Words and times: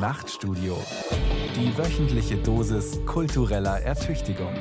Nachtstudio. 0.00 0.82
Die 1.54 1.76
wöchentliche 1.76 2.38
Dosis 2.38 3.04
kultureller 3.04 3.82
Ertüchtigung. 3.82 4.54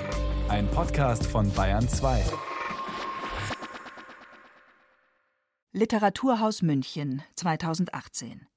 Ein 0.50 0.69
Podcast 0.69 1.25
von 1.25 1.50
Bayern 1.54 1.88
2. 1.88 2.25
Literaturhaus 5.71 6.61
München 6.61 7.23
2018. 7.35 8.47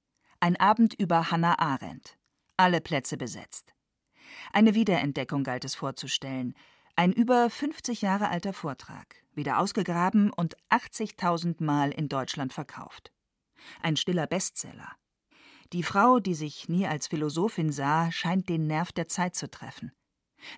Ein 0.41 0.57
Abend 0.57 0.95
über 0.95 1.31
Hannah 1.31 1.61
Arendt. 1.61 2.19
Alle 2.57 2.81
Plätze 2.81 3.17
besetzt. 3.17 3.75
Eine 4.53 4.75
Wiederentdeckung 4.75 5.45
galt 5.45 5.65
es 5.65 5.77
vorzustellen. 5.77 6.55
Ein 6.97 7.13
über 7.13 7.49
50 7.49 8.03
Jahre 8.03 8.29
alter 8.29 8.53
Vortrag, 8.53 9.23
wieder 9.35 9.61
ausgegraben 9.61 10.33
und 10.33 10.57
80.000 10.69 11.63
Mal 11.63 11.93
in 11.93 12.09
Deutschland 12.09 12.53
verkauft. 12.53 13.13
Ein 13.83 13.97
stiller 13.97 14.27
Bestseller. 14.27 14.97
Die 15.73 15.83
Frau, 15.83 16.21
die 16.21 16.35
sich 16.35 16.69
nie 16.69 16.87
als 16.87 17.07
Philosophin 17.07 17.73
sah, 17.73 18.13
scheint 18.13 18.49
den 18.49 18.67
Nerv 18.67 18.93
der 18.93 19.09
Zeit 19.09 19.35
zu 19.35 19.51
treffen. 19.51 19.93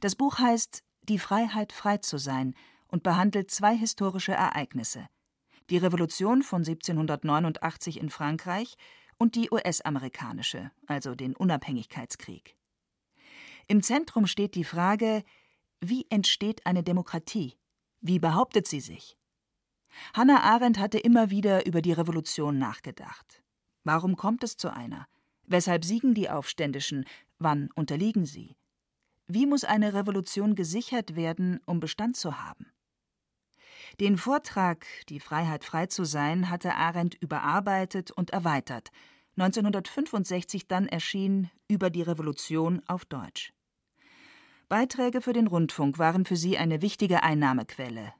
Das 0.00 0.16
Buch 0.16 0.38
heißt 0.38 0.82
Die 1.02 1.18
Freiheit, 1.18 1.72
frei 1.72 1.98
zu 1.98 2.18
sein 2.18 2.54
und 2.88 3.02
behandelt 3.02 3.50
zwei 3.50 3.76
historische 3.76 4.32
Ereignisse. 4.32 5.06
Die 5.70 5.76
Revolution 5.76 6.42
von 6.42 6.62
1789 6.62 8.00
in 8.00 8.10
Frankreich 8.10 8.74
und 9.16 9.36
die 9.36 9.50
US-amerikanische, 9.50 10.72
also 10.86 11.14
den 11.14 11.36
Unabhängigkeitskrieg. 11.36 12.56
Im 13.68 13.82
Zentrum 13.82 14.26
steht 14.26 14.54
die 14.56 14.64
Frage, 14.64 15.22
wie 15.80 16.06
entsteht 16.10 16.66
eine 16.66 16.82
Demokratie? 16.82 17.56
Wie 18.00 18.18
behauptet 18.18 18.66
sie 18.66 18.80
sich? 18.80 19.16
Hannah 20.12 20.42
Arendt 20.42 20.78
hatte 20.78 20.98
immer 20.98 21.30
wieder 21.30 21.66
über 21.66 21.82
die 21.82 21.92
Revolution 21.92 22.58
nachgedacht. 22.58 23.43
Warum 23.84 24.16
kommt 24.16 24.42
es 24.42 24.56
zu 24.56 24.72
einer? 24.72 25.06
Weshalb 25.46 25.84
siegen 25.84 26.14
die 26.14 26.30
Aufständischen? 26.30 27.04
Wann 27.38 27.70
unterliegen 27.74 28.24
sie? 28.26 28.56
Wie 29.26 29.46
muss 29.46 29.64
eine 29.64 29.94
Revolution 29.94 30.54
gesichert 30.54 31.16
werden, 31.16 31.60
um 31.66 31.80
Bestand 31.80 32.16
zu 32.16 32.40
haben? 32.42 32.66
Den 34.00 34.16
Vortrag 34.16 34.86
Die 35.08 35.20
Freiheit 35.20 35.64
frei 35.64 35.86
zu 35.86 36.04
sein 36.04 36.50
hatte 36.50 36.74
Arendt 36.74 37.14
überarbeitet 37.20 38.10
und 38.10 38.30
erweitert. 38.30 38.90
1965 39.36 40.66
dann 40.66 40.88
erschien 40.88 41.50
Über 41.68 41.90
die 41.90 42.02
Revolution 42.02 42.82
auf 42.86 43.04
Deutsch. 43.04 43.52
Beiträge 44.68 45.20
für 45.20 45.32
den 45.32 45.46
Rundfunk 45.46 45.98
waren 45.98 46.24
für 46.24 46.36
sie 46.36 46.58
eine 46.58 46.82
wichtige 46.82 47.22
Einnahmequelle. 47.22 48.12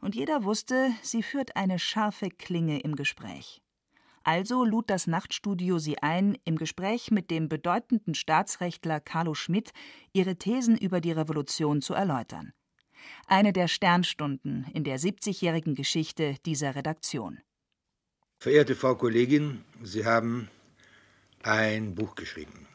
Und 0.00 0.14
jeder 0.14 0.44
wusste, 0.44 0.90
sie 1.02 1.22
führt 1.22 1.56
eine 1.56 1.78
scharfe 1.78 2.28
Klinge 2.28 2.80
im 2.80 2.96
Gespräch. 2.96 3.63
Also 4.24 4.64
lud 4.64 4.88
das 4.88 5.06
Nachtstudio 5.06 5.78
sie 5.78 5.98
ein, 5.98 6.38
im 6.44 6.56
Gespräch 6.56 7.10
mit 7.10 7.30
dem 7.30 7.50
bedeutenden 7.50 8.14
Staatsrechtler 8.14 8.98
Carlo 8.98 9.34
Schmidt 9.34 9.72
ihre 10.14 10.36
Thesen 10.36 10.78
über 10.78 11.02
die 11.02 11.12
Revolution 11.12 11.82
zu 11.82 11.92
erläutern. 11.92 12.54
Eine 13.26 13.52
der 13.52 13.68
Sternstunden 13.68 14.66
in 14.72 14.82
der 14.82 14.98
70-jährigen 14.98 15.74
Geschichte 15.74 16.36
dieser 16.46 16.74
Redaktion. 16.74 17.40
Verehrte 18.38 18.74
Frau 18.74 18.94
Kollegin, 18.94 19.62
Sie 19.82 20.06
haben 20.06 20.48
ein 21.42 21.94
Buch 21.94 22.14
geschrieben 22.14 22.66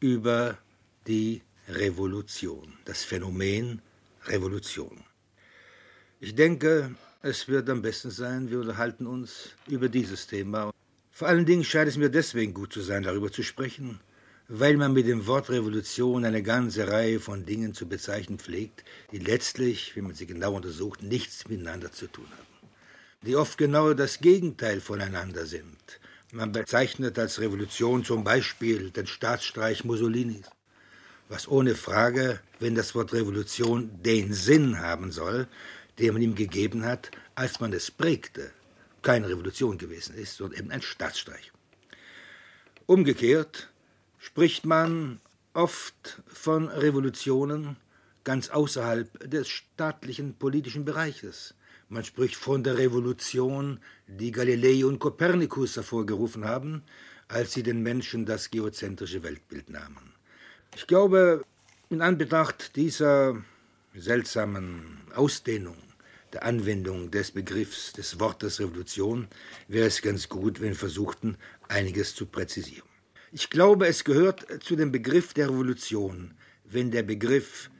über 0.00 0.58
die 1.06 1.42
Revolution, 1.68 2.78
das 2.84 3.04
Phänomen 3.04 3.80
Revolution. 4.26 5.04
Ich 6.18 6.34
denke, 6.34 6.96
es 7.22 7.46
wird 7.46 7.70
am 7.70 7.80
besten 7.80 8.10
sein, 8.10 8.50
wir 8.50 8.60
unterhalten 8.60 9.06
uns 9.06 9.50
über 9.68 9.88
dieses 9.88 10.26
Thema. 10.26 10.72
Vor 11.10 11.28
allen 11.28 11.46
Dingen 11.46 11.64
scheint 11.64 11.88
es 11.88 11.96
mir 11.96 12.10
deswegen 12.10 12.54
gut 12.54 12.72
zu 12.72 12.80
sein, 12.80 13.02
darüber 13.02 13.30
zu 13.30 13.42
sprechen, 13.42 14.00
weil 14.48 14.76
man 14.76 14.92
mit 14.92 15.06
dem 15.06 15.26
Wort 15.26 15.50
Revolution 15.50 16.24
eine 16.24 16.42
ganze 16.42 16.88
Reihe 16.88 17.20
von 17.20 17.44
Dingen 17.44 17.74
zu 17.74 17.88
bezeichnen 17.88 18.38
pflegt, 18.38 18.84
die 19.12 19.18
letztlich, 19.18 19.94
wenn 19.96 20.04
man 20.04 20.14
sie 20.14 20.26
genau 20.26 20.54
untersucht, 20.54 21.02
nichts 21.02 21.48
miteinander 21.48 21.92
zu 21.92 22.06
tun 22.06 22.26
haben. 22.30 22.70
Die 23.26 23.36
oft 23.36 23.58
genau 23.58 23.92
das 23.94 24.20
Gegenteil 24.20 24.80
voneinander 24.80 25.46
sind. 25.46 26.00
Man 26.32 26.52
bezeichnet 26.52 27.18
als 27.18 27.40
Revolution 27.40 28.04
zum 28.04 28.24
Beispiel 28.24 28.90
den 28.90 29.06
Staatsstreich 29.06 29.84
Mussolinis 29.84 30.46
was 31.30 31.48
ohne 31.48 31.76
Frage, 31.76 32.40
wenn 32.58 32.74
das 32.74 32.94
Wort 32.94 33.12
Revolution 33.12 34.02
den 34.02 34.34
Sinn 34.34 34.80
haben 34.80 35.12
soll, 35.12 35.46
den 35.98 36.12
man 36.12 36.22
ihm 36.22 36.34
gegeben 36.34 36.84
hat, 36.84 37.12
als 37.36 37.60
man 37.60 37.72
es 37.72 37.90
prägte, 37.90 38.50
keine 39.02 39.28
Revolution 39.28 39.78
gewesen 39.78 40.14
ist, 40.14 40.36
sondern 40.36 40.60
eben 40.60 40.70
ein 40.70 40.82
Staatsstreich. 40.82 41.52
Umgekehrt 42.86 43.70
spricht 44.18 44.66
man 44.66 45.20
oft 45.54 46.22
von 46.26 46.68
Revolutionen 46.68 47.76
ganz 48.24 48.50
außerhalb 48.50 49.30
des 49.30 49.48
staatlichen 49.48 50.34
politischen 50.34 50.84
Bereiches. 50.84 51.54
Man 51.88 52.04
spricht 52.04 52.36
von 52.36 52.62
der 52.62 52.78
Revolution, 52.78 53.80
die 54.06 54.30
Galilei 54.30 54.84
und 54.84 54.98
Kopernikus 54.98 55.76
hervorgerufen 55.76 56.44
haben, 56.44 56.82
als 57.28 57.52
sie 57.52 57.62
den 57.62 57.82
Menschen 57.82 58.26
das 58.26 58.50
geozentrische 58.50 59.22
Weltbild 59.22 59.70
nahmen. 59.70 60.14
Ich 60.76 60.86
glaube, 60.86 61.44
in 61.88 62.02
Anbetracht 62.02 62.76
dieser 62.76 63.42
seltsamen 63.94 64.98
Ausdehnung 65.14 65.76
der 66.32 66.44
Anwendung 66.44 67.10
des 67.10 67.32
Begriffs, 67.32 67.92
des 67.92 68.20
Wortes 68.20 68.60
Revolution, 68.60 69.28
wäre 69.68 69.86
es 69.86 70.02
ganz 70.02 70.28
gut, 70.28 70.60
wenn 70.60 70.70
wir 70.70 70.76
versuchten, 70.76 71.36
einiges 71.68 72.14
zu 72.14 72.26
präzisieren. 72.26 72.88
Ich 73.32 73.50
glaube, 73.50 73.86
es 73.86 74.04
gehört 74.04 74.46
zu 74.62 74.76
dem 74.76 74.92
Begriff 74.92 75.34
der 75.34 75.48
Revolution, 75.48 76.34
wenn 76.64 76.90
der 76.90 77.02
Begriff, 77.02 77.70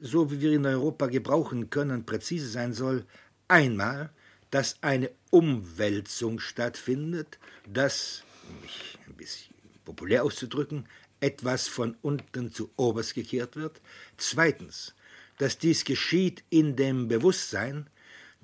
so 0.00 0.30
wie 0.30 0.40
wir 0.40 0.50
ihn 0.50 0.60
in 0.60 0.66
Europa 0.66 1.06
gebrauchen 1.06 1.70
können, 1.70 2.06
präzise 2.06 2.48
sein 2.48 2.72
soll, 2.72 3.04
einmal, 3.48 4.10
dass 4.50 4.82
eine 4.82 5.10
Umwälzung 5.30 6.38
stattfindet, 6.40 7.38
dass, 7.68 8.22
um 8.48 8.60
mich 8.62 8.98
ein 9.06 9.14
bisschen 9.14 9.54
populär 9.84 10.24
auszudrücken, 10.24 10.88
etwas 11.20 11.68
von 11.68 11.96
unten 12.02 12.52
zu 12.52 12.70
oberst 12.76 13.14
gekehrt 13.14 13.56
wird. 13.56 13.80
Zweitens, 14.16 14.94
dass 15.38 15.58
dies 15.58 15.84
geschieht 15.84 16.44
in 16.50 16.76
dem 16.76 17.08
Bewusstsein, 17.08 17.88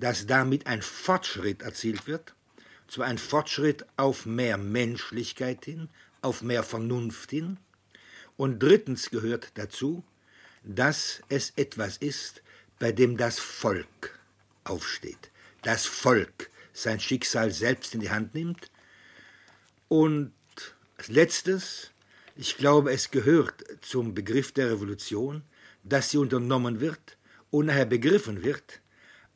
dass 0.03 0.25
damit 0.27 0.67
ein 0.67 0.81
Fortschritt 0.81 1.61
erzielt 1.61 2.07
wird, 2.07 2.35
zwar 2.89 3.07
ein 3.07 3.17
Fortschritt 3.17 3.85
auf 3.95 4.25
mehr 4.25 4.57
Menschlichkeit 4.57 5.63
hin, 5.63 5.87
auf 6.21 6.41
mehr 6.41 6.63
Vernunft 6.63 7.29
hin. 7.29 7.55
Und 8.35 8.59
drittens 8.61 9.11
gehört 9.11 9.51
dazu, 9.53 10.03
dass 10.61 11.21
es 11.29 11.53
etwas 11.55 11.95
ist, 11.95 12.43
bei 12.79 12.91
dem 12.91 13.15
das 13.15 13.39
Volk 13.39 14.19
aufsteht, 14.65 15.31
das 15.61 15.85
Volk 15.85 16.49
sein 16.73 16.99
Schicksal 16.99 17.51
selbst 17.51 17.93
in 17.93 18.01
die 18.01 18.11
Hand 18.11 18.35
nimmt. 18.35 18.71
Und 19.87 20.33
als 20.97 21.07
letztes, 21.07 21.91
ich 22.35 22.57
glaube, 22.57 22.91
es 22.91 23.09
gehört 23.09 23.63
zum 23.79 24.13
Begriff 24.13 24.51
der 24.51 24.69
Revolution, 24.69 25.43
dass 25.85 26.09
sie 26.09 26.17
unternommen 26.17 26.81
wird 26.81 27.17
und 27.51 27.67
nachher 27.67 27.85
begriffen 27.85 28.43
wird 28.43 28.81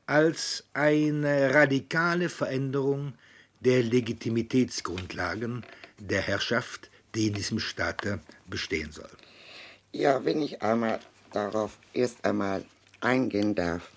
als 0.08 0.64
eine 0.74 1.54
radikale 1.54 2.30
Veränderung 2.30 3.14
der 3.60 3.84
Legitimitätsgrundlagen 3.84 5.64
der 6.00 6.22
Herrschaft, 6.22 6.90
die 7.14 7.28
in 7.28 7.34
diesem 7.34 7.60
Staate 7.60 8.20
bestehen 8.48 8.92
soll. 8.92 9.10
Ja, 9.92 10.24
wenn 10.26 10.42
ich 10.42 10.62
einmal 10.62 11.00
darauf 11.32 11.78
erst 11.94 12.24
einmal 12.26 12.64
eingehen 13.02 13.56
darf. 13.56 13.90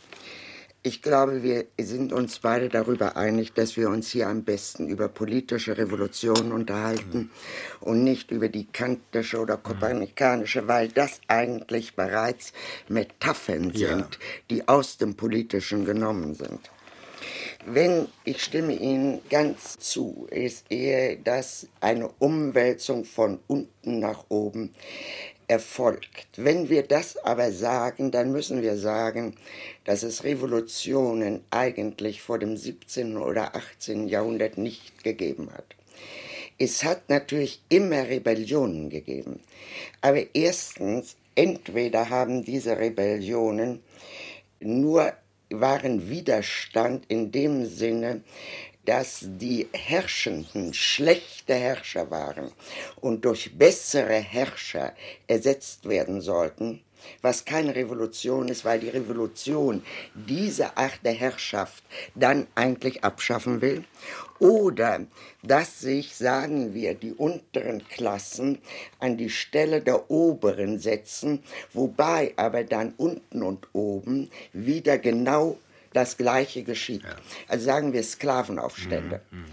Ich 0.82 1.02
glaube, 1.02 1.42
wir 1.42 1.66
sind 1.78 2.10
uns 2.10 2.38
beide 2.38 2.70
darüber 2.70 3.14
einig, 3.14 3.52
dass 3.52 3.76
wir 3.76 3.90
uns 3.90 4.10
hier 4.10 4.28
am 4.28 4.44
besten 4.44 4.88
über 4.88 5.08
politische 5.08 5.76
Revolutionen 5.76 6.52
unterhalten 6.52 7.18
mhm. 7.18 7.30
und 7.80 8.02
nicht 8.02 8.30
über 8.30 8.48
die 8.48 8.64
kantische 8.64 9.40
oder 9.40 9.58
kopernikanische, 9.58 10.68
weil 10.68 10.88
das 10.88 11.20
eigentlich 11.28 11.96
bereits 11.96 12.54
Metaphern 12.88 13.72
ja. 13.74 13.88
sind, 13.88 14.18
die 14.48 14.68
aus 14.68 14.96
dem 14.96 15.16
Politischen 15.16 15.84
genommen 15.84 16.34
sind. 16.34 16.70
Wenn, 17.66 18.08
ich 18.24 18.42
stimme 18.42 18.72
Ihnen 18.72 19.20
ganz 19.28 19.78
zu, 19.78 20.26
ist 20.30 20.70
eher 20.70 21.16
das 21.16 21.66
eine 21.80 22.08
Umwälzung 22.18 23.04
von 23.04 23.38
unten 23.46 23.98
nach 23.98 24.24
oben 24.30 24.70
erfolgt. 25.50 26.28
Wenn 26.36 26.68
wir 26.68 26.84
das 26.84 27.16
aber 27.16 27.50
sagen, 27.50 28.12
dann 28.12 28.30
müssen 28.30 28.62
wir 28.62 28.76
sagen, 28.76 29.34
dass 29.84 30.04
es 30.04 30.22
Revolutionen 30.22 31.42
eigentlich 31.50 32.22
vor 32.22 32.38
dem 32.38 32.56
17. 32.56 33.16
oder 33.16 33.56
18. 33.56 34.06
Jahrhundert 34.06 34.58
nicht 34.58 35.02
gegeben 35.02 35.50
hat. 35.52 35.64
Es 36.56 36.84
hat 36.84 37.08
natürlich 37.08 37.62
immer 37.68 38.08
Rebellionen 38.08 38.90
gegeben. 38.90 39.40
Aber 40.00 40.22
erstens, 40.34 41.16
entweder 41.34 42.10
haben 42.10 42.44
diese 42.44 42.78
Rebellionen 42.78 43.82
nur 44.60 45.12
waren 45.52 46.08
Widerstand 46.08 47.06
in 47.08 47.32
dem 47.32 47.66
Sinne, 47.66 48.22
dass 48.84 49.20
die 49.22 49.68
Herrschenden 49.72 50.72
schlechte 50.74 51.54
Herrscher 51.54 52.10
waren 52.10 52.50
und 53.00 53.24
durch 53.24 53.56
bessere 53.56 54.14
Herrscher 54.14 54.94
ersetzt 55.26 55.88
werden 55.88 56.20
sollten, 56.20 56.82
was 57.22 57.44
keine 57.44 57.74
Revolution 57.74 58.48
ist, 58.48 58.64
weil 58.64 58.80
die 58.80 58.88
Revolution 58.88 59.82
diese 60.14 60.76
Art 60.76 60.98
der 61.04 61.12
Herrschaft 61.12 61.84
dann 62.14 62.46
eigentlich 62.54 63.04
abschaffen 63.04 63.60
will. 63.60 63.84
Oder 64.38 65.06
dass 65.42 65.80
sich, 65.80 66.16
sagen 66.16 66.72
wir, 66.74 66.94
die 66.94 67.12
unteren 67.12 67.86
Klassen 67.88 68.58
an 68.98 69.16
die 69.16 69.30
Stelle 69.30 69.82
der 69.82 70.10
oberen 70.10 70.78
setzen, 70.78 71.42
wobei 71.72 72.32
aber 72.36 72.64
dann 72.64 72.94
unten 72.96 73.42
und 73.42 73.68
oben 73.72 74.30
wieder 74.52 74.98
genau 74.98 75.58
das 75.92 76.16
Gleiche 76.16 76.62
geschieht. 76.62 77.02
Ja. 77.02 77.16
Also 77.48 77.64
sagen 77.64 77.92
wir 77.92 78.02
Sklavenaufstände. 78.02 79.20
Mhm, 79.30 79.40
mh. 79.40 79.46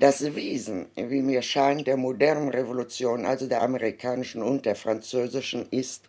Das 0.00 0.34
Wesen, 0.34 0.86
wie 0.96 1.22
mir 1.22 1.42
scheint, 1.42 1.86
der 1.86 1.96
modernen 1.96 2.48
Revolution, 2.48 3.24
also 3.24 3.46
der 3.46 3.62
amerikanischen 3.62 4.42
und 4.42 4.66
der 4.66 4.74
französischen, 4.74 5.68
ist, 5.70 6.08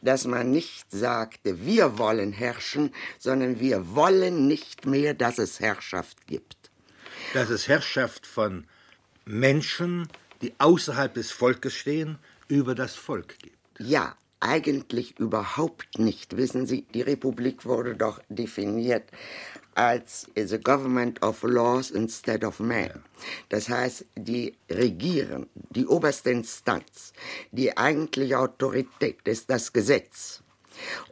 dass 0.00 0.24
man 0.24 0.50
nicht 0.50 0.90
sagte, 0.90 1.66
wir 1.66 1.98
wollen 1.98 2.32
herrschen, 2.32 2.94
sondern 3.18 3.60
wir 3.60 3.94
wollen 3.94 4.46
nicht 4.48 4.86
mehr, 4.86 5.12
dass 5.12 5.38
es 5.38 5.60
Herrschaft 5.60 6.26
gibt. 6.26 6.70
Dass 7.34 7.50
es 7.50 7.68
Herrschaft 7.68 8.26
von 8.26 8.66
Menschen, 9.26 10.08
die 10.40 10.54
außerhalb 10.58 11.12
des 11.12 11.30
Volkes 11.30 11.74
stehen, 11.74 12.18
über 12.48 12.74
das 12.74 12.94
Volk 12.94 13.38
gibt. 13.40 13.58
Ja, 13.78 14.16
eigentlich 14.40 15.18
überhaupt 15.18 15.98
nicht. 15.98 16.36
Wissen 16.36 16.66
Sie, 16.66 16.82
die 16.94 17.02
Republik 17.02 17.64
wurde 17.64 17.96
doch 17.96 18.20
definiert 18.28 19.10
als 19.74 20.28
the 20.34 20.58
government 20.58 21.22
of 21.22 21.42
laws 21.44 21.90
instead 21.90 22.44
of 22.44 22.58
men. 22.58 22.90
Das 23.48 23.68
heißt, 23.68 24.06
die 24.16 24.56
regieren, 24.68 25.48
die 25.70 25.86
oberste 25.86 26.30
Instanz, 26.30 27.12
die 27.52 27.76
eigentliche 27.76 28.38
Autorität 28.38 29.26
ist 29.28 29.48
das 29.50 29.72
Gesetz. 29.72 30.42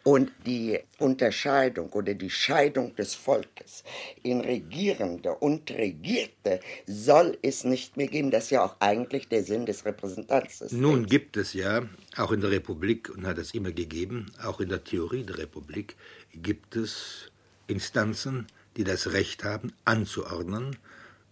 Und 0.04 0.30
die 0.46 0.78
Unterscheidung 0.98 1.90
oder 1.90 2.14
die 2.14 2.30
Scheidung 2.30 2.94
des 2.96 3.14
Volkes 3.14 3.84
in 4.22 4.40
Regierende 4.40 5.34
und 5.34 5.70
Regierte 5.70 6.60
soll 6.86 7.38
es 7.42 7.64
nicht 7.64 7.96
mehr 7.96 8.08
geben. 8.08 8.30
Das 8.30 8.44
ist 8.44 8.50
ja 8.50 8.64
auch 8.64 8.76
eigentlich 8.80 9.28
der 9.28 9.42
Sinn 9.42 9.66
des 9.66 9.84
Repräsentanten. 9.84 10.68
Nun 10.80 11.06
gibt 11.06 11.36
es 11.36 11.52
ja, 11.52 11.82
auch 12.16 12.32
in 12.32 12.40
der 12.40 12.50
Republik, 12.50 13.10
und 13.10 13.26
hat 13.26 13.38
es 13.38 13.54
immer 13.54 13.72
gegeben, 13.72 14.26
auch 14.42 14.60
in 14.60 14.68
der 14.68 14.84
Theorie 14.84 15.24
der 15.24 15.38
Republik, 15.38 15.96
gibt 16.34 16.76
es 16.76 17.30
Instanzen, 17.66 18.46
die 18.76 18.84
das 18.84 19.12
Recht 19.12 19.44
haben, 19.44 19.72
anzuordnen, 19.84 20.76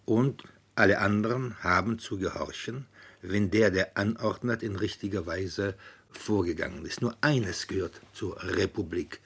und 0.06 0.42
alle 0.74 0.98
anderen 0.98 1.56
haben 1.62 1.98
zu 1.98 2.18
gehorchen, 2.18 2.86
wenn 3.26 3.50
der, 3.50 3.70
der 3.70 3.96
anordnet, 3.96 4.62
in 4.62 4.76
richtiger 4.76 5.26
Weise 5.26 5.74
vorgegangen 6.10 6.84
ist. 6.84 7.02
Nur 7.02 7.16
eines 7.20 7.66
gehört 7.66 8.00
zur 8.12 8.42
Republik 8.42 9.20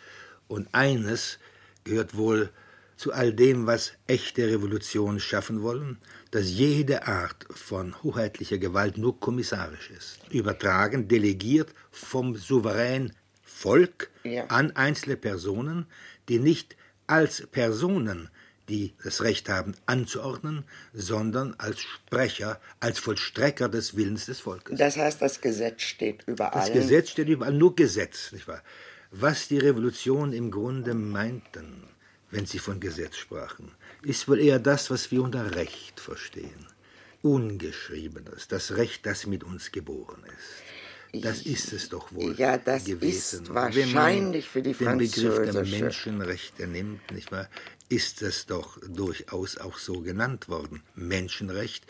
und 0.47 0.69
eines 0.73 1.39
gehört 1.85 2.17
wohl 2.17 2.51
zu 2.97 3.13
all 3.13 3.33
dem, 3.33 3.67
was 3.67 3.93
echte 4.07 4.49
Revolutionen 4.49 5.21
schaffen 5.21 5.63
wollen, 5.63 5.99
dass 6.31 6.51
jede 6.51 7.07
Art 7.07 7.47
von 7.51 8.03
hoheitlicher 8.03 8.59
Gewalt 8.59 8.99
nur 8.99 9.21
kommissarisch 9.21 9.91
ist, 9.91 10.19
übertragen, 10.31 11.07
delegiert 11.07 11.73
vom 11.91 12.37
souveränen 12.37 13.13
Volk 13.43 14.11
ja. 14.25 14.47
an 14.47 14.73
einzelne 14.73 15.17
Personen, 15.17 15.87
die 16.29 16.39
nicht 16.39 16.77
als 17.07 17.47
Personen 17.47 18.31
die 18.69 18.93
das 19.03 19.23
Recht 19.23 19.49
haben, 19.49 19.75
anzuordnen, 19.87 20.65
sondern 20.93 21.55
als 21.59 21.81
Sprecher, 21.81 22.61
als 22.81 22.99
Vollstrecker 22.99 23.69
des 23.69 23.97
Willens 23.97 24.27
des 24.27 24.41
Volkes. 24.41 24.79
Das 24.79 24.97
heißt, 24.97 25.23
das 25.23 25.41
Gesetz 25.41 25.83
steht 25.83 26.25
überall. 26.27 26.53
Das 26.53 26.73
Gesetz 26.73 27.11
steht 27.11 27.29
überall, 27.29 27.55
nur 27.55 27.75
Gesetz, 27.75 28.33
nicht 28.33 28.49
wahr? 28.49 28.63
Was 29.11 29.49
die 29.49 29.59
Revolution 29.59 30.33
im 30.33 30.51
Grunde 30.51 30.95
meinten, 30.95 31.89
wenn 32.31 32.47
sie 32.47 32.59
von 32.59 32.79
Gesetz 32.79 33.17
sprachen, 33.17 33.73
ist 34.03 34.29
wohl 34.29 34.39
eher 34.39 34.59
das, 34.59 34.91
was 34.91 35.11
wir 35.11 35.23
unter 35.23 35.55
Recht 35.55 35.99
verstehen. 35.99 36.67
Ungeschriebenes, 37.23 38.49
das 38.49 38.77
Recht, 38.77 39.07
das 39.07 39.27
mit 39.27 39.43
uns 39.43 39.73
geboren 39.73 40.23
ist. 40.27 41.23
Das 41.25 41.43
ist 41.43 41.73
es 41.73 41.89
doch 41.89 42.13
wohl 42.13 42.35
ja, 42.37 42.59
das 42.59 42.85
gewesen. 42.85 43.45
Ist 43.45 43.55
wahrscheinlich 43.55 44.47
für 44.47 44.61
die 44.61 44.75
französische. 44.75 45.23
Den 45.23 45.31
Begriff 45.31 45.53
der 45.53 45.81
Menschenrechte 45.81 46.67
nimmt, 46.67 47.11
nicht 47.13 47.33
wahr? 47.33 47.49
Ist 47.89 48.23
es 48.23 48.47
doch 48.47 48.79
durchaus 48.87 49.59
auch 49.59 49.79
so 49.79 50.01
genannt 50.01 50.49
worden. 50.49 50.83
Menschenrecht. 50.95 51.85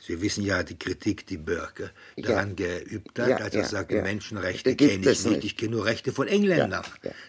Sie 0.00 0.20
wissen 0.20 0.44
ja 0.44 0.62
die 0.62 0.78
Kritik, 0.78 1.26
die 1.26 1.38
Börke 1.38 1.90
daran 2.16 2.54
ja. 2.56 2.78
geübt 2.78 3.18
hat, 3.18 3.28
ja, 3.28 3.36
als 3.38 3.54
er 3.54 3.62
ja, 3.62 3.68
sagt, 3.68 3.90
ja. 3.90 4.02
Menschenrechte 4.02 4.76
kenne 4.76 5.10
ich 5.10 5.24
nicht, 5.24 5.44
ich 5.44 5.56
kenne 5.56 5.72
nur 5.72 5.86
Rechte 5.86 6.12
von 6.12 6.28
Engländern. 6.28 6.84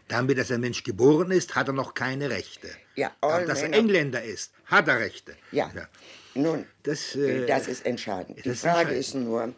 Damit, 0.07 0.37
dass 0.37 0.51
ein 0.51 0.61
Mensch 0.61 0.83
geboren 0.83 1.31
ist, 1.31 1.55
hat 1.55 1.67
er 1.67 1.73
noch 1.73 1.95
keine 1.95 2.29
Rechte. 2.29 2.69
Ja, 2.95 3.11
Damit, 3.21 3.49
dass 3.49 3.63
er 3.63 3.73
Engländer 3.73 4.23
ist, 4.23 4.53
hat 4.65 4.87
er 4.87 4.99
Rechte. 4.99 5.35
Ja, 5.51 5.71
nun, 6.35 6.65
das, 6.83 7.15
äh, 7.15 7.47
das 7.47 7.67
ist 7.67 7.85
entscheidend. 7.85 8.45
Die 8.45 8.53
Frage 8.53 8.93
ist 8.93 9.15
nur, 9.15 9.53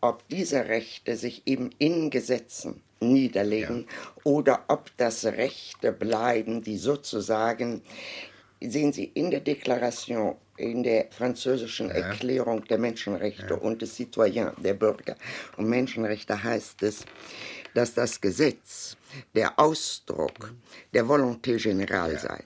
ob 0.00 0.26
diese 0.28 0.66
Rechte 0.66 1.16
sich 1.16 1.42
eben 1.46 1.70
in 1.78 2.10
Gesetzen 2.10 2.82
niederlegen 3.00 3.86
ja. 3.88 4.22
oder 4.24 4.64
ob 4.68 4.90
das 4.96 5.24
Rechte 5.24 5.92
bleiben, 5.92 6.62
die 6.62 6.78
sozusagen, 6.78 7.82
sehen 8.60 8.92
Sie, 8.92 9.04
in 9.04 9.30
der 9.30 9.40
Deklaration, 9.40 10.36
in 10.56 10.82
der 10.82 11.06
französischen 11.10 11.88
ja. 11.88 11.96
Erklärung 11.96 12.64
der 12.64 12.78
Menschenrechte 12.78 13.54
ja. 13.54 13.56
und 13.56 13.82
des 13.82 13.96
Citoyen, 13.96 14.52
der 14.58 14.74
Bürger 14.74 15.16
und 15.56 15.68
Menschenrechte 15.68 16.42
heißt 16.42 16.82
es, 16.82 17.04
dass 17.74 17.92
das 17.92 18.20
Gesetz 18.20 18.96
der 19.34 19.58
Ausdruck 19.58 20.54
der 20.92 21.04
Volonté 21.04 21.58
générale 21.58 22.18
sei. 22.18 22.42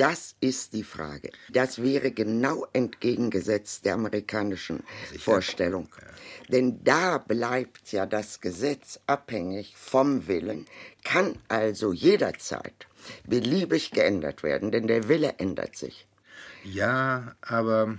Das 0.00 0.34
ist 0.40 0.72
die 0.72 0.82
Frage. 0.82 1.30
Das 1.50 1.82
wäre 1.82 2.10
genau 2.10 2.66
entgegengesetzt 2.72 3.84
der 3.84 3.92
amerikanischen 3.92 4.82
Sicher. 5.10 5.20
Vorstellung. 5.20 5.90
Ja. 5.94 6.06
Denn 6.48 6.82
da 6.82 7.18
bleibt 7.18 7.92
ja 7.92 8.06
das 8.06 8.40
Gesetz 8.40 8.98
abhängig 9.06 9.74
vom 9.76 10.26
Willen, 10.26 10.64
kann 11.04 11.36
also 11.48 11.92
jederzeit 11.92 12.86
beliebig 13.26 13.90
geändert 13.90 14.42
werden, 14.42 14.70
denn 14.72 14.86
der 14.86 15.06
Wille 15.08 15.34
ändert 15.36 15.76
sich. 15.76 16.06
Ja, 16.64 17.36
aber 17.42 17.98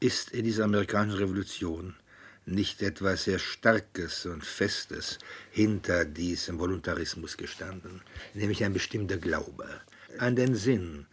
ist 0.00 0.32
in 0.32 0.44
dieser 0.44 0.64
amerikanischen 0.64 1.18
Revolution 1.18 1.96
nicht 2.44 2.82
etwas 2.82 3.24
sehr 3.24 3.38
Starkes 3.38 4.26
und 4.26 4.44
Festes 4.44 5.18
hinter 5.50 6.04
diesem 6.04 6.58
Voluntarismus 6.58 7.38
gestanden, 7.38 8.02
nämlich 8.34 8.62
ein 8.64 8.74
bestimmter 8.74 9.16
Glaube 9.16 9.80
an 10.18 10.36
den 10.36 10.54
Sinn 10.54 11.06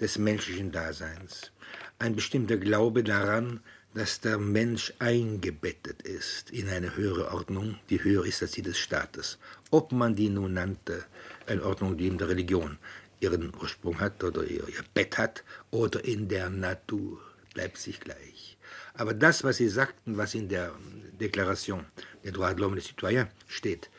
des 0.00 0.18
menschlichen 0.18 0.72
Daseins, 0.72 1.50
ein 1.98 2.14
bestimmter 2.14 2.56
Glaube 2.56 3.02
daran, 3.02 3.60
dass 3.94 4.20
der 4.20 4.38
Mensch 4.38 4.92
eingebettet 4.98 6.02
ist 6.02 6.50
in 6.50 6.68
eine 6.68 6.96
höhere 6.96 7.32
Ordnung, 7.32 7.78
die 7.90 8.02
höher 8.02 8.24
ist 8.24 8.42
als 8.42 8.52
die 8.52 8.62
des 8.62 8.78
Staates. 8.78 9.38
Ob 9.70 9.92
man 9.92 10.14
die 10.14 10.28
nun 10.28 10.54
nannte, 10.54 11.04
eine 11.46 11.64
Ordnung, 11.64 11.96
die 11.96 12.06
in 12.06 12.18
der 12.18 12.28
Religion 12.28 12.78
ihren 13.20 13.52
Ursprung 13.60 13.98
hat 13.98 14.22
oder 14.22 14.44
ihr, 14.44 14.68
ihr 14.68 14.84
Bett 14.94 15.18
hat, 15.18 15.42
oder 15.70 16.04
in 16.04 16.28
der 16.28 16.50
Natur, 16.50 17.20
bleibt 17.54 17.78
sich 17.78 17.98
gleich. 17.98 18.56
Aber 18.94 19.14
das, 19.14 19.42
was 19.42 19.56
Sie 19.56 19.68
sagten, 19.68 20.16
was 20.16 20.34
in 20.34 20.48
der 20.48 20.72
Deklaration 21.20 21.86
der 22.22 22.32
Droit 22.32 22.56
de 22.56 22.64
l'Homme 22.64 22.76
des 22.76 22.86
Citoyens 22.86 23.28
steht, 23.48 23.90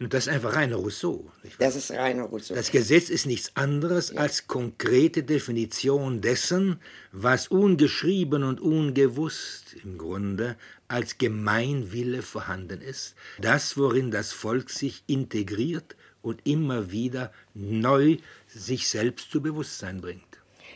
und 0.00 0.12
das 0.12 0.26
ist 0.26 0.32
einfach 0.32 0.56
reiner 0.56 0.76
Rousseau. 0.76 1.30
Das 1.60 1.76
ist 1.76 1.92
reiner 1.92 2.24
Rousseau. 2.24 2.54
Das 2.54 2.72
Gesetz 2.72 3.10
ist 3.10 3.26
nichts 3.26 3.52
anderes 3.54 4.10
ja. 4.10 4.22
als 4.22 4.48
konkrete 4.48 5.22
Definition 5.22 6.20
dessen, 6.20 6.80
was 7.12 7.46
ungeschrieben 7.46 8.42
und 8.42 8.60
ungewusst 8.60 9.76
im 9.84 9.96
Grunde 9.96 10.56
als 10.88 11.18
Gemeinwille 11.18 12.22
vorhanden 12.22 12.80
ist, 12.80 13.14
das, 13.40 13.76
worin 13.76 14.10
das 14.10 14.32
Volk 14.32 14.70
sich 14.70 15.04
integriert 15.06 15.94
und 16.22 16.40
immer 16.44 16.90
wieder 16.90 17.32
neu 17.54 18.16
sich 18.48 18.88
selbst 18.88 19.30
zu 19.30 19.40
Bewusstsein 19.40 20.00
bringt. 20.00 20.22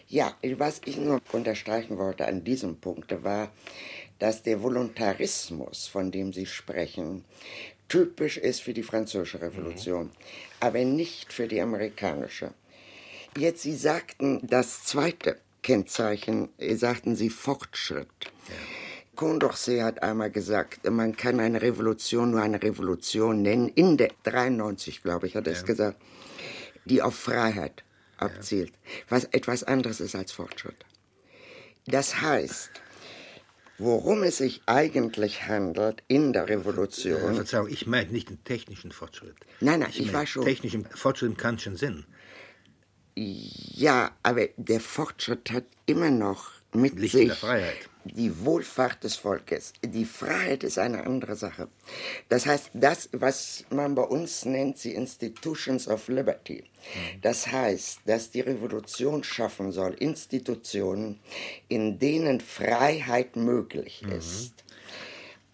Ja, 0.07 0.37
was 0.57 0.81
ich 0.85 0.97
nur 0.97 1.21
unterstreichen 1.33 1.99
wollte 1.99 2.27
an 2.27 2.45
diesem 2.45 2.77
Punkt 2.77 3.23
war, 3.25 3.53
dass 4.19 4.43
der 4.43 4.63
Voluntarismus, 4.63 5.87
von 5.87 6.11
dem 6.11 6.33
Sie 6.33 6.47
sprechen, 6.47 7.25
typisch 7.89 8.37
ist 8.37 8.63
für 8.63 8.75
die 8.75 8.83
französische 8.83 9.41
Revolution, 9.41 10.07
mhm. 10.07 10.11
aber 10.61 10.85
nicht 10.85 11.33
für 11.33 11.49
die 11.49 11.61
amerikanische. 11.61 12.53
Jetzt, 13.37 13.63
Sie 13.63 13.77
sagten 13.77 14.41
das 14.43 14.85
zweite 14.85 15.39
Kennzeichen, 15.63 16.49
sagten 16.59 17.17
Sie 17.17 17.31
Fortschritt. 17.31 18.09
Ja. 18.23 18.55
Condorcet 19.17 19.83
hat 19.83 20.03
einmal 20.03 20.31
gesagt, 20.31 20.89
man 20.89 21.17
kann 21.17 21.41
eine 21.41 21.61
Revolution 21.61 22.31
nur 22.31 22.41
eine 22.41 22.63
Revolution 22.63 23.43
nennen, 23.43 23.69
in 23.69 23.97
der 23.97 24.13
93, 24.23 25.03
glaube 25.03 25.27
ich, 25.27 25.35
hat 25.35 25.47
er 25.47 25.55
ja. 25.55 25.59
es 25.59 25.65
gesagt, 25.65 26.01
die 26.85 27.03
auf 27.03 27.17
Freiheit 27.17 27.83
abzielt, 28.17 28.71
ja. 28.71 29.03
was 29.09 29.25
etwas 29.25 29.65
anderes 29.65 30.01
ist 30.01 30.15
als 30.15 30.33
Fortschritt. 30.33 30.85
Das 31.87 32.21
heißt, 32.21 32.71
worum 33.79 34.23
es 34.23 34.39
sich 34.39 34.63
eigentlich 34.67 35.47
handelt 35.47 36.03
in 36.09 36.33
der 36.33 36.49
Revolution. 36.49 37.33
Äh, 37.33 37.35
Verzeihung, 37.35 37.69
ich 37.69 37.87
meine 37.87 38.11
nicht 38.11 38.29
den 38.29 38.43
technischen 38.45 38.93
Fortschritt. 38.93 39.37
Nein, 39.61 39.81
nein, 39.81 39.91
ich, 39.91 40.01
ich 40.01 40.13
weiß 40.13 40.29
schon. 40.29 40.45
Technischen 40.45 40.85
Fortschritt 40.85 41.31
im 41.31 41.37
kantischen 41.37 41.77
Sinn. 41.77 42.05
Ja, 43.15 44.13
aber 44.23 44.49
der 44.57 44.81
Fortschritt 44.81 45.51
hat 45.51 45.65
immer 45.87 46.11
noch 46.11 46.51
mit 46.73 46.99
Licht 46.99 47.15
sich 47.15 47.29
der 47.29 47.37
Freiheit. 47.37 47.89
Die 48.09 48.45
Wohlfahrt 48.45 49.05
des 49.05 49.17
Volkes. 49.17 49.73
Die 49.85 50.05
Freiheit 50.05 50.65
ist 50.65 50.79
eine 50.79 51.05
andere 51.05 51.37
Sache. 51.37 51.69
Das 52.29 52.47
heißt, 52.47 52.71
das, 52.75 53.09
was 53.13 53.65
man 53.71 53.95
bei 53.95 54.03
uns 54.03 54.45
nennt, 54.45 54.83
die 54.85 54.95
Institutions 54.95 55.89
of 55.89 56.09
Liberty. 56.09 56.65
Das 57.23 57.47
heißt, 57.47 58.01
dass 58.07 58.31
die 58.31 58.41
Revolution 58.41 59.25
schaffen 59.25 59.73
soll, 59.73 59.95
Institutionen, 59.95 61.21
in 61.69 61.99
denen 61.99 62.41
Freiheit 62.41 63.37
möglich 63.37 64.03
ist. 64.03 64.65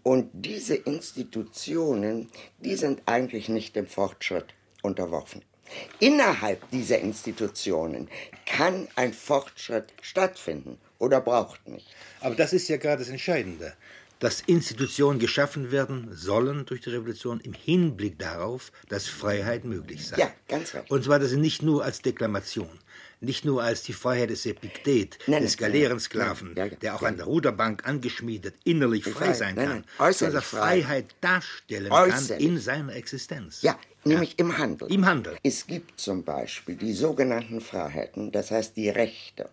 Und 0.02 0.30
diese 0.32 0.75
Institutionen, 0.75 2.30
die 2.58 2.76
sind 2.76 3.02
eigentlich 3.06 3.49
nicht 3.49 3.75
dem 3.75 3.87
Fortschritt 3.87 4.54
unterworfen. 4.82 5.42
Innerhalb 5.99 6.70
dieser 6.70 6.99
Institutionen 6.99 8.08
kann 8.44 8.87
ein 8.96 9.14
Fortschritt 9.14 9.94
stattfinden 10.02 10.78
oder 10.98 11.20
braucht 11.20 11.66
nicht. 11.68 11.86
Aber 12.20 12.34
das 12.34 12.52
ist 12.52 12.68
ja 12.68 12.76
gerade 12.76 12.98
das 13.02 13.08
Entscheidende. 13.08 13.74
Dass 14.20 14.40
Institutionen 14.42 15.18
geschaffen 15.18 15.70
werden 15.70 16.08
sollen 16.12 16.64
durch 16.66 16.80
die 16.80 16.90
Revolution 16.90 17.40
im 17.40 17.52
Hinblick 17.52 18.18
darauf, 18.18 18.72
dass 18.88 19.06
Freiheit 19.06 19.64
möglich 19.64 20.06
sei. 20.06 20.18
Ja, 20.18 20.32
ganz 20.48 20.72
recht. 20.72 20.90
Und 20.90 21.04
zwar 21.04 21.18
das 21.18 21.32
nicht 21.32 21.62
nur 21.62 21.84
als 21.84 22.00
Deklamation, 22.00 22.70
nicht 23.20 23.44
nur 23.44 23.62
als 23.62 23.82
die 23.82 23.92
Freiheit 23.92 24.30
des 24.30 24.46
Epiktet, 24.46 25.18
Nein, 25.26 25.42
des 25.42 25.58
nein, 25.58 25.72
Galeerensklaven, 25.72 26.54
ja, 26.56 26.66
ja, 26.66 26.74
der 26.76 26.94
auch 26.94 27.02
ja. 27.02 27.08
an 27.08 27.16
der 27.16 27.26
Ruderbank 27.26 27.86
angeschmiedet 27.86 28.54
innerlich 28.64 29.04
frei 29.04 29.26
Frei, 29.26 29.32
sein 29.32 29.54
nein, 29.56 29.84
kann, 29.98 30.12
sondern 30.12 30.42
frei. 30.42 30.58
Freiheit 30.58 31.16
darstellen 31.20 31.90
kann 31.90 32.12
Äußerlich. 32.12 32.46
in 32.46 32.58
seiner 32.58 32.94
Existenz. 32.94 33.62
Ja, 33.62 33.78
nämlich 34.04 34.38
im 34.38 34.56
Handel. 34.56 34.90
Im 34.90 35.04
Handel. 35.06 35.36
Es 35.42 35.66
gibt 35.66 36.00
zum 36.00 36.24
Beispiel 36.24 36.76
die 36.76 36.92
sogenannten 36.92 37.60
Freiheiten, 37.60 38.30
das 38.32 38.50
heißt 38.50 38.76
die 38.76 38.88
Rechte 38.88 39.50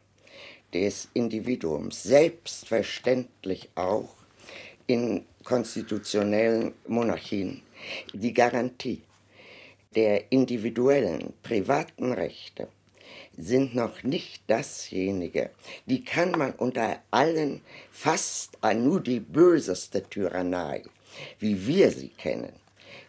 des 0.73 1.09
Individuums, 1.13 2.03
selbstverständlich 2.03 3.69
auch 3.75 4.15
in 4.87 5.25
konstitutionellen 5.43 6.73
Monarchien, 6.87 7.61
die 8.13 8.33
Garantie 8.33 9.01
der 9.95 10.31
individuellen, 10.31 11.33
privaten 11.43 12.13
Rechte 12.13 12.67
sind 13.37 13.75
noch 13.75 14.03
nicht 14.03 14.43
dasjenige, 14.47 15.51
die 15.85 16.03
kann 16.03 16.31
man 16.31 16.53
unter 16.53 17.01
allen 17.11 17.61
fast 17.91 18.57
nur 18.75 19.01
die 19.01 19.19
böseste 19.19 20.03
Tyrannei, 20.03 20.83
wie 21.39 21.65
wir 21.67 21.91
sie 21.91 22.09
kennen, 22.09 22.53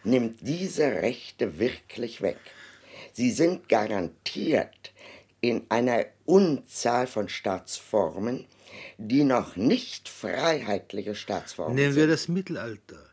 nimmt 0.03 0.39
diese 0.41 0.85
Rechte 0.85 1.59
wirklich 1.59 2.21
weg. 2.21 2.39
Sie 3.11 3.31
sind 3.31 3.69
garantiert 3.69 4.92
in 5.43 5.65
einer 5.67 6.05
Unzahl 6.23 7.05
von 7.05 7.27
Staatsformen, 7.27 8.45
die 8.97 9.25
noch 9.25 9.57
nicht 9.57 10.07
freiheitliche 10.07 11.15
Staatsformen 11.15 11.75
Nehmen 11.75 11.91
sind. 11.91 12.01
wir 12.01 12.07
das 12.07 12.29
Mittelalter. 12.29 13.09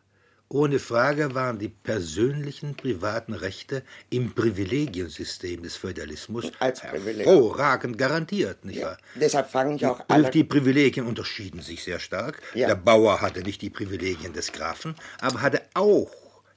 Ohne 0.48 0.78
Frage 0.78 1.34
waren 1.34 1.58
die 1.58 1.68
persönlichen 1.68 2.76
privaten 2.76 3.34
Rechte 3.34 3.82
im 4.10 4.32
Privilegiensystem 4.32 5.62
des 5.62 5.76
Feudalismus 5.76 6.52
Als 6.60 6.80
Privileg. 6.80 7.26
hervorragend 7.26 7.98
garantiert, 7.98 8.64
nicht 8.64 8.80
wahr? 8.80 8.98
Deshalb 9.16 9.50
fangen 9.50 9.78
ja 9.78 9.90
auch 9.90 10.00
alle 10.06 10.30
die 10.30 10.44
Privilegien 10.44 11.06
unterschieden 11.06 11.60
sich 11.62 11.82
sehr 11.82 11.98
stark. 11.98 12.40
Ja. 12.54 12.68
Der 12.68 12.76
Bauer 12.76 13.20
hatte 13.20 13.42
nicht 13.42 13.60
die 13.60 13.70
Privilegien 13.70 14.32
des 14.32 14.52
Grafen, 14.52 14.94
aber 15.20 15.42
hatte 15.42 15.62
auch 15.74 16.10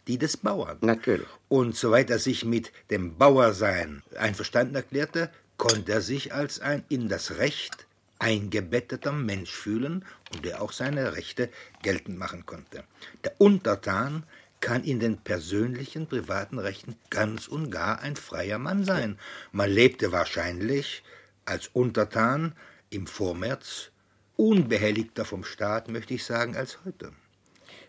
die 0.08 0.18
des 0.18 0.38
Bauern. 0.38 0.78
Natürlich. 0.82 1.28
Und 1.48 1.76
soweit 1.76 2.10
er 2.10 2.20
sich 2.20 2.46
mit 2.46 2.72
dem 2.90 3.18
Bauersein 3.18 4.04
einverstanden 4.16 4.76
erklärte, 4.76 5.30
konnte 5.64 5.94
er 5.94 6.02
sich 6.02 6.34
als 6.34 6.60
ein 6.60 6.84
in 6.90 7.08
das 7.08 7.38
Recht 7.38 7.88
eingebetteter 8.20 9.14
Mensch 9.14 9.54
fühlen 9.54 10.04
und 10.34 10.44
der 10.44 10.62
auch 10.62 10.74
seine 10.74 11.16
Rechte 11.16 11.50
geltend 11.82 12.18
machen 12.18 12.46
konnte. 12.46 12.84
Der 13.24 13.40
Untertan 13.40 14.24
kann 14.60 14.84
in 14.84 15.00
den 15.00 15.20
persönlichen, 15.20 16.08
privaten 16.08 16.60
Rechten 16.60 16.98
ganz 17.10 17.48
und 17.48 17.70
gar 17.72 18.02
ein 18.02 18.18
freier 18.18 18.58
Mann 18.60 18.84
sein. 18.84 19.18
Man 19.54 19.70
lebte 19.70 20.12
wahrscheinlich 20.12 21.02
als 21.46 21.70
Untertan 21.72 22.54
im 22.90 23.08
Vormärz 23.08 23.92
unbehelligter 24.36 25.24
vom 25.24 25.46
Staat, 25.46 25.88
möchte 25.88 26.14
ich 26.14 26.26
sagen, 26.26 26.58
als 26.58 26.80
heute. 26.84 27.14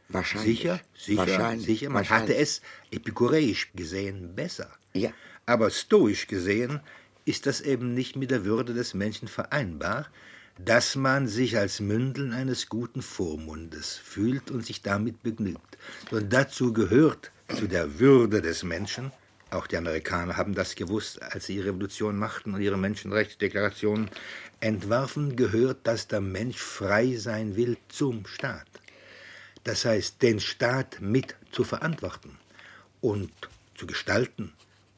wahrscheinlich. 0.09 0.59
Sicher, 0.59 0.81
sicher, 0.97 1.19
wahrscheinlich, 1.19 1.67
sicher. 1.67 1.89
Man 1.89 1.97
wahrscheinlich. 1.97 2.31
hatte 2.31 2.41
es 2.41 2.63
epikureisch 2.93 3.73
gesehen 3.75 4.37
besser. 4.37 4.71
Ja. 4.93 5.11
Aber 5.45 5.71
stoisch 5.71 6.29
gesehen 6.29 6.81
ist 7.25 7.47
das 7.47 7.61
eben 7.61 7.95
nicht 7.95 8.17
mit 8.17 8.31
der 8.31 8.45
Würde 8.45 8.75
des 8.75 8.95
Menschen 8.95 9.29
vereinbar, 9.29 10.07
dass 10.59 10.95
man 10.95 11.27
sich 11.27 11.59
als 11.59 11.81
Mündeln 11.81 12.33
eines 12.33 12.69
guten 12.69 13.03
Vormundes 13.03 13.97
fühlt 13.97 14.51
und 14.51 14.65
sich 14.65 14.83
damit 14.83 15.23
begnügt. 15.23 15.79
Und 16.11 16.33
dazu 16.33 16.73
gehört 16.73 17.33
zu 17.57 17.67
der 17.67 17.99
Würde 17.99 18.41
des 18.41 18.63
Menschen, 18.63 19.11
auch 19.51 19.67
die 19.67 19.77
Amerikaner 19.77 20.37
haben 20.37 20.55
das 20.55 20.75
gewusst, 20.75 21.23
als 21.23 21.47
sie 21.47 21.57
ihre 21.57 21.69
Revolution 21.69 22.17
machten 22.17 22.55
und 22.55 22.61
ihre 22.61 22.79
Menschenrechtsdeklarationen 22.79 24.11
entwarfen, 24.61 25.37
gehört, 25.37 25.87
dass 25.87 26.09
der 26.09 26.21
Mensch 26.21 26.59
frei 26.59 27.15
sein 27.17 27.55
will 27.55 27.77
zum 27.89 28.27
Staat. 28.27 28.67
Das 29.63 29.85
heißt, 29.85 30.23
den 30.23 30.41
Staat 30.41 31.01
mit 31.01 31.37
zu 31.53 31.63
verantworten 31.63 32.39
und 33.01 33.31
zu 33.77 33.87
gestalten 33.87 34.53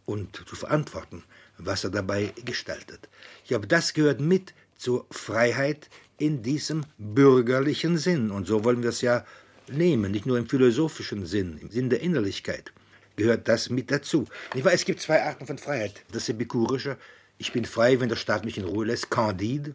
und 0.07 0.43
zu 0.49 0.57
verantworten, 0.57 1.23
was 1.59 1.85
er 1.85 1.91
dabei 1.91 2.33
gestaltet. 2.45 3.09
Ich 3.43 3.49
glaube, 3.49 3.67
das 3.67 3.93
gehört 3.93 4.21
mit 4.21 4.55
zur 4.79 5.07
Freiheit 5.11 5.89
in 6.19 6.43
diesem 6.43 6.85
bürgerlichen 6.99 7.99
Sinn. 7.99 8.31
Und 8.31 8.47
so 8.47 8.65
wollen 8.65 8.83
wir 8.83 8.91
es 8.91 9.03
ja 9.03 9.25
nehmen, 9.69 10.13
nicht 10.13 10.27
nur 10.27 10.39
im 10.39 10.49
philosophischen 10.49 11.27
Sinn, 11.27 11.59
im 11.61 11.71
Sinn 11.71 11.91
der 11.91 12.01
Innerlichkeit 12.01 12.73
gehört 13.17 13.49
das 13.49 13.71
mit 13.71 13.91
dazu. 13.91 14.27
Ich 14.55 14.63
weiß, 14.65 14.75
es 14.75 14.85
gibt 14.85 15.01
zwei 15.01 15.23
Arten 15.23 15.47
von 15.47 15.57
Freiheit. 15.57 16.03
Das 16.13 16.29
epikurische, 16.29 16.99
ich 17.39 17.51
bin 17.51 17.65
frei, 17.65 17.99
wenn 17.99 18.11
der 18.11 18.17
Staat 18.17 18.45
mich 18.45 18.59
in 18.59 18.65
Ruhe 18.65 18.85
lässt, 18.85 19.11
Candide, 19.11 19.75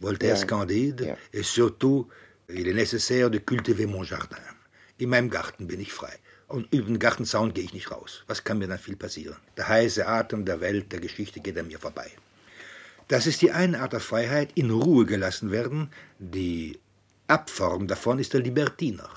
Voltaire's 0.00 0.40
Ja. 0.40 0.46
Candide, 0.46 1.06
Ja. 1.06 1.16
et 1.32 1.44
surtout, 1.44 2.08
il 2.48 2.66
est 2.66 2.74
nécessaire 2.74 3.30
de 3.30 3.38
cultiver 3.38 3.86
mon 3.86 4.02
jardin. 4.04 4.42
In 4.98 5.08
meinem 5.10 5.30
Garten 5.30 5.66
bin 5.68 5.80
ich 5.80 5.92
frei. 5.92 6.14
Und 6.48 6.72
über 6.72 6.86
den 6.86 6.98
Gartenzaun 6.98 7.54
gehe 7.54 7.64
ich 7.64 7.72
nicht 7.72 7.90
raus. 7.90 8.22
Was 8.28 8.44
kann 8.44 8.58
mir 8.58 8.68
dann 8.68 8.78
viel 8.78 8.96
passieren? 8.96 9.36
Der 9.56 9.68
heiße 9.68 10.06
Atem 10.06 10.44
der 10.44 10.60
Welt, 10.60 10.92
der 10.92 11.00
Geschichte 11.00 11.40
geht 11.40 11.58
an 11.58 11.66
mir 11.66 11.78
vorbei. 11.78 12.10
Das 13.08 13.26
ist 13.26 13.42
die 13.42 13.50
eine 13.50 13.80
Art 13.80 13.92
der 13.92 14.00
Freiheit, 14.00 14.50
in 14.54 14.70
Ruhe 14.70 15.06
gelassen 15.06 15.50
werden. 15.50 15.90
Die 16.18 16.78
Abform 17.26 17.88
davon 17.88 18.18
ist 18.18 18.32
der 18.32 18.42
Libertiner. 18.42 19.08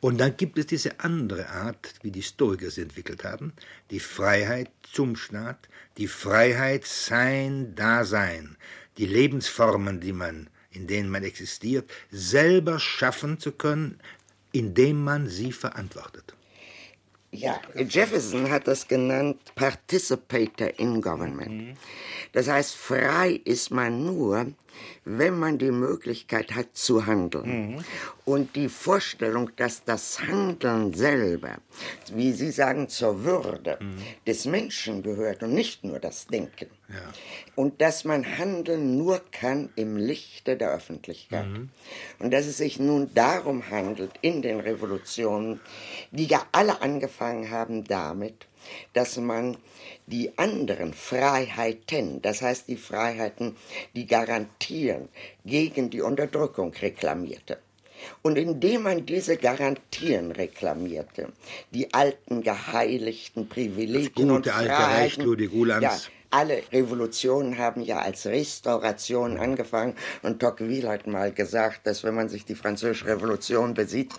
Und 0.00 0.18
dann 0.18 0.36
gibt 0.36 0.58
es 0.58 0.66
diese 0.66 0.98
andere 1.00 1.48
Art, 1.50 1.94
wie 2.02 2.10
die 2.10 2.22
Stoiker 2.22 2.70
sie 2.70 2.82
entwickelt 2.82 3.22
haben, 3.22 3.52
die 3.90 4.00
Freiheit 4.00 4.70
zum 4.82 5.14
Staat, 5.14 5.68
die 5.98 6.08
Freiheit 6.08 6.86
sein 6.86 7.74
Dasein, 7.74 8.56
die 8.96 9.06
Lebensformen, 9.06 10.00
die 10.00 10.12
man, 10.12 10.48
in 10.70 10.86
denen 10.86 11.10
man 11.10 11.22
existiert, 11.22 11.90
selber 12.10 12.78
schaffen 12.78 13.38
zu 13.38 13.52
können, 13.52 14.00
indem 14.52 15.04
man 15.04 15.28
sie 15.28 15.52
verantwortet. 15.52 16.34
Ja, 17.32 17.60
Jefferson 17.76 18.50
hat 18.50 18.66
das 18.66 18.88
genannt 18.88 19.54
Participator 19.54 20.68
in 20.78 21.00
Government. 21.00 21.78
Das 22.32 22.48
heißt, 22.48 22.74
frei 22.74 23.40
ist 23.44 23.70
man 23.70 24.04
nur, 24.04 24.46
wenn 25.04 25.38
man 25.38 25.58
die 25.58 25.70
Möglichkeit 25.70 26.54
hat 26.54 26.68
zu 26.72 27.06
handeln. 27.06 27.84
Und 28.24 28.54
die 28.54 28.68
Vorstellung, 28.68 29.50
dass 29.56 29.84
das 29.84 30.20
Handeln 30.20 30.94
selber, 30.94 31.56
wie 32.12 32.32
Sie 32.32 32.50
sagen, 32.50 32.88
zur 32.88 33.24
Würde 33.24 33.78
des 34.26 34.44
Menschen 34.44 35.02
gehört 35.02 35.42
und 35.42 35.54
nicht 35.54 35.84
nur 35.84 35.98
das 35.98 36.26
Denken. 36.26 36.68
Und 37.54 37.80
dass 37.80 38.04
man 38.04 38.24
handeln 38.24 38.98
nur 38.98 39.20
kann 39.30 39.70
im 39.76 39.96
Lichte 39.96 40.56
der 40.56 40.72
Öffentlichkeit. 40.72 41.46
Und 42.18 42.32
dass 42.32 42.46
es 42.46 42.58
sich 42.58 42.78
nun 42.78 43.12
darum 43.14 43.70
handelt, 43.70 44.12
in 44.22 44.42
den 44.42 44.60
Revolutionen, 44.60 45.60
die 46.10 46.26
ja 46.26 46.44
alle 46.52 46.82
angefangen 46.82 47.50
haben 47.50 47.84
damit, 47.84 48.46
dass 48.92 49.16
man 49.16 49.56
die 50.06 50.36
anderen 50.36 50.92
Freiheiten, 50.92 52.20
das 52.22 52.42
heißt 52.42 52.68
die 52.68 52.76
Freiheiten, 52.76 53.56
die 53.94 54.06
garantieren, 54.06 55.08
gegen 55.44 55.90
die 55.90 56.00
Unterdrückung 56.00 56.72
reklamierte. 56.74 57.58
Und 58.22 58.38
indem 58.38 58.82
man 58.82 59.04
diese 59.04 59.36
Garantien 59.36 60.32
reklamierte, 60.32 61.32
die 61.70 61.92
alten 61.92 62.42
geheiligten 62.42 63.48
Privilegien 63.48 64.28
Das 64.28 64.36
und 64.36 64.44
gute 64.44 64.54
alte 64.54 64.70
Freiheiten, 64.70 65.02
Recht 65.02 65.22
Ludwig 65.22 65.52
Uhlands. 65.52 65.82
ja, 65.82 66.19
alle 66.30 66.62
Revolutionen 66.72 67.58
haben 67.58 67.82
ja 67.82 67.98
als 67.98 68.26
Restauration 68.26 69.38
angefangen. 69.38 69.94
Und 70.22 70.40
Tocqueville 70.40 70.88
hat 70.88 71.06
mal 71.06 71.32
gesagt, 71.32 71.86
dass 71.86 72.04
wenn 72.04 72.14
man 72.14 72.28
sich 72.28 72.44
die 72.44 72.54
französische 72.54 73.06
Revolution 73.06 73.74
besieht, 73.74 74.12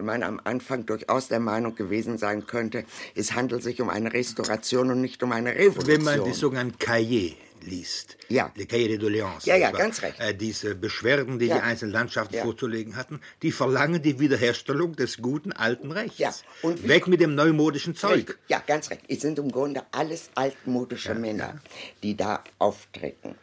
man 0.00 0.22
am 0.22 0.40
Anfang 0.44 0.86
durchaus 0.86 1.28
der 1.28 1.40
Meinung 1.40 1.74
gewesen 1.74 2.18
sein 2.18 2.46
könnte, 2.46 2.84
es 3.14 3.34
handelt 3.34 3.62
sich 3.62 3.80
um 3.80 3.90
eine 3.90 4.12
Restauration 4.12 4.90
und 4.90 5.00
nicht 5.00 5.22
um 5.22 5.32
eine 5.32 5.54
Revolution. 5.54 5.86
Wenn 5.86 6.04
man 6.04 6.24
die 6.24 6.32
sogenannten 6.32 6.78
Cahiers 6.78 7.34
liest, 7.66 8.16
ja. 8.28 8.52
Le 8.54 8.66
Cahiers 8.66 8.88
de 8.88 8.98
Doléances, 8.98 9.46
ja, 9.46 9.56
ja, 9.56 9.70
ganz 9.70 10.02
recht. 10.02 10.20
Äh, 10.20 10.34
diese 10.34 10.74
Beschwerden, 10.74 11.38
die 11.38 11.46
ja. 11.46 11.56
die 11.56 11.62
einzelnen 11.62 11.92
Landschaften 11.92 12.36
ja. 12.36 12.42
vorzulegen 12.42 12.96
hatten, 12.96 13.20
die 13.42 13.52
verlangen 13.52 14.02
die 14.02 14.20
Wiederherstellung 14.20 14.96
des 14.96 15.18
guten 15.18 15.52
alten 15.52 15.90
Rechts. 15.92 16.18
Ja. 16.18 16.32
Und 16.62 16.86
Weg 16.88 17.06
mit 17.06 17.20
dem 17.20 17.34
neumodischen 17.34 17.94
Zeug. 17.94 18.38
Ja, 18.48 18.62
ganz 18.66 18.90
recht. 18.90 19.02
Es 19.08 19.20
sind 19.20 19.38
im 19.38 19.50
Grunde 19.50 19.82
alles 19.92 20.30
altmodische 20.34 21.10
ja, 21.10 21.14
Männer, 21.14 21.60
die 22.02 22.16
da 22.16 22.42
auftreten. 22.58 23.34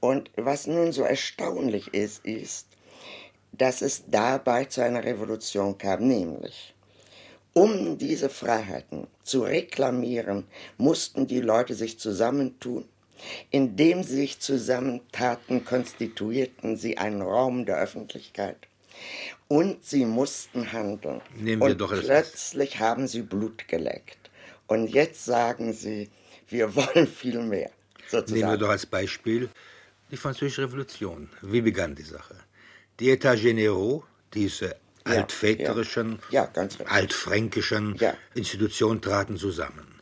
Und 0.00 0.30
was 0.36 0.66
nun 0.66 0.92
so 0.92 1.02
erstaunlich 1.02 1.94
ist, 1.94 2.24
ist, 2.24 2.66
dass 3.52 3.82
es 3.82 4.04
dabei 4.08 4.64
zu 4.64 4.82
einer 4.82 5.04
Revolution 5.04 5.78
kam, 5.78 6.08
nämlich 6.08 6.74
um 7.54 7.98
diese 7.98 8.30
Freiheiten 8.30 9.06
zu 9.22 9.42
reklamieren, 9.42 10.46
mussten 10.78 11.26
die 11.26 11.40
Leute 11.40 11.74
sich 11.74 11.98
zusammentun 11.98 12.88
indem 13.50 14.02
sie 14.02 14.16
sich 14.16 14.40
zusammentaten, 14.40 15.64
konstituierten 15.64 16.76
sie 16.76 16.98
einen 16.98 17.22
Raum 17.22 17.64
der 17.66 17.78
Öffentlichkeit. 17.78 18.56
Und 19.48 19.84
sie 19.84 20.04
mussten 20.04 20.72
handeln. 20.72 21.20
Nehmen 21.36 21.62
wir 21.62 21.70
und 21.72 21.78
doch 21.80 21.92
plötzlich 21.98 22.78
haben 22.78 23.06
sie 23.08 23.22
Blut 23.22 23.68
geleckt. 23.68 24.30
Und 24.66 24.88
jetzt 24.88 25.24
sagen 25.24 25.72
sie, 25.72 26.10
wir 26.48 26.74
wollen 26.76 27.06
viel 27.06 27.40
mehr. 27.42 27.70
Sozusagen. 28.08 28.40
Nehmen 28.40 28.52
wir 28.52 28.58
doch 28.58 28.68
als 28.68 28.86
Beispiel 28.86 29.48
die 30.10 30.16
Französische 30.16 30.62
Revolution. 30.62 31.30
Wie 31.40 31.62
begann 31.62 31.94
die 31.94 32.02
Sache? 32.02 32.36
Die 33.00 33.10
États 33.10 33.38
généraux, 33.40 34.02
diese 34.34 34.76
Ja, 35.06 35.12
altväterischen, 35.14 36.18
ja. 36.30 36.48
Ja, 36.54 36.62
recht. 36.62 36.86
altfränkischen 36.86 37.96
Ja. 37.96 38.14
Institutionen 38.34 39.00
traten 39.00 39.36
zusammen. 39.36 40.00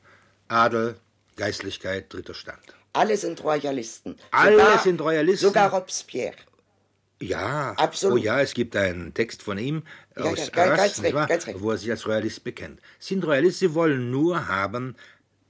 Adel, 0.49 0.97
Geistlichkeit, 1.37 2.13
dritter 2.13 2.35
Stand. 2.35 2.75
Alle 2.93 3.17
sind 3.17 3.43
Royalisten. 3.45 4.17
Alle 4.31 4.79
sind 4.83 5.01
Royalisten. 5.01 5.49
Sogar 5.49 5.71
Robespierre. 5.73 6.35
Ja, 7.23 7.73
Absolut. 7.77 8.19
Oh 8.19 8.23
ja, 8.23 8.41
es 8.41 8.55
gibt 8.55 8.75
einen 8.77 9.13
Text 9.13 9.43
von 9.43 9.59
ihm 9.59 9.83
Ja, 10.17 10.25
aus 10.25 10.39
ja, 10.39 10.47
ganz 10.47 10.71
Arras, 10.71 10.81
recht, 10.81 11.03
nicht 11.03 11.15
wahr? 11.15 11.27
ganz 11.27 11.47
recht. 11.47 11.61
wo 11.61 11.71
er 11.71 11.77
sich 11.79 11.91
als 11.91 12.07
Royalist 12.07 12.45
bekennt. 12.45 12.81
Sind 12.99 13.25
Royalisten, 13.25 13.69
sie 13.69 13.75
wollen 13.75 14.11
nur 14.11 14.49
haben 14.49 14.97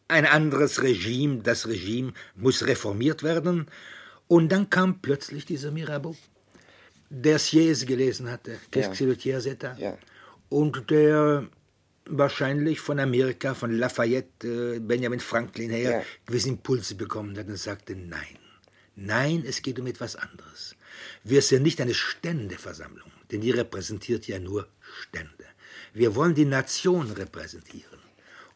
ein 0.09 0.27
anderes 0.27 0.83
Regime, 0.83 1.43
das 1.43 1.69
Regime 1.69 2.13
muss 2.35 2.67
reformiert 2.67 3.23
werden. 3.23 3.67
Und 4.27 4.51
dann 4.51 4.69
kam 4.69 5.01
plötzlich 5.01 5.45
dieser 5.45 5.71
Mirabeau, 5.71 6.17
der 7.09 7.39
Sieyès 7.39 7.87
gelesen 7.87 8.31
hatte, 8.31 8.59
Qu'est-ce 8.73 8.91
que 8.91 9.39
c'est 9.41 9.63
le? 9.63 9.77
Ja. 9.79 9.97
Und 10.49 10.91
der 10.91 11.45
wahrscheinlich 12.19 12.81
von 12.81 12.99
Amerika, 12.99 13.55
von 13.55 13.73
Lafayette, 13.79 14.77
äh, 14.77 14.79
Benjamin 14.81 15.21
Franklin 15.21 15.71
her, 15.71 15.91
Ja. 15.91 16.03
gewisse 16.27 16.49
Impulse 16.51 16.95
bekommen 16.95 17.37
hat 17.39 17.49
und 17.49 17.57
sagte, 17.57 17.95
nein, 17.97 18.39
nein, 18.97 19.45
es 19.47 19.63
geht 19.63 19.79
um 19.79 19.87
etwas 19.87 20.17
anderes. 20.17 20.77
Wir 21.25 21.43
sind 21.43 21.63
nicht 21.63 21.81
eine 21.81 21.95
Ständeversammlung, 21.95 23.11
denn 23.31 23.41
die 23.41 23.51
repräsentiert 23.51 24.27
ja 24.27 24.39
nur 24.39 24.69
Stände. 25.03 25.45
Wir 25.95 26.15
wollen 26.15 26.35
die 26.35 26.45
Nation 26.45 27.11
repräsentieren. 27.11 27.99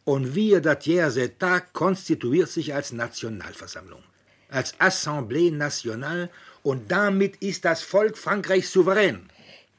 Und 0.05 0.35
wir, 0.35 0.61
das 0.61 0.81
Tiers 0.81 1.17
État, 1.17 1.63
konstituiert 1.73 2.51
sich 2.51 2.75
als 2.75 2.93
Nationalversammlung, 2.93 4.03
als 4.51 4.79
Assemblée 4.79 5.51
nationale 5.51 6.29
und 6.63 6.91
damit 6.91 7.37
ist 7.37 7.65
das 7.65 7.83
Volk 7.83 8.19
Frankreichs 8.19 8.71
souverän. 8.73 9.31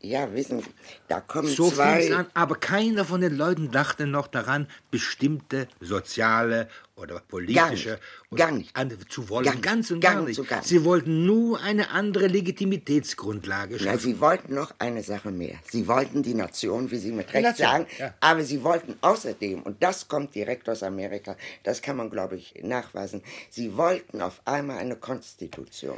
Ja, 0.01 0.31
wissen 0.33 0.59
Sie, 0.59 0.67
da 1.07 1.19
kommen 1.19 1.47
So 1.47 1.71
zwei. 1.71 2.13
an, 2.13 2.27
aber 2.35 2.55
keiner 2.55 3.05
von 3.05 3.21
den 3.21 3.35
Leuten 3.35 3.71
dachte 3.71 4.05
noch 4.05 4.27
daran, 4.27 4.67
bestimmte 4.91 5.67
soziale 5.79 6.67
oder 6.95 7.19
politische 7.21 7.89
nicht, 7.91 8.01
oder 8.29 8.45
gar 8.45 8.51
nicht. 8.51 9.11
zu 9.11 9.29
wollen. 9.29 9.45
Gar 9.45 9.53
nicht, 9.55 9.63
ganz 9.63 9.89
und 9.91 10.01
gar 10.01 10.13
gar, 10.13 10.19
nicht, 10.21 10.27
nicht. 10.29 10.37
so 10.37 10.43
gar 10.43 10.57
nicht. 10.57 10.67
Sie 10.67 10.83
wollten 10.85 11.25
nur 11.25 11.59
eine 11.61 11.89
andere 11.89 12.27
Legitimitätsgrundlage 12.27 13.77
Na, 13.79 13.83
schaffen. 13.83 13.99
sie 13.99 14.19
wollten 14.19 14.53
noch 14.53 14.73
eine 14.77 15.01
Sache 15.01 15.31
mehr. 15.31 15.57
Sie 15.71 15.87
wollten 15.87 16.21
die 16.21 16.35
Nation, 16.35 16.91
wie 16.91 16.97
Sie 16.97 17.11
mit 17.11 17.33
Recht 17.33 17.43
Nation, 17.43 17.67
sagen, 17.67 17.87
ja. 17.97 18.13
aber 18.19 18.43
sie 18.43 18.63
wollten 18.63 18.95
außerdem, 19.01 19.63
und 19.63 19.81
das 19.81 20.07
kommt 20.07 20.35
direkt 20.35 20.69
aus 20.69 20.83
Amerika, 20.83 21.35
das 21.63 21.81
kann 21.81 21.97
man, 21.97 22.09
glaube 22.11 22.35
ich, 22.35 22.53
nachweisen, 22.61 23.23
sie 23.49 23.75
wollten 23.75 24.21
auf 24.21 24.41
einmal 24.45 24.77
eine 24.77 24.95
Konstitution. 24.97 25.97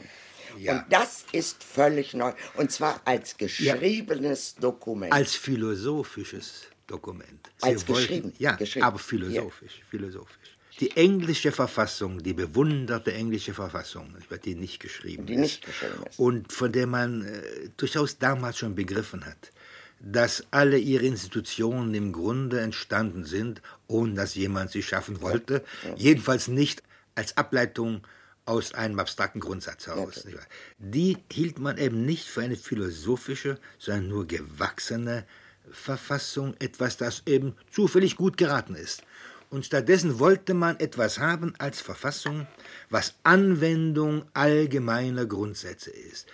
Ja. 0.58 0.74
Und 0.80 0.86
das 0.92 1.26
ist 1.32 1.64
völlig 1.64 2.14
neu. 2.14 2.32
Und 2.56 2.72
zwar 2.72 3.02
als 3.06 3.38
geschriebenes 3.38 4.56
Dokument. 4.56 5.12
als 5.14 5.36
philosophisches 5.36 6.64
Dokument. 6.88 7.50
Sie 7.58 7.66
Als 7.68 7.86
geschrieben, 7.86 8.34
Ja, 8.38 8.54
geschrieben. 8.56 8.86
aber 8.86 9.00
philosophisch, 9.00 9.82
philosophisch. 9.90 10.58
Die 10.80 10.96
englische 10.96 11.52
Verfassung, 11.52 12.22
die 12.22 12.34
bewunderte 12.34 13.12
englische 13.14 13.54
Verfassung, 13.54 14.14
die 14.46 14.56
nicht 14.56 14.80
geschrieben 14.80 15.26
Die 15.26 15.34
ist. 15.34 15.40
nicht 15.40 15.66
geschrieben 15.66 16.04
ist. 16.08 16.20
Und 16.20 16.54
von 16.54 16.72
der 16.72 16.86
man 16.88 17.26
äh, 17.26 17.70
durchaus 17.78 18.20
damals 18.20 18.60
schon 18.60 18.76
begriffen 18.76 19.26
hat, 19.26 19.52
dass 20.00 20.44
alle 20.52 20.78
ihre 20.78 21.06
Institutionen 21.06 21.94
im 21.96 22.14
Grunde 22.14 22.60
entstanden 22.62 23.26
sind, 23.26 23.62
ohne 23.88 24.14
dass 24.14 24.36
jemand 24.36 24.70
sie 24.72 24.84
schaffen 24.84 25.22
wollte. 25.22 25.64
Jedenfalls 25.96 26.48
nicht 26.48 26.84
als 27.16 27.36
Ableitung 27.36 28.04
aus 28.48 28.74
einem 28.74 29.00
abstrakten 29.00 29.40
Grundsatz 29.40 29.88
heraus. 29.88 30.26
wahr? 30.26 30.48
Die 30.78 31.18
hielt 31.32 31.60
man 31.60 31.78
eben 31.78 32.06
nicht 32.06 32.26
für 32.26 32.42
eine 32.42 32.56
philosophische, 32.56 33.60
sondern 33.78 34.08
nur 34.08 34.28
gewachsene 34.28 35.26
Verfassung, 35.72 36.56
etwas, 36.60 36.98
das 36.98 37.24
eben 37.26 37.56
zufällig 37.72 38.16
gut 38.16 38.38
geraten 38.38 38.76
ist. 38.76 39.04
Und 39.50 39.66
stattdessen 39.66 40.20
wollte 40.20 40.54
man 40.54 40.80
etwas 40.80 41.20
haben 41.20 41.54
als 41.58 41.82
Verfassung, 41.82 42.48
was 42.90 43.16
Anwendung 43.24 44.26
allgemeiner 44.34 45.26
Grundsätze 45.26 45.92
ist. 45.92 46.28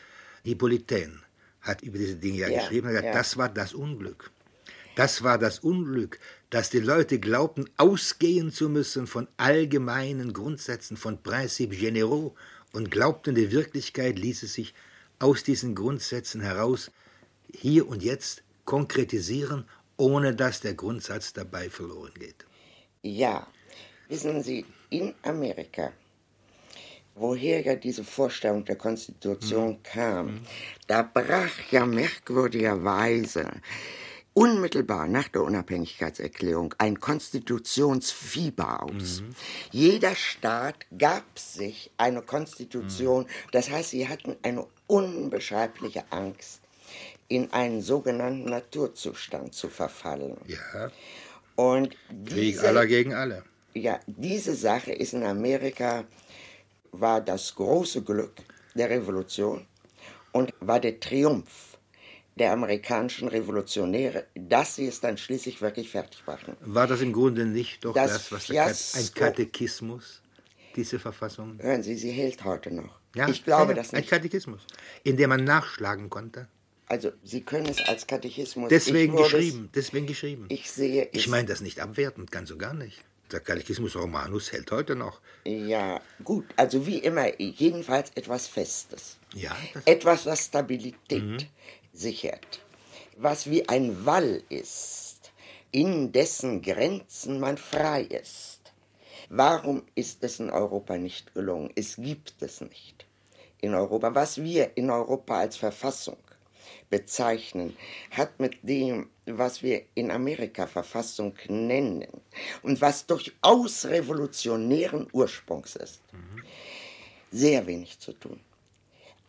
Hippolyten 0.43 1.21
hat 1.61 1.81
über 1.81 1.97
diese 1.97 2.15
Dinge 2.15 2.39
ja, 2.39 2.49
Ja, 2.49 2.59
geschrieben, 2.61 2.87
hat 2.87 2.93
gesagt, 2.95 3.13
ja. 3.13 3.19
das 3.19 3.37
war 3.37 3.49
das 3.49 3.73
Unglück. 3.73 4.31
Das 4.95 5.23
war 5.23 5.39
das 5.39 5.59
Unglück, 5.59 6.19
dass 6.49 6.69
die 6.69 6.79
Leute 6.79 7.19
glaubten, 7.19 7.69
ausgehen 7.77 8.51
zu 8.51 8.69
müssen 8.69 9.07
von 9.07 9.27
allgemeinen 9.37 10.33
Grundsätzen, 10.33 10.97
von 10.97 11.21
Principes 11.21 11.79
généraux 11.79 12.33
und 12.73 12.91
glaubten, 12.91 13.33
die 13.33 13.51
Wirklichkeit 13.51 14.19
ließe 14.19 14.47
sich 14.47 14.73
aus 15.17 15.43
diesen 15.43 15.73
Grundsätzen 15.73 16.41
heraus 16.41 16.91
hier 17.51 17.87
und 17.87 18.03
jetzt 18.03 18.43
konkretisieren, 18.65 19.65
ohne 19.97 20.35
dass 20.35 20.61
der 20.61 20.73
Grundsatz 20.73 21.33
dabei 21.33 21.69
verloren 21.69 22.13
geht. 22.19 22.45
Ja, 23.01 23.47
wissen 24.09 24.43
Sie, 24.43 24.65
in 24.89 25.13
Amerika, 25.23 25.91
woher 27.15 27.61
ja 27.61 27.75
diese 27.75 28.03
Vorstellung 28.03 28.63
der 28.65 28.75
Konstitution 28.75 29.81
kam, 29.83 30.41
da 30.87 31.01
brach 31.01 31.71
ja 31.71 31.85
merkwürdigerweise 31.85 33.49
unmittelbar 34.33 35.07
nach 35.07 35.27
der 35.27 35.43
Unabhängigkeitserklärung 35.43 36.73
ein 36.77 36.99
Konstitutionsfieber 36.99 38.83
aus. 38.83 39.21
Jeder 39.71 40.15
Staat 40.15 40.75
gab 40.97 41.37
sich 41.37 41.91
eine 41.97 42.21
Konstitution, 42.21 43.27
das 43.51 43.69
heißt, 43.69 43.91
sie 43.91 44.07
hatten 44.07 44.35
eine 44.41 44.65
unbeschreibliche 44.87 46.03
Angst, 46.09 46.61
in 47.27 47.51
einen 47.53 47.81
sogenannten 47.81 48.45
Naturzustand 48.49 49.53
zu 49.53 49.69
verfallen. 49.69 50.37
Ja, 50.47 50.91
Und 51.55 51.95
Krieg 52.25 52.53
diese, 52.55 52.67
aller 52.67 52.85
gegen 52.87 53.13
alle. 53.13 53.43
ja, 53.73 53.99
diese 54.07 54.55
Sache 54.55 54.91
ist 54.91 55.13
in 55.13 55.23
Amerika, 55.23 56.05
war 56.91 57.21
das 57.21 57.55
große 57.55 58.01
Glück 58.03 58.33
der 58.75 58.89
Revolution 58.89 59.65
und 60.31 60.53
war 60.59 60.79
der 60.79 60.99
Triumph 60.99 61.72
der 62.35 62.51
amerikanischen 62.51 63.27
Revolutionäre, 63.27 64.25
dass 64.35 64.75
sie 64.75 64.87
es 64.87 64.99
dann 64.99 65.17
schließlich 65.17 65.61
wirklich 65.61 65.89
fertig 65.89 66.23
brachten. 66.25 66.55
War 66.61 66.87
das 66.87 67.01
im 67.01 67.13
Grunde 67.13 67.45
nicht 67.45 67.85
doch 67.85 67.93
Das 67.93 68.11
das, 68.13 68.31
was 68.31 68.47
der 68.47 68.55
Kat 68.63 68.67
ein 68.69 68.73
Fiasko- 68.75 69.13
Katechismus, 69.19 70.21
diese 70.75 70.99
Verfassung? 70.99 71.59
Hören 71.61 71.83
Sie, 71.83 71.95
sie 71.95 72.11
hält 72.11 72.43
heute 72.43 72.71
noch. 72.71 72.99
Ja, 73.15 73.27
ich 73.29 73.43
glaube 73.45 73.71
ja, 73.73 73.75
das 73.77 73.93
Ein 73.93 73.99
nicht. 74.01 74.09
Katechismus, 74.09 74.61
in 75.03 75.17
dem 75.17 75.29
man 75.29 75.43
nachschlagen 75.43 76.09
konnte. 76.09 76.47
Also, 76.87 77.11
Sie 77.23 77.41
können 77.41 77.67
es 77.67 77.79
als 77.87 78.05
Katechismus. 78.07 78.69
Deswegen 78.69 79.15
ich 79.17 79.23
geschrieben, 79.23 79.69
deswegen 79.73 80.05
geschrieben. 80.05 80.45
Es, 80.49 80.55
ich 80.59 80.71
sehe 80.71 81.09
es. 81.11 81.17
Ich 81.17 81.27
meine 81.27 81.47
das 81.47 81.61
nicht 81.61 81.79
abwertend, 81.79 82.31
ganz 82.31 82.51
und 82.51 82.57
gar 82.59 82.73
nicht. 82.73 82.99
Der 83.31 83.39
Katechismus 83.39 83.95
Romanus 83.95 84.51
hält 84.51 84.69
heute 84.71 84.95
noch. 84.95 85.21
Ja, 85.45 86.01
gut. 86.23 86.45
Also, 86.57 86.85
wie 86.85 86.97
immer, 86.97 87.39
jedenfalls 87.39 88.11
etwas 88.15 88.47
Festes. 88.47 89.17
Ja, 89.33 89.55
Etwas, 89.85 90.25
was 90.25 90.45
Stabilität 90.45 91.23
Mhm. 91.23 91.37
Sichert. 91.93 92.61
Was 93.17 93.49
wie 93.49 93.67
ein 93.69 94.05
Wall 94.05 94.41
ist, 94.49 95.31
in 95.71 96.11
dessen 96.11 96.61
Grenzen 96.61 97.39
man 97.39 97.57
frei 97.57 98.03
ist. 98.03 98.59
Warum 99.29 99.83
ist 99.95 100.23
es 100.23 100.39
in 100.39 100.49
Europa 100.49 100.97
nicht 100.97 101.33
gelungen? 101.33 101.71
Es 101.75 101.95
gibt 101.95 102.41
es 102.41 102.61
nicht 102.61 103.05
in 103.61 103.73
Europa. 103.73 104.13
Was 104.13 104.43
wir 104.43 104.75
in 104.75 104.89
Europa 104.89 105.39
als 105.39 105.57
Verfassung 105.57 106.17
bezeichnen, 106.89 107.75
hat 108.11 108.39
mit 108.39 108.57
dem, 108.61 109.09
was 109.25 109.63
wir 109.63 109.83
in 109.95 110.11
Amerika 110.11 110.67
Verfassung 110.67 111.33
nennen 111.47 112.21
und 112.61 112.81
was 112.81 113.07
durchaus 113.07 113.85
revolutionären 113.85 115.07
Ursprungs 115.11 115.75
ist, 115.75 116.01
mhm. 116.11 116.43
sehr 117.31 117.65
wenig 117.65 117.97
zu 117.99 118.13
tun. 118.13 118.39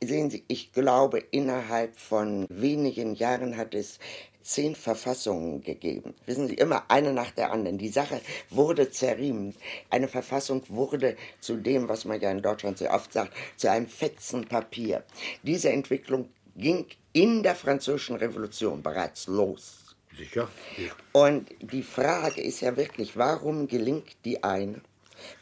Sehen 0.06 0.30
Sie, 0.30 0.44
ich 0.48 0.72
glaube, 0.72 1.18
innerhalb 1.18 1.98
von 1.98 2.46
wenigen 2.48 3.14
Jahren 3.14 3.56
hat 3.56 3.74
es 3.74 3.98
zehn 4.44 4.74
Verfassungen 4.74 5.62
gegeben. 5.62 6.14
Wissen 6.26 6.48
Sie, 6.48 6.54
immer 6.54 6.84
eine 6.88 7.12
nach 7.12 7.30
der 7.30 7.50
anderen. 7.50 7.78
Die 7.78 7.88
Sache 7.88 8.20
wurde 8.50 8.90
zerrieben. 8.90 9.54
Eine 9.90 10.06
Verfassung 10.06 10.62
wurde 10.68 11.16
zu 11.40 11.56
dem, 11.56 11.88
was 11.88 12.04
man 12.04 12.20
ja 12.20 12.30
in 12.30 12.42
Deutschland 12.42 12.78
sehr 12.78 12.92
oft 12.92 13.12
sagt, 13.12 13.32
zu 13.56 13.70
einem 13.70 13.86
Fetzen 13.88 14.46
Papier. 14.46 15.02
Diese 15.42 15.70
Entwicklung 15.70 16.28
ging 16.56 16.86
in 17.12 17.42
der 17.42 17.54
Französischen 17.54 18.16
Revolution 18.16 18.82
bereits 18.82 19.26
los. 19.26 19.96
Sicher. 20.16 20.48
Ja. 20.76 20.92
Und 21.12 21.48
die 21.60 21.82
Frage 21.82 22.40
ist 22.40 22.60
ja 22.60 22.76
wirklich, 22.76 23.16
warum 23.16 23.66
gelingt 23.66 24.16
die 24.24 24.44
eine? 24.44 24.80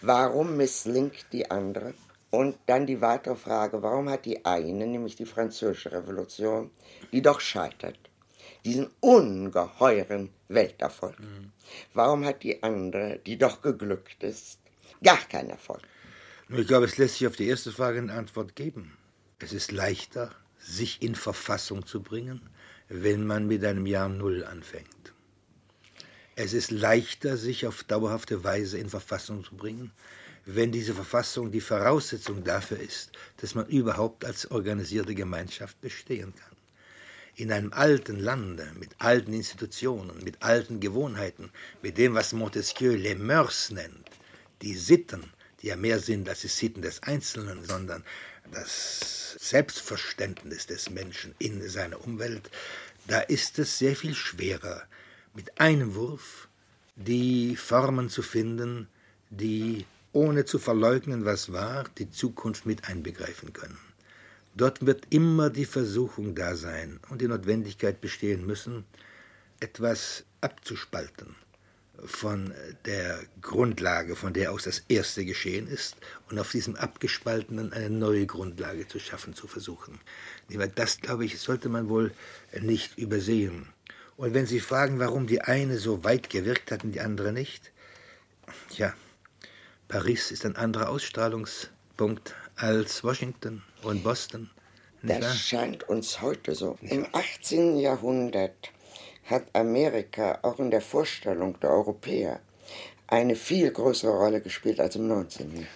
Warum 0.01 0.57
misslingt 0.57 1.27
die 1.33 1.51
andere? 1.51 1.95
Und 2.33 2.57
dann 2.65 2.87
die 2.87 3.03
weitere 3.03 3.37
Frage, 3.37 3.83
warum 3.83 4.09
hat 4.09 4.25
die 4.25 4.43
eine, 4.47 4.87
nämlich 4.87 5.17
die 5.17 5.27
Französische 5.27 5.93
Revolution, 5.93 6.71
die 7.13 7.21
doch 7.21 7.41
scheitert, 7.41 7.99
diesen 8.65 8.89
ungeheuren 9.01 10.31
Welterfolg. 10.49 11.21
Mhm. 11.21 11.53
Warum 11.93 12.25
hat 12.25 12.43
die 12.43 12.63
andere, 12.63 13.21
die 13.27 13.37
doch 13.37 13.61
geglückt 13.61 14.23
ist, 14.23 14.61
gar 15.05 15.19
keinen 15.29 15.51
Erfolg? 15.51 15.83
Ich 16.49 16.67
glaube, 16.67 16.87
es 16.87 16.97
lässt 16.97 17.19
sich 17.19 17.27
auf 17.27 17.37
die 17.37 17.49
erste 17.49 17.71
Frage 17.71 17.99
eine 17.99 18.15
Antwort 18.15 18.57
geben. 18.57 18.97
Es 19.39 19.53
ist 19.53 19.71
leichter, 19.71 20.31
sich 20.59 21.03
in 21.03 21.15
Verfassung 21.15 21.85
zu 21.85 22.03
bringen, 22.03 22.41
wenn 22.89 23.27
man 23.27 23.47
mit 23.47 23.63
einem 23.63 23.85
Jahr 23.85 24.09
Null 24.09 24.43
anfängt. 24.43 25.13
Es 26.35 26.55
ist 26.55 26.71
leichter, 26.71 27.37
sich 27.37 27.67
auf 27.67 27.85
dauerhafte 27.85 28.43
Weise 28.43 28.79
in 28.79 28.89
Verfassung 28.89 29.45
zu 29.45 29.55
bringen, 29.55 29.93
wenn 30.45 30.73
diese 30.73 30.95
Verfassung 30.95 31.51
die 31.53 31.61
Voraussetzung 31.61 32.43
dafür 32.45 32.81
ist, 32.81 33.13
dass 33.39 33.55
man 33.55 33.67
überhaupt 33.67 34.25
als 34.25 34.51
organisierte 34.51 35.15
Gemeinschaft 35.15 35.81
bestehen 35.81 36.35
kann. 36.35 36.57
In 37.35 37.53
einem 37.53 37.73
alten 37.73 38.19
Lande, 38.19 38.71
mit 38.79 38.91
alten 38.99 39.33
Institutionen, 39.33 40.23
mit 40.23 40.43
alten 40.43 40.81
Gewohnheiten, 40.81 41.51
mit 41.81 41.97
dem, 41.97 42.15
was 42.15 42.33
Montesquieu 42.33 42.95
les 42.95 43.17
Mœurs 43.17 43.73
nennt, 43.73 44.11
die 44.61 44.75
Sitten, 44.75 45.25
die 45.61 45.69
ja 45.69 45.77
mehr 45.77 46.01
sind 46.01 46.29
als 46.29 46.41
die 46.41 46.49
Sitten 46.49 46.83
des 46.83 47.03
Einzelnen, 47.03 47.65
sondern 47.65 48.05
das 48.51 49.37
Selbstverständnis 49.39 50.67
des 50.67 50.91
Menschen 50.91 51.35
in 51.39 51.67
seiner 51.69 52.05
Umwelt, 52.05 52.51
da 53.07 53.21
ist 53.21 53.59
es 53.59 53.79
sehr 53.79 53.97
viel 53.97 54.15
schwerer, 54.15 54.83
mit 55.35 55.61
einem 55.61 55.95
Wurf 55.95 56.49
die 56.97 57.57
Formen 57.57 58.11
zu 58.11 58.23
finden, 58.23 58.89
die, 59.31 59.87
ohne 60.13 60.45
zu 60.45 60.59
verleugnen, 60.59 61.25
was 61.25 61.53
war, 61.53 61.85
die 61.99 62.11
Zukunft 62.11 62.67
mit 62.67 62.89
einbegreifen 62.89 63.53
können. 63.53 63.79
Dort 64.55 64.85
wird 64.85 65.07
immer 65.11 65.49
die 65.49 65.65
Versuchung 65.65 66.35
da 66.35 66.57
sein 66.57 67.01
und 67.09 67.23
die 67.23 67.29
Notwendigkeit 67.29 68.01
bestehen 68.01 68.47
müssen, 68.47 68.85
etwas 69.61 70.25
abzuspalten 70.41 71.35
von 72.05 72.53
der 72.85 73.21
Grundlage, 73.41 74.17
von 74.17 74.33
der 74.33 74.53
aus 74.53 74.65
das 74.65 74.83
erste 74.89 75.25
geschehen 75.25 75.69
ist, 75.69 75.97
und 76.29 76.39
auf 76.39 76.51
diesem 76.51 76.75
abgespaltenen 76.77 77.73
eine 77.73 77.91
neue 77.91 78.27
Grundlage 78.27 78.89
zu 78.89 78.99
schaffen, 78.99 79.35
zu 79.35 79.47
versuchen. 79.47 80.01
Das, 80.75 80.99
glaube 80.99 81.25
ich, 81.25 81.39
sollte 81.39 81.69
man 81.69 81.89
wohl 81.89 82.13
nicht 82.61 82.99
übersehen. 82.99 83.69
Und 84.17 84.35
wenn 84.35 84.47
Sie 84.47 84.61
fragen, 84.61 84.99
warum 84.99 85.27
die 85.27 85.41
eine 85.43 85.79
so 85.79 86.05
weit 86.05 86.29
gewirkt 86.29 86.71
hat 86.71 86.85
und 86.85 86.93
die 86.93 87.01
andere 87.01 87.33
nicht, 87.33 87.71
ja, 88.77 88.95
Paris 89.93 90.31
ist 90.31 90.47
ein 90.47 90.57
anderer 90.57 90.89
Ausstrahlungspunkt 90.89 92.35
als 92.57 93.05
Washington 93.05 93.63
und 93.83 94.03
Boston. 94.03 94.49
Das 95.03 95.21
wahr? 95.21 95.35
scheint 95.35 95.87
uns 95.87 96.23
heute 96.23 96.55
so. 96.55 96.79
Im 96.81 97.07
18. 97.13 97.77
Jahrhundert 97.77 98.73
hat 99.27 99.45
Amerika 99.53 100.39
auch 100.41 100.59
in 100.61 100.71
der 100.71 100.81
Vorstellung 100.81 101.61
der 101.61 101.73
Europäer 101.73 102.41
eine 103.07 103.37
viel 103.37 103.71
größere 103.71 104.13
Rolle 104.13 104.41
gespielt 104.41 104.81
als 104.81 104.97
im 104.97 105.09
19. 105.09 105.67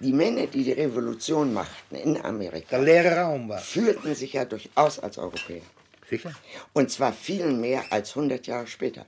Die 0.00 0.12
Männer, 0.12 0.48
die 0.48 0.64
die 0.64 0.72
Revolution 0.72 1.54
machten 1.54 1.94
in 1.94 2.22
Amerika, 2.22 2.76
der 2.76 2.82
leere 2.82 3.16
Raum 3.22 3.48
war. 3.48 3.58
fühlten 3.58 4.14
sich 4.14 4.34
ja 4.34 4.44
durchaus 4.44 4.98
als 4.98 5.16
Europäer. 5.16 5.62
Sicher? 6.10 6.34
Und 6.74 6.90
zwar 6.90 7.14
viel 7.14 7.50
mehr 7.50 7.84
als 7.88 8.10
100 8.10 8.46
Jahre 8.46 8.66
später. 8.66 9.06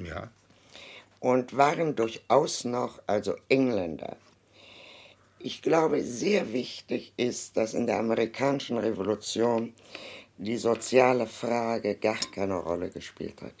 Ja. 0.00 0.30
Und 1.26 1.56
waren 1.56 1.96
durchaus 1.96 2.64
noch, 2.64 3.02
also 3.08 3.34
Engländer, 3.48 4.16
ich 5.40 5.60
glaube, 5.60 6.00
sehr 6.04 6.52
wichtig 6.52 7.14
ist, 7.16 7.56
dass 7.56 7.74
in 7.74 7.88
der 7.88 7.98
amerikanischen 7.98 8.78
Revolution 8.78 9.74
die 10.38 10.56
soziale 10.56 11.26
Frage 11.26 11.96
gar 11.96 12.20
keine 12.32 12.54
Rolle 12.54 12.90
gespielt 12.90 13.42
hat. 13.42 13.54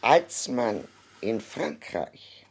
Als 0.00 0.48
man 0.48 0.88
in 1.20 1.42
Frankreich 1.42 2.46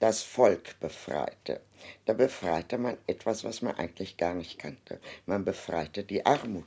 das 0.00 0.24
Volk 0.24 0.80
befreite, 0.80 1.60
da 2.04 2.14
befreite 2.14 2.78
man 2.78 2.96
etwas, 3.06 3.44
was 3.44 3.62
man 3.62 3.76
eigentlich 3.76 4.16
gar 4.16 4.34
nicht 4.34 4.58
kannte. 4.58 4.98
Man 5.26 5.44
befreite 5.44 6.02
die 6.02 6.26
Armut. 6.26 6.66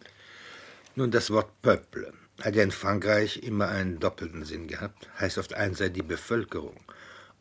Nun, 0.95 1.11
das 1.11 1.29
Wort 1.29 1.61
Peuple 1.61 2.13
hat 2.41 2.55
ja 2.55 2.63
in 2.63 2.71
Frankreich 2.71 3.43
immer 3.43 3.67
einen 3.67 3.99
doppelten 3.99 4.45
Sinn 4.45 4.67
gehabt. 4.67 5.09
Heißt 5.19 5.37
auf 5.37 5.49
der 5.49 5.57
einen 5.57 5.75
Seite 5.75 5.91
die 5.91 6.03
Bevölkerung 6.03 6.79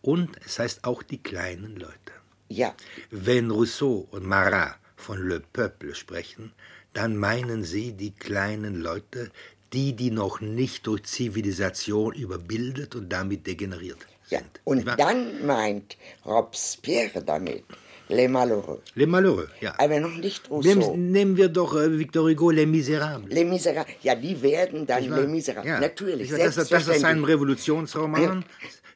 und 0.06 0.30
es 0.44 0.60
heißt 0.60 0.84
auch 0.84 1.02
die 1.02 1.18
kleinen 1.18 1.74
Leute. 1.76 2.12
Ja. 2.48 2.74
Wenn 3.10 3.50
Rousseau 3.50 4.06
und 4.12 4.24
Marat 4.24 4.76
von 4.94 5.28
Le 5.28 5.42
Peuple 5.52 5.96
sprechen, 5.96 6.52
dann 6.92 7.16
meinen 7.16 7.64
sie 7.64 7.92
die 7.92 8.12
kleinen 8.12 8.76
Leute, 8.76 9.32
die, 9.72 9.94
die 9.94 10.12
noch 10.12 10.40
nicht 10.40 10.86
durch 10.86 11.02
Zivilisation 11.02 12.14
überbildet 12.14 12.94
und 12.94 13.08
damit 13.08 13.48
degeneriert 13.48 13.98
ja. 14.28 14.38
sind. 14.38 14.60
Und 14.62 14.86
dann 14.96 15.44
meint 15.44 15.96
Robespierre 16.24 17.22
damit 17.24 17.64
Les 18.08 18.28
Malheureux. 18.28 18.80
Les 18.94 19.06
Malheureux, 19.06 19.48
ja. 19.60 19.74
Aber 19.78 19.98
noch 19.98 20.14
nicht 20.14 20.48
Rousseau. 20.48 20.68
Nehmen, 20.68 21.10
nehmen 21.10 21.36
wir 21.36 21.48
doch 21.48 21.74
äh, 21.74 21.98
Victor 21.98 22.30
Hugo 22.30 22.50
Les 22.50 22.64
Misérables. 22.64 23.34
Les 23.34 23.44
Misérables, 23.44 23.96
ja, 24.02 24.14
die 24.14 24.40
werden 24.40 24.86
dann 24.86 25.02
Les 25.02 25.26
Misérables. 25.26 25.66
Ja. 25.66 25.80
Natürlich, 25.80 26.30
das, 26.30 26.54
das, 26.54 26.68
das 26.68 26.86
ist 26.86 27.04
ein 27.04 27.24
Revolutionsroman. 27.24 28.44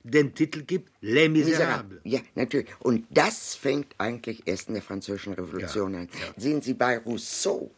Den 0.02 0.34
Titel 0.34 0.62
gibt, 0.62 0.92
Les 1.00 1.28
Miserables. 1.28 2.00
Ja, 2.04 2.20
natürlich. 2.34 2.68
Und 2.80 3.06
das 3.10 3.54
fängt 3.54 3.94
eigentlich 3.98 4.46
erst 4.46 4.68
in 4.68 4.74
der 4.74 4.82
Französischen 4.82 5.34
Revolution 5.34 5.92
ja, 5.92 6.00
an. 6.00 6.08
Ja. 6.12 6.34
Sehen 6.36 6.62
Sie 6.62 6.74
bei 6.74 6.98
Rousseau, 6.98 7.70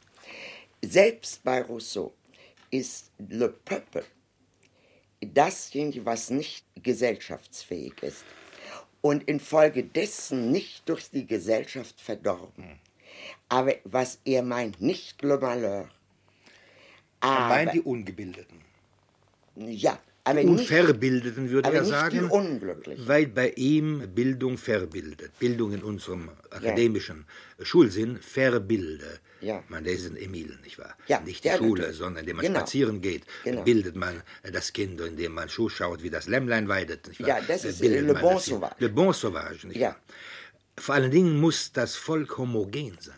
selbst 0.82 1.42
bei 1.42 1.62
Rousseau 1.62 2.14
ist 2.70 3.10
Le 3.18 3.48
Peuple 3.48 4.04
dasjenige, 5.26 6.04
was 6.04 6.30
nicht 6.30 6.64
gesellschaftsfähig 6.82 8.02
ist 8.02 8.24
und 9.00 9.24
infolgedessen 9.24 10.50
nicht 10.50 10.88
durch 10.88 11.10
die 11.10 11.26
Gesellschaft 11.26 12.00
verdorben. 12.00 12.80
Aber 13.48 13.74
was 13.84 14.20
er 14.24 14.42
meint, 14.42 14.80
nicht 14.80 15.22
Le 15.22 15.38
Malheur. 15.38 15.88
Er 17.20 17.48
meint 17.48 17.74
die 17.74 17.80
Ungebildeten. 17.80 18.60
Ja, 19.54 19.98
aber 20.24 20.42
Unverbildeten 20.42 21.50
würde 21.50 21.68
aber 21.68 21.78
er 21.78 21.84
sagen, 21.84 22.30
weil 23.06 23.26
bei 23.26 23.50
ihm 23.56 24.08
Bildung 24.14 24.56
verbildet. 24.56 25.36
Bildung 25.40 25.72
in 25.72 25.82
unserem 25.82 26.30
akademischen 26.50 27.26
ja. 27.58 27.64
Schulsinn 27.64 28.18
verbilde. 28.18 29.18
Ja. 29.40 29.64
Man, 29.68 29.82
der 29.82 29.94
ist 29.94 30.06
ein 30.06 30.16
Emil, 30.16 30.56
nicht 30.62 30.78
wahr? 30.78 30.96
Ja. 31.08 31.18
Nicht 31.20 31.44
die 31.44 31.50
Schule, 31.50 31.80
natürlich. 31.80 31.96
sondern 31.96 32.20
indem 32.20 32.36
man 32.36 32.46
genau. 32.46 32.60
spazieren 32.60 33.00
geht, 33.00 33.24
genau. 33.42 33.64
bildet 33.64 33.96
man 33.96 34.22
das 34.52 34.72
Kind, 34.72 35.00
indem 35.00 35.32
man 35.34 35.48
zuschaut, 35.48 36.04
wie 36.04 36.10
das 36.10 36.28
Lämmlein 36.28 36.68
weidet. 36.68 37.08
Nicht 37.08 37.20
wahr? 37.20 37.28
Ja, 37.28 37.40
das 37.40 37.64
ist 37.64 37.80
bildet 37.80 38.06
Le 38.06 38.14
Bon 38.14 38.38
Sauvage. 38.38 38.76
Le 38.78 38.88
Bon 38.90 39.12
Sauvage, 39.12 39.66
nicht 39.66 39.80
ja. 39.80 39.88
wahr? 39.88 40.00
Vor 40.78 40.94
allen 40.94 41.10
Dingen 41.10 41.40
muss 41.40 41.72
das 41.72 41.96
Volk 41.96 42.38
homogen 42.38 42.96
sein, 43.00 43.16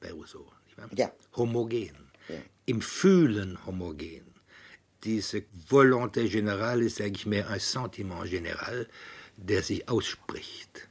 bei 0.00 0.12
Rousseau. 0.12 0.46
Nicht 0.66 0.78
wahr? 0.78 0.88
Ja. 0.94 1.10
Homogen. 1.36 1.90
Im 2.68 2.80
Fühlen 2.80 3.64
homogen 3.64 4.25
diese 5.06 5.38
Volonté 5.70 6.22
générale 6.28 6.84
ist 6.84 7.00
eigentlich 7.00 7.26
mehr 7.26 7.48
ein 7.48 7.60
Sentiment 7.60 8.24
général, 8.34 8.86
der 9.36 9.62
sich 9.62 9.88
ausspricht, 9.88 10.88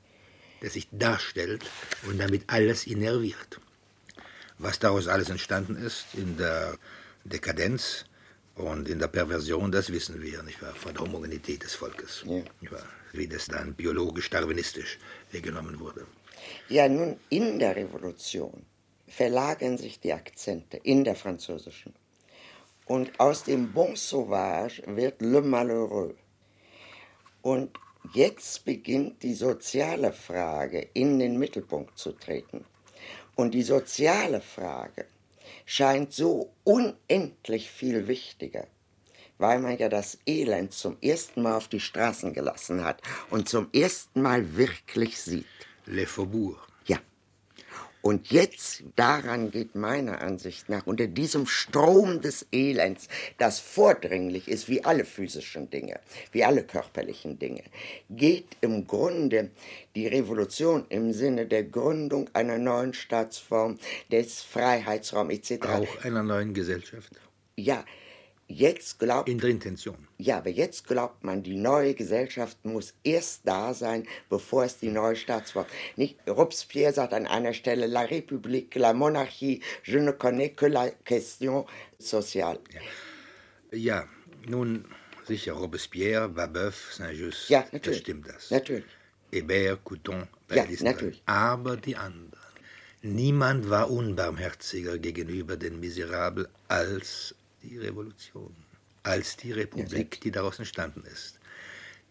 der 0.62 0.69
sich 0.69 0.88
darstellt 0.91 1.63
und 2.08 2.17
damit 2.19 2.43
alles 2.47 2.88
innerviert. 2.88 3.51
Was 4.58 4.80
daraus 4.80 5.08
alles 5.08 5.30
entstanden 5.30 5.75
ist 5.75 6.06
in 6.13 6.38
der 6.38 6.78
Dekadenz, 7.25 8.06
Und 8.56 8.88
in 8.88 8.99
der 8.99 9.10
Perversion, 9.10 9.71
das 9.71 9.91
wissen 9.91 10.21
wir, 10.21 10.41
nicht 10.43 10.62
wahr, 10.62 10.73
von 10.73 10.93
der 10.93 11.04
Homogenität 11.04 11.62
des 11.63 11.75
Volkes. 11.75 12.23
Ja. 12.25 12.36
Nicht 12.62 12.71
wahr, 12.71 12.88
wie 13.12 13.28
das 13.28 13.47
dann 13.47 13.73
biologisch-darwinistisch 13.73 14.97
genommen 15.32 15.80
wurde. 15.80 16.08
Ja, 16.69 16.88
nun, 16.88 17.19
in 17.30 17.60
der 17.60 17.75
Revolution 17.75 18.65
verlagern 19.08 19.78
sich 19.78 19.99
die 19.99 20.13
Akzente 20.13 20.78
in 20.78 21.04
der 21.04 21.15
französischen. 21.15 21.93
Und 22.86 23.19
aus 23.19 23.43
dem 23.43 23.71
Bon 23.74 23.95
Sauvage 23.95 24.84
wird 24.86 25.21
Le 25.21 25.41
Malheureux. 25.41 26.15
Und 27.41 27.71
jetzt 28.13 28.63
beginnt 28.65 29.24
die 29.24 29.34
soziale 29.34 30.13
Frage 30.13 30.88
in 30.93 31.17
den 31.17 31.39
Mittelpunkt 31.39 31.98
zu 31.98 32.12
treten. 32.12 32.65
Und 33.36 33.54
die 33.54 33.63
soziale 33.63 34.39
Frage 34.39 35.06
scheint 35.65 36.13
so 36.13 36.52
unendlich 36.63 37.69
viel 37.71 38.08
wichtiger, 38.08 38.67
weil 39.38 39.60
man 39.60 39.78
ja 39.78 39.89
das 39.89 40.19
Elend 40.26 40.74
zum 40.74 40.98
ersten 41.02 41.41
Mal 41.41 41.58
auf 41.58 41.67
die 41.67 41.80
Straßen 41.80 42.34
gelassen 42.34 42.84
hat 42.84 43.02
und 43.32 43.50
zum 43.50 43.69
ersten 43.74 44.21
Mal 44.21 44.56
wirklich 44.56 45.19
sieht. 45.19 45.45
Les 45.86 46.10
Faubourgs. 46.10 46.64
Und 48.06 48.32
jetzt, 48.32 48.84
daran 48.96 49.50
geht 49.50 49.74
meiner 49.74 50.22
Ansicht 50.22 50.70
nach, 50.70 50.86
unter 50.86 51.08
diesem 51.08 51.48
Strom 51.48 52.22
des 52.22 52.46
Elends, 52.52 53.08
das 53.39 53.60
vordringlich 53.60 54.48
ist, 54.48 54.70
wie 54.70 54.86
alle 54.86 55.06
physischen 55.06 55.72
Dinge, 55.72 56.00
wie 56.32 56.44
alle 56.44 56.63
körperlichen 56.63 57.39
Dinge, 57.39 57.63
geht 58.12 58.58
im 58.62 58.86
Grunde 58.86 59.50
die 59.96 60.06
Revolution 60.06 60.86
im 60.89 61.13
Sinne 61.13 61.48
der 61.48 61.63
Gründung 61.63 62.30
einer 62.34 62.60
neuen 62.60 62.94
Staatsform, 62.94 63.80
des 64.12 64.44
Freiheitsraums 64.44 65.34
etc. 65.34 65.65
Auch 65.65 66.06
einer 66.06 66.22
neuen 66.22 66.54
Gesellschaft. 66.54 67.10
Ja, 67.56 67.84
jetzt 68.48 69.00
glaubt 69.00 69.28
In 69.30 69.40
der 69.40 69.50
Intention. 69.50 70.08
ja, 70.18 70.38
aber 70.38 70.50
jetzt 70.50 70.86
glaubt 70.88 71.24
man, 71.24 71.42
die 71.44 71.56
neue 71.56 71.94
Gesellschaft 71.96 72.64
muss 72.64 72.94
erst 73.04 73.42
da 73.46 73.74
sein, 73.74 74.06
bevor 74.30 74.66
es 74.66 74.78
die 74.78 74.90
neue 74.90 75.16
Staatsform. 75.16 75.66
Nicht 75.96 76.18
Robespierre 76.28 76.94
sagt 76.94 77.14
an 77.14 77.26
einer 77.28 77.54
Stelle 77.54 77.88
La 77.88 78.04
République, 78.04 78.78
la 78.78 78.94
monarchie, 78.94 79.62
je 79.84 80.00
ne 80.00 80.12
connais 80.14 80.52
que 80.56 80.68
la 80.68 80.90
question 81.04 81.66
sociale. 82.00 82.60
Ja, 83.72 84.08
nun 84.48 84.86
sicher, 85.28 85.54
Robespierre, 85.54 86.30
Babeuf, 86.30 86.94
Saint-Just, 86.94 87.50
Ja, 87.50 87.62
das 87.64 87.74
natürlich. 87.74 88.00
stimmt 88.00 88.28
das. 88.30 88.52
Natürlich. 88.52 88.86
Hébert, 89.32 89.80
Couton, 89.84 90.28
bei 90.48 90.58
Ja, 90.58 90.66
natürlich. 90.82 91.22
Aber 91.26 91.78
die 91.78 91.96
anderen. 91.96 92.32
Niemand 93.02 93.70
war 93.70 93.90
unbarmherziger 93.92 94.98
gegenüber 94.98 95.58
den 95.58 95.80
Miserabel 95.80 96.48
als 96.68 97.36
die 97.65 97.78
Revolution, 97.78 98.56
als 99.04 99.38
die 99.38 99.51
Republik, 99.51 100.21
die 100.21 100.32
daraus 100.32 100.60
entstanden 100.60 101.04
ist. 101.06 101.39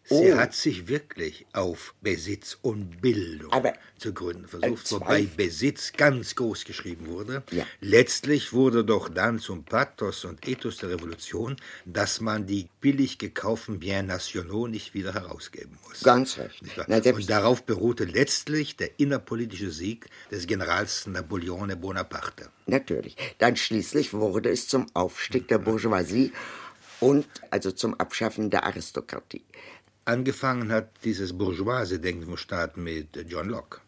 Sie 0.06 0.32
Oh. 0.32 0.36
hat 0.36 0.52
sich 0.54 0.86
wirklich 0.86 1.46
auf 1.54 1.94
Besitz 2.02 2.58
und 2.60 3.00
Bildung 3.00 3.50
Aber- 3.52 3.72
zu 3.98 4.12
gründen 4.12 4.46
versucht, 4.46 4.86
zwei- 4.86 4.96
wobei 5.00 5.22
Besitz 5.22 5.92
ganz 5.94 6.34
groß 6.34 6.66
geschrieben 6.66 7.06
wurde. 7.06 7.42
Ja. 7.50 7.64
Letztlich 7.80 8.52
wurde 8.52 8.84
doch 8.84 9.08
dann 9.08 9.38
zum 9.38 9.64
Pathos 9.64 10.26
und 10.26 10.46
Ethos 10.46 10.76
der 10.76 10.90
Revolution, 10.90 11.56
dass 11.86 12.20
man 12.20 12.44
die 12.46 12.68
billig 12.82 13.16
gekauften 13.16 13.78
Bien 13.78 14.06
Nationaux 14.06 14.68
nicht 14.68 14.92
wieder 14.92 15.14
herausgeben 15.14 15.78
muss. 15.88 16.02
Ganz 16.02 16.36
recht. 16.36 16.60
Na, 16.86 16.98
und 16.98 17.30
darauf 17.30 17.62
beruhte 17.62 18.04
letztlich 18.04 18.76
der 18.76 18.90
innerpolitische 18.98 19.70
Sieg 19.70 20.06
des 20.30 20.46
Generals 20.46 21.06
Napoleone 21.06 21.76
Bonaparte. 21.76 22.50
Natürlich. 22.66 23.16
Dann 23.38 23.56
schließlich 23.56 24.12
wurde 24.12 24.50
es 24.50 24.68
zum 24.68 24.86
Aufstieg 24.92 25.48
der 25.48 25.58
Bourgeoisie 25.58 26.32
und 27.00 27.26
also 27.50 27.70
zum 27.72 27.94
Abschaffen 27.98 28.50
der 28.50 28.64
Aristokratie. 28.64 29.42
Angefangen 30.06 30.70
hat 30.70 30.90
dieses 31.04 31.32
bourgeoise 31.32 31.98
Denken 31.98 32.26
vom 32.26 32.36
Staat 32.36 32.76
mit 32.76 33.16
John 33.26 33.48
Locke. 33.48 33.80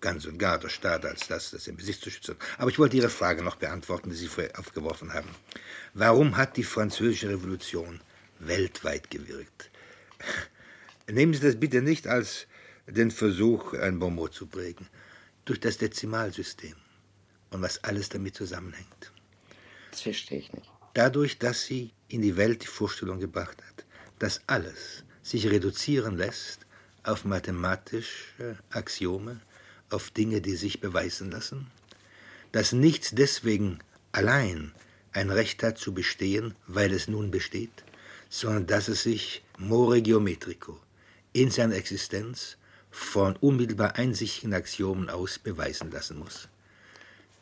Ganz 0.00 0.26
und 0.26 0.38
gar 0.38 0.58
der 0.58 0.68
Staat 0.68 1.04
als 1.04 1.28
das, 1.28 1.52
das 1.52 1.68
im 1.68 1.76
Besitz 1.76 2.00
zu 2.00 2.10
schützen. 2.10 2.36
Aber 2.58 2.70
ich 2.70 2.78
wollte 2.78 2.96
Ihre 2.96 3.10
Frage 3.10 3.42
noch 3.42 3.56
beantworten, 3.56 4.10
die 4.10 4.16
Sie 4.16 4.28
vorher 4.28 4.58
aufgeworfen 4.58 5.12
haben. 5.12 5.28
Warum 5.94 6.36
hat 6.36 6.56
die 6.56 6.64
französische 6.64 7.28
Revolution 7.28 8.00
weltweit 8.40 9.10
gewirkt? 9.10 9.70
Nehmen 11.08 11.34
Sie 11.34 11.40
das 11.40 11.58
bitte 11.58 11.80
nicht 11.80 12.06
als 12.06 12.46
den 12.86 13.10
Versuch, 13.10 13.74
ein 13.74 13.98
Bonmot 13.98 14.34
zu 14.34 14.46
prägen. 14.46 14.88
Durch 15.44 15.60
das 15.60 15.78
Dezimalsystem 15.78 16.74
und 17.50 17.62
was 17.62 17.82
alles 17.84 18.08
damit 18.08 18.34
zusammenhängt. 18.34 19.12
Das 19.90 20.02
verstehe 20.02 20.38
ich 20.38 20.52
nicht. 20.52 20.70
Dadurch, 20.94 21.38
dass 21.38 21.64
sie 21.64 21.92
in 22.08 22.22
die 22.22 22.36
Welt 22.36 22.62
die 22.62 22.68
Vorstellung 22.68 23.20
gebracht 23.20 23.58
hat, 23.62 23.84
dass 24.18 24.40
alles 24.46 25.04
sich 25.30 25.48
reduzieren 25.48 26.16
lässt 26.16 26.66
auf 27.04 27.24
mathematische 27.24 28.58
Axiome, 28.70 29.40
auf 29.88 30.10
Dinge, 30.10 30.40
die 30.40 30.56
sich 30.56 30.80
beweisen 30.80 31.30
lassen, 31.30 31.68
dass 32.52 32.72
nichts 32.72 33.10
deswegen 33.12 33.78
allein 34.12 34.72
ein 35.12 35.30
Recht 35.30 35.62
hat 35.62 35.78
zu 35.78 35.94
bestehen, 35.94 36.54
weil 36.66 36.92
es 36.92 37.08
nun 37.08 37.30
besteht, 37.30 37.84
sondern 38.28 38.66
dass 38.66 38.88
es 38.88 39.04
sich 39.04 39.42
more 39.58 40.02
geometrico 40.02 40.78
in 41.32 41.50
seiner 41.50 41.76
Existenz 41.76 42.56
von 42.90 43.36
unmittelbar 43.36 43.96
einsichtigen 43.96 44.52
Axiomen 44.52 45.10
aus 45.10 45.38
beweisen 45.38 45.90
lassen 45.90 46.18
muss. 46.18 46.48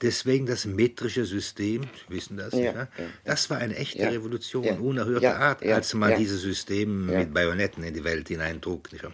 Deswegen 0.01 0.47
das 0.47 0.65
metrische 0.65 1.25
System, 1.25 1.83
Sie 1.83 2.15
wissen 2.15 2.37
das, 2.37 2.53
Ja, 2.55 2.61
ja, 2.73 2.89
das 3.25 3.51
war 3.51 3.59
eine 3.59 3.75
echte 3.77 3.99
Ja, 3.99 4.11
Revolution, 4.11 4.63
ja, 4.63 4.75
unerhörter 4.75 5.37
Art, 5.39 5.65
als 5.67 5.93
man 5.95 6.17
dieses 6.17 6.43
System 6.43 7.07
mit 7.07 7.35
Bajonetten 7.35 7.83
in 7.83 7.95
die 7.95 8.05
Welt 8.05 8.29
hineintrug. 8.29 8.93
Nicht 8.93 9.03
wahr? 9.05 9.13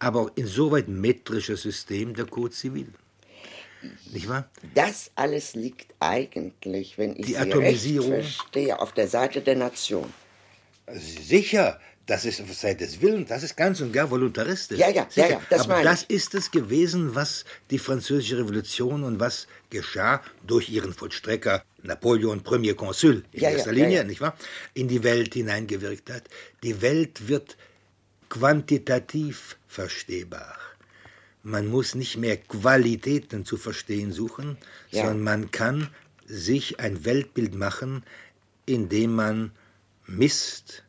Aber 0.00 0.22
auch 0.22 0.30
insoweit 0.34 0.88
metrisches 0.88 1.62
System 1.62 2.14
der 2.14 2.26
Code 2.26 2.52
Civil. 2.52 2.88
Nicht 4.12 4.28
wahr? 4.28 4.48
Das 4.74 5.10
alles 5.14 5.54
liegt 5.54 5.94
eigentlich, 6.00 6.98
wenn 6.98 7.12
ich 7.12 7.26
Die 7.26 7.32
Sie 7.32 7.38
Atomisierung. 7.38 8.22
verstehe, 8.22 8.80
auf 8.80 8.92
der 8.92 9.06
Seite 9.08 9.40
der 9.40 9.56
Nation. 9.56 10.12
Sicher, 10.92 11.80
das 12.06 12.24
ist 12.26 12.42
seit 12.60 12.80
des 12.80 13.00
Willens, 13.00 13.28
das 13.30 13.42
ist 13.42 13.56
ganz 13.56 13.80
und 13.80 13.92
gar 13.92 14.10
voluntaristisch. 14.10 14.78
Ja, 14.78 14.90
ja, 14.90 15.06
Sicher. 15.08 15.26
ja, 15.28 15.32
ja, 15.34 15.42
das 15.48 15.62
Aber 15.62 15.74
meine 15.74 15.84
das 15.84 16.02
ich. 16.02 16.10
ist 16.10 16.34
es 16.34 16.50
gewesen, 16.50 17.14
was 17.14 17.44
die 17.70 17.78
französische 17.78 18.38
Revolution 18.38 19.04
und 19.04 19.20
was 19.20 19.46
geschah 19.70 20.22
durch 20.46 20.68
ihren 20.68 20.92
Vollstrecker 20.92 21.64
Napoleon, 21.82 22.42
Premier 22.42 22.74
Consul 22.74 23.24
in 23.32 23.40
Ja, 23.42 23.50
erster 23.50 23.72
ja, 23.72 23.82
Linie, 23.84 23.96
ja. 23.98 24.04
nicht 24.04 24.20
wahr? 24.20 24.36
In 24.74 24.88
die 24.88 25.02
Welt 25.02 25.34
hineingewirkt 25.34 26.10
hat. 26.10 26.24
Die 26.62 26.80
Welt 26.82 27.28
wird 27.28 27.56
quantitativ 28.28 29.56
verstehbar. 29.66 30.56
Man 31.42 31.66
muss 31.68 31.94
nicht 31.94 32.16
mehr 32.16 32.36
Qualitäten 32.36 33.44
zu 33.44 33.56
verstehen 33.56 34.12
suchen, 34.12 34.56
sondern 34.90 35.22
man 35.22 35.50
kann 35.50 35.88
sich 36.26 36.80
ein 36.80 37.04
Weltbild 37.04 37.54
machen, 37.54 38.02
indem 38.66 39.14
man 39.14 39.52
misst 40.06 40.83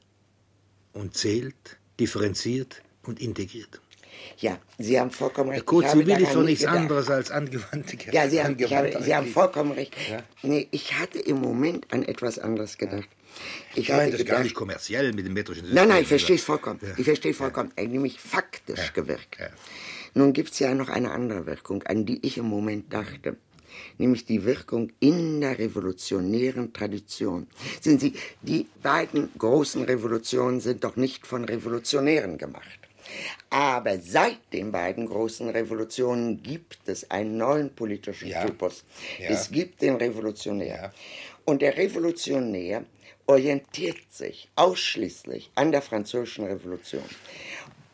und 0.95 1.15
zählt, 1.15 1.77
differenziert 1.99 2.81
und 3.03 3.21
integriert. 3.21 3.79
Ja, 4.37 4.57
Sie 4.79 4.99
haben 4.99 5.11
vollkommen 5.11 5.51
recht. 5.51 5.63
Ich 5.71 5.85
habe 5.85 5.99
Civil 5.99 6.21
ist 6.21 6.33
doch 6.33 6.43
nichts 6.43 6.61
gedacht. 6.61 6.77
anderes 6.77 7.09
als 7.09 7.31
angewandte 7.31 7.97
Ja, 8.11 8.27
Sie 8.27 8.41
haben, 8.43 8.57
habe, 8.57 9.03
Sie 9.03 9.15
haben 9.15 9.27
vollkommen 9.27 9.71
recht. 9.73 9.93
Ja. 10.09 10.23
Nee, 10.41 10.67
ich 10.71 10.97
hatte 10.97 11.19
im 11.19 11.37
Moment 11.39 11.93
an 11.93 12.03
etwas 12.03 12.39
anderes 12.39 12.77
gedacht. 12.77 13.07
Ich 13.73 13.83
Ich 13.83 13.89
meine 13.89 14.11
das 14.11 14.19
gar 14.19 14.25
gedacht, 14.25 14.43
nicht 14.43 14.55
kommerziell 14.55 15.13
mit 15.13 15.25
dem 15.25 15.33
metrischen 15.33 15.65
System. 15.65 15.75
Nein, 15.75 15.89
nein, 15.89 16.01
ich 16.03 16.07
verstehe 16.07 16.37
es 16.37 16.43
vollkommen. 16.43 16.79
Ja. 16.81 16.93
Ich 16.97 17.03
verstehe 17.05 17.31
es 17.31 17.37
vollkommen. 17.37 17.71
Hat 17.77 17.87
Nämlich 17.87 18.19
faktisch 18.19 18.79
Ja. 18.79 18.89
gewirkt. 18.93 19.37
Ja. 19.39 19.49
Nun 20.13 20.31
gibt 20.33 20.51
es 20.53 20.59
ja 20.59 20.73
noch 20.73 20.89
eine 20.89 21.11
andere 21.11 21.45
Wirkung, 21.45 21.83
an 21.83 22.05
die 22.05 22.25
ich 22.25 22.37
im 22.37 22.45
Moment 22.45 22.91
dachte. 22.93 23.35
Nämlich 23.97 24.25
die 24.25 24.43
Wirkung 24.45 24.91
in 24.99 25.41
der 25.41 25.57
revolutionären 25.57 26.73
Tradition. 26.73 27.47
Sehen 27.81 27.99
Sie, 27.99 28.13
die 28.41 28.67
beiden 28.83 29.29
großen 29.37 29.83
Revolutionen 29.83 30.59
sind 30.59 30.83
doch 30.83 30.95
nicht 30.95 31.25
von 31.25 31.45
Revolutionären 31.45 32.37
gemacht. 32.37 32.79
Aber 33.49 33.99
seit 33.99 34.39
den 34.51 34.71
beiden 34.71 35.05
großen 35.07 35.49
Revolutionen 35.49 36.41
gibt 36.41 36.79
es 36.87 37.09
einen 37.11 37.37
neuen 37.37 37.73
politischen 37.73 38.29
Ja. 38.29 38.45
Typus. 38.45 38.83
Ja. 39.19 39.29
Es 39.29 39.51
gibt 39.51 39.81
den 39.81 39.95
Revolutionär. 39.95 40.75
Ja. 40.75 40.93
Und 41.45 41.61
der 41.61 41.77
Revolutionär 41.77 42.83
orientiert 43.27 43.97
sich 44.11 44.49
ausschließlich 44.55 45.51
an 45.55 45.71
der 45.71 45.81
französischen 45.81 46.45
Revolution. 46.45 47.03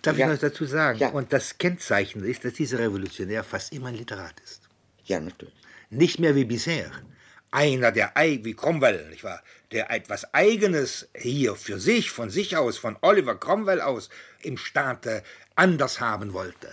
Darf 0.02 0.17
Ja. 0.17 0.28
ich 0.28 0.34
noch 0.34 0.39
dazu 0.50 0.65
sagen? 0.65 1.00
Ja. 1.00 1.10
Und 1.10 1.32
das 1.32 1.58
Kennzeichen 1.58 2.24
ist, 2.24 2.44
dass 2.46 2.54
dieser 2.54 2.80
Revolutionär 2.80 3.44
fast 3.44 3.74
immer 3.74 3.88
ein 3.89 3.96
Literat 3.96 4.39
ist. 4.44 4.62
Ja, 5.06 5.20
natürlich. 5.20 5.54
Nicht 5.91 6.19
mehr 6.19 6.36
wie 6.36 6.45
bisher. 6.45 6.89
Einer, 7.51 7.91
der 7.91 8.15
ei- 8.17 8.39
wie 8.43 8.54
Cromwell, 8.54 9.10
nicht 9.10 9.23
wahr? 9.25 9.43
Der 9.71 9.91
etwas 9.91 10.34
Eigenes 10.34 11.10
hier 11.15 11.56
für 11.56 11.80
sich, 11.80 12.10
von 12.10 12.30
sich 12.30 12.56
aus, 12.58 12.77
von 12.77 12.97
Oliver 13.01 13.36
Cromwell 13.36 13.82
aus, 13.82 14.10
im 14.41 14.58
Staate 14.58 15.21
anders 15.56 15.99
haben 15.99 16.32
wollte. 16.34 16.69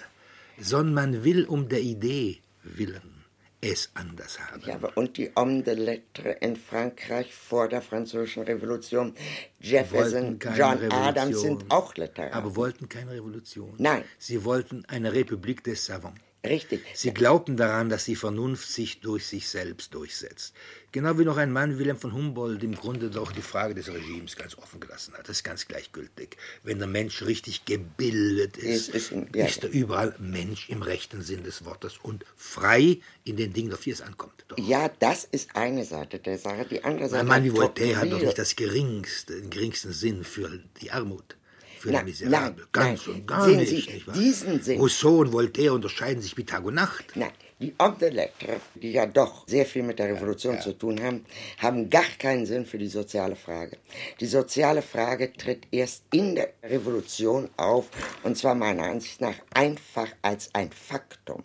Sondern 0.59 0.95
man 0.95 1.25
will 1.25 1.45
um 1.47 1.69
der 1.69 1.81
Idee 1.81 2.39
willen 2.63 3.25
es 3.61 3.91
anders 3.95 4.39
haben. 4.39 4.63
Ja, 4.67 4.77
aber 4.77 4.97
und 4.97 5.17
die 5.17 5.33
Hommes 5.35 5.65
de 5.65 5.75
Lettres 5.75 6.37
in 6.41 6.55
Frankreich 6.55 7.35
vor 7.35 7.69
der 7.69 7.83
Französischen 7.83 8.45
Revolution, 8.45 9.15
Jefferson, 9.59 10.39
John 10.57 10.79
Adams 10.93 11.41
sind 11.41 11.65
auch 11.69 11.93
Literaten. 11.97 12.35
Aber 12.35 12.55
wollten 12.55 12.89
keine 12.89 13.11
Revolution. 13.15 13.75
Nein. 13.79 14.05
Sie 14.19 14.45
wollten 14.45 14.85
eine 14.87 15.13
Republik 15.13 15.65
des 15.65 15.85
Savants. 15.87 16.21
Richtig. 16.47 16.83
Sie 16.95 17.13
glaubten 17.13 17.57
daran, 17.57 17.89
dass 17.89 18.05
die 18.05 18.15
Vernunft 18.17 18.69
sich 18.71 19.01
durch 19.01 19.27
sich 19.27 19.49
selbst 19.49 19.93
durchsetzt. 19.95 20.55
Genau 20.93 21.19
wie 21.19 21.25
noch 21.25 21.37
ein 21.37 21.53
Mann, 21.53 21.79
Wilhelm 21.79 21.99
von 21.99 22.13
Humboldt, 22.15 22.63
im 22.63 22.75
Grunde 22.77 23.11
doch 23.11 23.33
die 23.33 23.43
Frage 23.43 23.75
des 23.75 23.89
Regimes 23.93 24.37
ganz 24.37 24.57
offen 24.57 24.81
gelassen 24.81 25.13
hat. 25.15 25.29
Das 25.29 25.39
ist 25.39 25.43
ganz 25.43 25.67
gleichgültig. 25.69 26.37
Wenn 26.63 26.79
der 26.79 26.87
Mensch 26.87 27.23
richtig 27.23 27.65
gebildet 27.65 28.57
ist, 28.57 28.89
Ist- 28.89 28.95
ist 28.95 29.13
ein- 29.13 29.27
ist, 29.35 29.63
ja. 29.63 29.69
er 29.69 29.71
überall 29.75 30.15
Mensch 30.19 30.69
im 30.71 30.81
rechten 30.83 31.23
Sinn 31.23 31.43
des 31.43 31.65
Wortes 31.65 31.99
und 32.03 32.25
frei 32.37 32.99
in 33.25 33.37
den 33.37 33.53
Dingen, 33.53 33.73
auf 33.75 33.81
die 33.83 33.91
es 33.91 34.01
ankommt. 34.01 34.45
Doch. 34.49 34.57
Ja, 34.59 34.89
das 35.01 35.25
ist 35.25 35.57
eine 35.57 35.85
Seite 35.85 36.21
der 36.21 36.39
Sache. 36.39 36.65
Die 36.71 36.83
andere 36.85 37.09
Seite. 37.09 37.21
Ein 37.21 37.27
Mann 37.27 37.45
wie 37.45 37.53
Voltaire 37.53 37.97
hat 37.99 38.11
doch 38.13 38.21
nicht 38.21 38.39
das 38.39 38.57
geringste, 38.57 39.41
den 39.41 39.51
geringsten 39.51 39.93
Sinn 39.93 40.25
für 40.25 40.59
die 40.81 40.91
Armut, 40.93 41.37
für 41.79 41.91
Nein, 41.91 42.07
die 42.07 42.11
Miserable. 42.13 42.67
Ganz 42.73 43.07
nein. 43.07 43.17
und 43.17 43.27
gar 43.27 43.45
Sehen 43.45 43.57
nicht. 43.59 43.69
Sie, 43.71 43.93
nicht 43.95 44.15
diesen 44.15 44.61
Sinn- 44.63 44.79
Rousseau 44.81 45.19
und 45.19 45.33
Voltaire 45.33 45.73
unterscheiden 45.73 46.21
sich 46.23 46.37
wie 46.37 46.45
Tag 46.45 46.65
und 46.65 46.75
Nacht. 46.75 47.05
Nein, 47.15 47.31
die 47.61 47.75
Hommes 47.81 47.99
de 47.99 48.11
Lettres, 48.11 48.61
die 48.75 48.93
ja 48.93 49.07
doch 49.07 49.47
sehr 49.49 49.67
viel 49.67 49.83
mit 49.83 49.99
der 49.99 50.09
Revolution 50.15 50.61
zu 50.61 50.73
tun 50.73 51.03
haben, 51.03 51.25
haben 51.59 51.89
gar 51.91 52.05
keinen 52.19 52.47
Sinn 52.47 52.67
für 52.67 52.79
die 52.79 52.89
soziale 52.89 53.37
Frage. 53.37 53.79
Die 54.21 54.27
soziale 54.27 54.83
Frage 54.83 55.33
tritt 55.33 55.67
erst 55.71 56.05
in 56.13 56.35
der 56.35 56.51
Revolution 56.63 57.49
auf, 57.57 57.87
und 58.23 58.37
zwar 58.37 58.55
meiner 58.55 58.85
Ansicht 58.85 59.21
nach 59.21 59.35
einfach 59.55 60.09
als 60.23 60.55
ein 60.55 60.71
Faktum. 60.73 61.43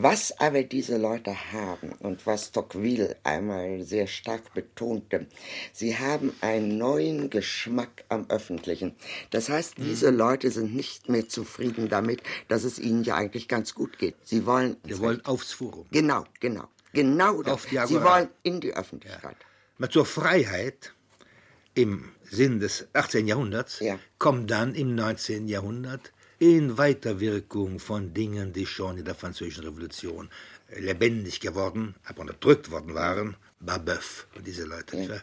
Was 0.00 0.38
aber 0.38 0.62
diese 0.62 0.96
Leute 0.96 1.34
haben 1.52 1.90
und 1.98 2.24
was 2.24 2.52
Tocqueville 2.52 3.16
einmal 3.24 3.82
sehr 3.82 4.06
stark 4.06 4.54
betonte, 4.54 5.26
sie 5.72 5.98
haben 5.98 6.32
einen 6.40 6.78
neuen 6.78 7.30
Geschmack 7.30 8.04
am 8.08 8.24
Öffentlichen. 8.28 8.94
Das 9.30 9.48
heißt, 9.48 9.74
diese 9.78 10.10
Leute 10.10 10.52
sind 10.52 10.72
nicht 10.72 11.08
mehr 11.08 11.28
zufrieden 11.28 11.88
damit, 11.88 12.22
dass 12.46 12.62
es 12.62 12.78
ihnen 12.78 13.02
ja 13.02 13.16
eigentlich 13.16 13.48
ganz 13.48 13.74
gut 13.74 13.98
geht. 13.98 14.14
Sie 14.22 14.46
wollen. 14.46 14.76
Wir 14.84 15.00
wollen 15.00 15.24
aufs 15.24 15.52
Forum. 15.52 15.86
Genau, 15.90 16.24
genau. 16.38 16.68
Genau 16.92 17.42
das. 17.42 17.54
Auf 17.54 17.66
die 17.66 17.80
Sie 17.88 18.00
wollen 18.00 18.28
in 18.44 18.60
die 18.60 18.74
Öffentlichkeit. 18.74 19.36
Mal 19.78 19.90
zur 19.90 20.06
Freiheit 20.06 20.94
im 21.74 22.12
Sinn 22.22 22.60
des 22.60 22.86
18. 22.92 23.26
Jahrhunderts 23.26 23.80
Ja. 23.80 23.98
kommt 24.18 24.48
dann 24.48 24.76
im 24.76 24.94
19. 24.94 25.48
Jahrhundert 25.48 26.12
in 26.38 26.78
Weiterwirkung 26.78 27.80
von 27.80 28.14
Dingen, 28.14 28.52
die 28.52 28.66
schon 28.66 28.98
in 28.98 29.04
der 29.04 29.14
Französischen 29.14 29.64
Revolution 29.64 30.28
lebendig 30.76 31.40
geworden, 31.40 31.94
aber 32.04 32.20
unterdrückt 32.20 32.70
worden 32.70 32.94
waren, 32.94 33.36
Babeuf 33.60 34.28
und 34.36 34.46
diese 34.46 34.64
Leute, 34.64 35.08
wahr? 35.08 35.22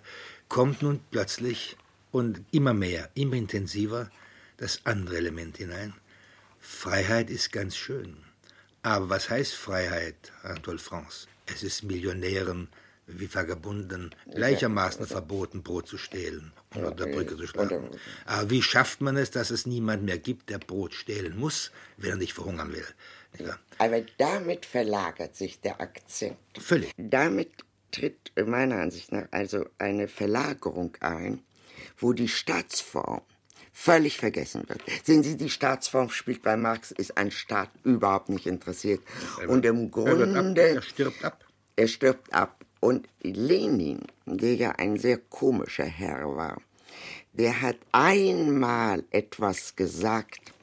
kommt 0.49 0.81
nun 0.81 0.99
plötzlich 1.11 1.77
und 2.11 2.41
immer 2.51 2.73
mehr, 2.73 3.09
immer 3.13 3.35
intensiver 3.35 4.09
das 4.57 4.81
andere 4.85 5.17
Element 5.17 5.57
hinein. 5.57 5.93
Freiheit 6.59 7.29
ist 7.29 7.51
ganz 7.51 7.77
schön. 7.77 8.17
Aber 8.81 9.09
was 9.09 9.29
heißt 9.29 9.53
Freiheit, 9.53 10.31
Anatole 10.43 10.79
France? 10.79 11.27
Es 11.45 11.63
ist 11.63 11.83
Millionären 11.83 12.67
wie 13.07 13.33
Vagabunden 13.33 14.13
gleichermaßen 14.33 15.05
verboten, 15.05 15.63
Brot 15.63 15.87
zu 15.87 15.97
stehlen 15.97 16.51
unter 16.75 16.91
der 16.91 17.05
Brücke 17.07 17.37
zu 17.37 17.47
schlagen. 17.47 17.89
Aber 18.25 18.49
wie 18.49 18.61
schafft 18.61 19.01
man 19.01 19.17
es, 19.17 19.31
dass 19.31 19.49
es 19.49 19.65
niemand 19.65 20.03
mehr 20.03 20.17
gibt, 20.17 20.49
der 20.49 20.59
Brot 20.59 20.93
stehlen 20.93 21.37
muss, 21.37 21.71
wenn 21.97 22.11
er 22.11 22.17
nicht 22.17 22.33
verhungern 22.33 22.71
will? 22.73 22.85
Wahr? 23.39 23.59
Aber 23.77 24.01
damit 24.17 24.65
verlagert 24.65 25.35
sich 25.35 25.59
der 25.59 25.81
Akzent. 25.81 26.37
Völlig. 26.57 26.91
Damit 26.97 27.51
tritt 27.91 28.31
meiner 28.35 28.77
Ansicht 28.77 29.11
nach 29.11 29.27
also 29.31 29.65
eine 29.77 30.07
Verlagerung 30.07 30.95
ein, 30.99 31.41
wo 31.97 32.13
die 32.13 32.27
Staatsform 32.27 33.21
völlig 33.73 34.17
vergessen 34.17 34.63
wird. 34.67 34.81
Sehen 35.03 35.23
Sie, 35.23 35.35
die 35.35 35.49
Staatsform 35.49 36.09
spielt 36.09 36.43
bei 36.43 36.55
Marx, 36.55 36.91
ist 36.91 37.17
ein 37.17 37.31
Staat 37.31 37.69
überhaupt 37.83 38.29
nicht 38.29 38.47
interessiert. 38.47 39.01
Und 39.47 39.65
im 39.65 39.91
Er, 39.93 40.17
wird 40.17 40.29
ab, 40.29 40.35
Grunde, 40.35 40.61
er 40.61 40.81
stirbt 40.81 41.23
ab. 41.25 41.45
er 41.75 41.87
stirbt 41.87 42.33
ab. 42.33 42.63
Und 42.79 43.07
Lenin, 43.21 44.01
der 44.25 44.55
ja 44.55 44.71
ein 44.71 44.97
sehr 44.97 45.17
komischer 45.17 45.85
Herr 45.85 46.35
war, 46.35 46.61
der 47.33 47.61
hat 47.61 47.77
einmal 47.91 49.03
etwas 49.11 49.75
gesagt, 49.75 50.53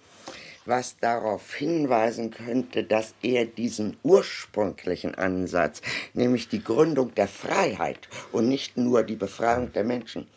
was 0.65 0.97
darauf 0.99 1.55
hinweisen 1.55 2.31
könnte, 2.31 2.85
dass 2.85 3.15
er 3.23 3.45
diesen 3.47 3.97
ursprünglichen 4.03 5.15
Ansatz, 5.15 5.83
nämlich 6.15 6.49
die 6.49 6.63
Gründung 6.63 7.15
der 7.15 7.29
Freiheit 7.29 8.09
und 8.31 8.49
nicht 8.49 8.77
nur 8.77 9.03
die 9.03 9.17
Befreiung 9.17 9.73
der 9.73 9.85
Menschen, 9.85 10.29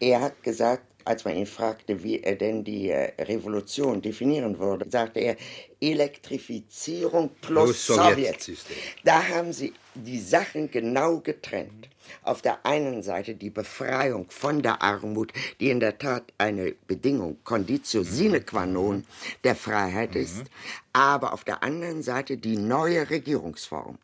er 0.00 0.22
hat 0.22 0.42
gesagt, 0.42 0.84
als 1.04 1.24
man 1.24 1.36
ihn 1.36 1.46
fragte, 1.46 2.02
wie 2.02 2.20
er 2.20 2.36
denn 2.36 2.62
die 2.62 2.90
äh, 2.90 3.12
Revolution 3.22 4.02
definieren 4.02 4.58
würde, 4.58 4.88
sagte 4.88 5.20
er 5.20 5.36
Elektrifizierung 5.80 7.30
plus 7.40 7.64
Plus 7.64 7.86
Sowjet. 7.86 8.16
Sowjetsystem. 8.16 8.76
Da 9.04 9.28
haben 9.28 9.52
sie 9.52 9.72
die 9.94 10.20
Sachen 10.20 10.70
genau 10.70 11.18
getrennt. 11.20 11.88
Auf 12.22 12.42
der 12.42 12.64
einen 12.66 13.02
Seite 13.02 13.34
die 13.34 13.50
Befreiung 13.50 14.30
von 14.30 14.62
der 14.62 14.82
Armut, 14.82 15.32
die 15.60 15.70
in 15.70 15.80
der 15.80 15.98
Tat 15.98 16.24
eine 16.38 16.72
Bedingung, 16.86 17.38
Conditio 17.44 18.02
sine 18.02 18.40
qua 18.40 18.66
non 18.66 19.04
der 19.44 19.54
Freiheit 19.54 20.16
ist, 20.16 20.44
aber 20.92 21.32
auf 21.32 21.44
der 21.44 21.62
anderen 21.62 22.02
Seite 22.02 22.36
die 22.36 22.56
neue 22.56 23.08
Regierungsform. 23.10 23.98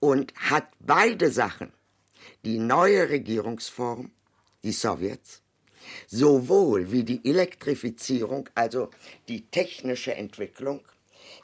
Und 0.00 0.32
hat 0.36 0.68
beide 0.78 1.30
Sachen, 1.30 1.72
die 2.44 2.58
neue 2.58 3.08
Regierungsform, 3.08 4.10
die 4.62 4.72
Sowjets, 4.72 5.42
sowohl 6.06 6.92
wie 6.92 7.02
die 7.02 7.20
Elektrifizierung, 7.28 8.48
also 8.54 8.90
die 9.26 9.46
technische 9.46 10.14
Entwicklung, 10.14 10.80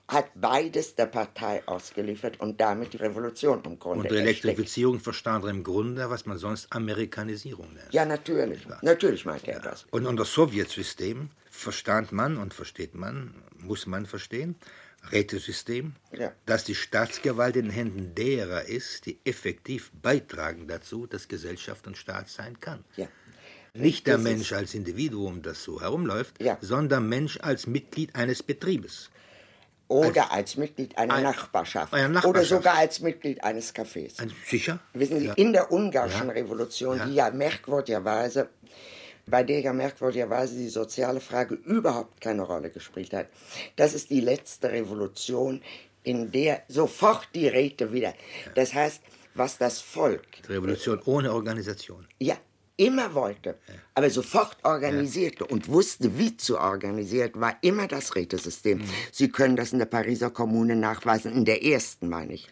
hat 0.07 0.27
beides 0.35 0.95
der 0.95 1.07
Partei 1.07 1.63
ausgeliefert 1.67 2.39
und 2.41 2.61
damit 2.61 2.93
die 2.93 2.99
Revolution 2.99 3.63
im 3.65 3.79
Grunde 3.79 4.09
Unter. 4.09 4.21
Elektrifizierung 4.21 5.01
verstand 5.01 5.45
er 5.45 5.51
im 5.51 5.65
Grunde, 5.65 6.11
was 6.11 6.27
man 6.27 6.37
sonst 6.37 6.67
Amerikanisierung 6.71 7.73
nennt. 7.73 7.93
Ja, 7.93 8.05
natürlich. 8.05 8.67
Natürlich 8.83 9.25
meinte 9.25 9.51
er 9.51 9.61
das. 9.61 9.87
Und 9.91 10.07
unter 10.07 10.25
Sowjetsystem 10.27 11.31
verstand 11.51 12.13
man 12.13 12.37
und 12.37 12.53
versteht 12.53 12.95
man, 12.95 13.35
muss 13.59 13.87
man 13.87 14.05
verstehen, 14.05 14.57
Rätesystem, 15.11 15.95
Ja. 16.13 16.33
dass 16.47 16.65
die 16.65 16.75
Staatsgewalt 16.75 17.57
in 17.57 17.67
den 17.67 17.73
Händen 17.73 18.15
derer 18.15 18.65
ist, 18.65 19.07
die 19.07 19.19
effektiv 19.25 19.91
beitragen 20.03 20.67
dazu, 20.67 21.07
dass 21.07 21.29
Gesellschaft 21.29 21.87
und 21.87 21.97
Staat 21.97 22.29
sein 22.29 22.61
kann. 22.61 22.85
Ja. 22.97 23.07
Nicht 23.75 24.07
der 24.07 24.15
Das 24.15 24.23
Mensch 24.23 24.53
als 24.53 24.73
Individuum, 24.75 25.43
das 25.43 25.63
so 25.65 25.81
herumläuft, 25.81 26.41
Ja. 26.43 26.59
sondern 26.61 27.09
Mensch 27.09 27.39
als 27.41 27.67
Mitglied 27.67 28.15
eines 28.15 28.43
Betriebes. 28.43 29.11
Oder 29.89 30.33
als 30.33 30.57
Mitglied 30.57 30.97
einer 30.97 31.15
Ein- 31.15 31.23
Nachbarschaft. 31.25 31.93
einer 31.93 32.05
Oder 32.07 32.15
Nachbarschaft. 32.15 32.49
sogar 32.49 32.75
als 32.79 33.01
Mitglied 33.01 33.45
eines 33.45 33.75
Cafés. 33.75 34.19
Ein, 34.21 34.33
sicher? 34.47 34.79
Wissen 34.95 35.21
Sie, 35.21 35.27
Ja. 35.27 35.35
in 35.35 35.53
der 35.53 35.71
ungarischen 35.71 36.29
Ja. 36.29 36.33
Revolution, 36.33 36.97
Ja. 36.99 37.07
die 37.07 37.15
ja 37.15 37.31
merkwürdigerweise, 37.31 38.49
bei 39.27 39.43
der 39.43 39.61
ja 39.61 39.73
merkwürdigerweise 39.73 40.55
die 40.57 40.69
soziale 40.69 41.21
Frage 41.21 41.55
überhaupt 41.55 42.21
keine 42.21 42.43
Rolle 42.43 42.71
gespielt 42.71 43.13
hat, 43.13 43.27
das 43.77 43.95
ist 43.95 44.11
die 44.11 44.21
letzte 44.21 44.71
Revolution, 44.71 45.63
in 46.03 46.31
der 46.31 46.63
sofort 46.69 47.29
die 47.35 47.49
Räte 47.49 47.93
wieder, 47.93 48.15
das 48.55 48.75
heißt, 48.75 49.03
was 49.35 49.59
das 49.59 49.81
Volk, 49.81 50.27
Revolution 50.49 51.01
ohne 51.07 51.33
Organisation. 51.33 52.07
ja, 52.19 52.37
immer 52.77 53.15
wollte, 53.15 53.57
aber 53.95 54.11
sofort 54.11 54.57
organisierte 54.65 55.45
und 55.47 55.69
wusste, 55.69 56.19
wie 56.19 56.37
zu 56.37 56.59
organisieren, 56.59 57.31
war 57.35 57.57
immer 57.61 57.87
das 57.87 58.15
Rätesystem. 58.17 58.81
Sie 59.13 59.29
können 59.29 59.57
das 59.57 59.73
in 59.73 59.79
der 59.79 59.87
Pariser 59.87 60.31
Kommune 60.31 60.75
nachweisen, 60.75 61.33
in 61.33 61.45
der 61.45 61.65
ersten 61.65 62.09
meine 62.09 62.35
ich, 62.35 62.49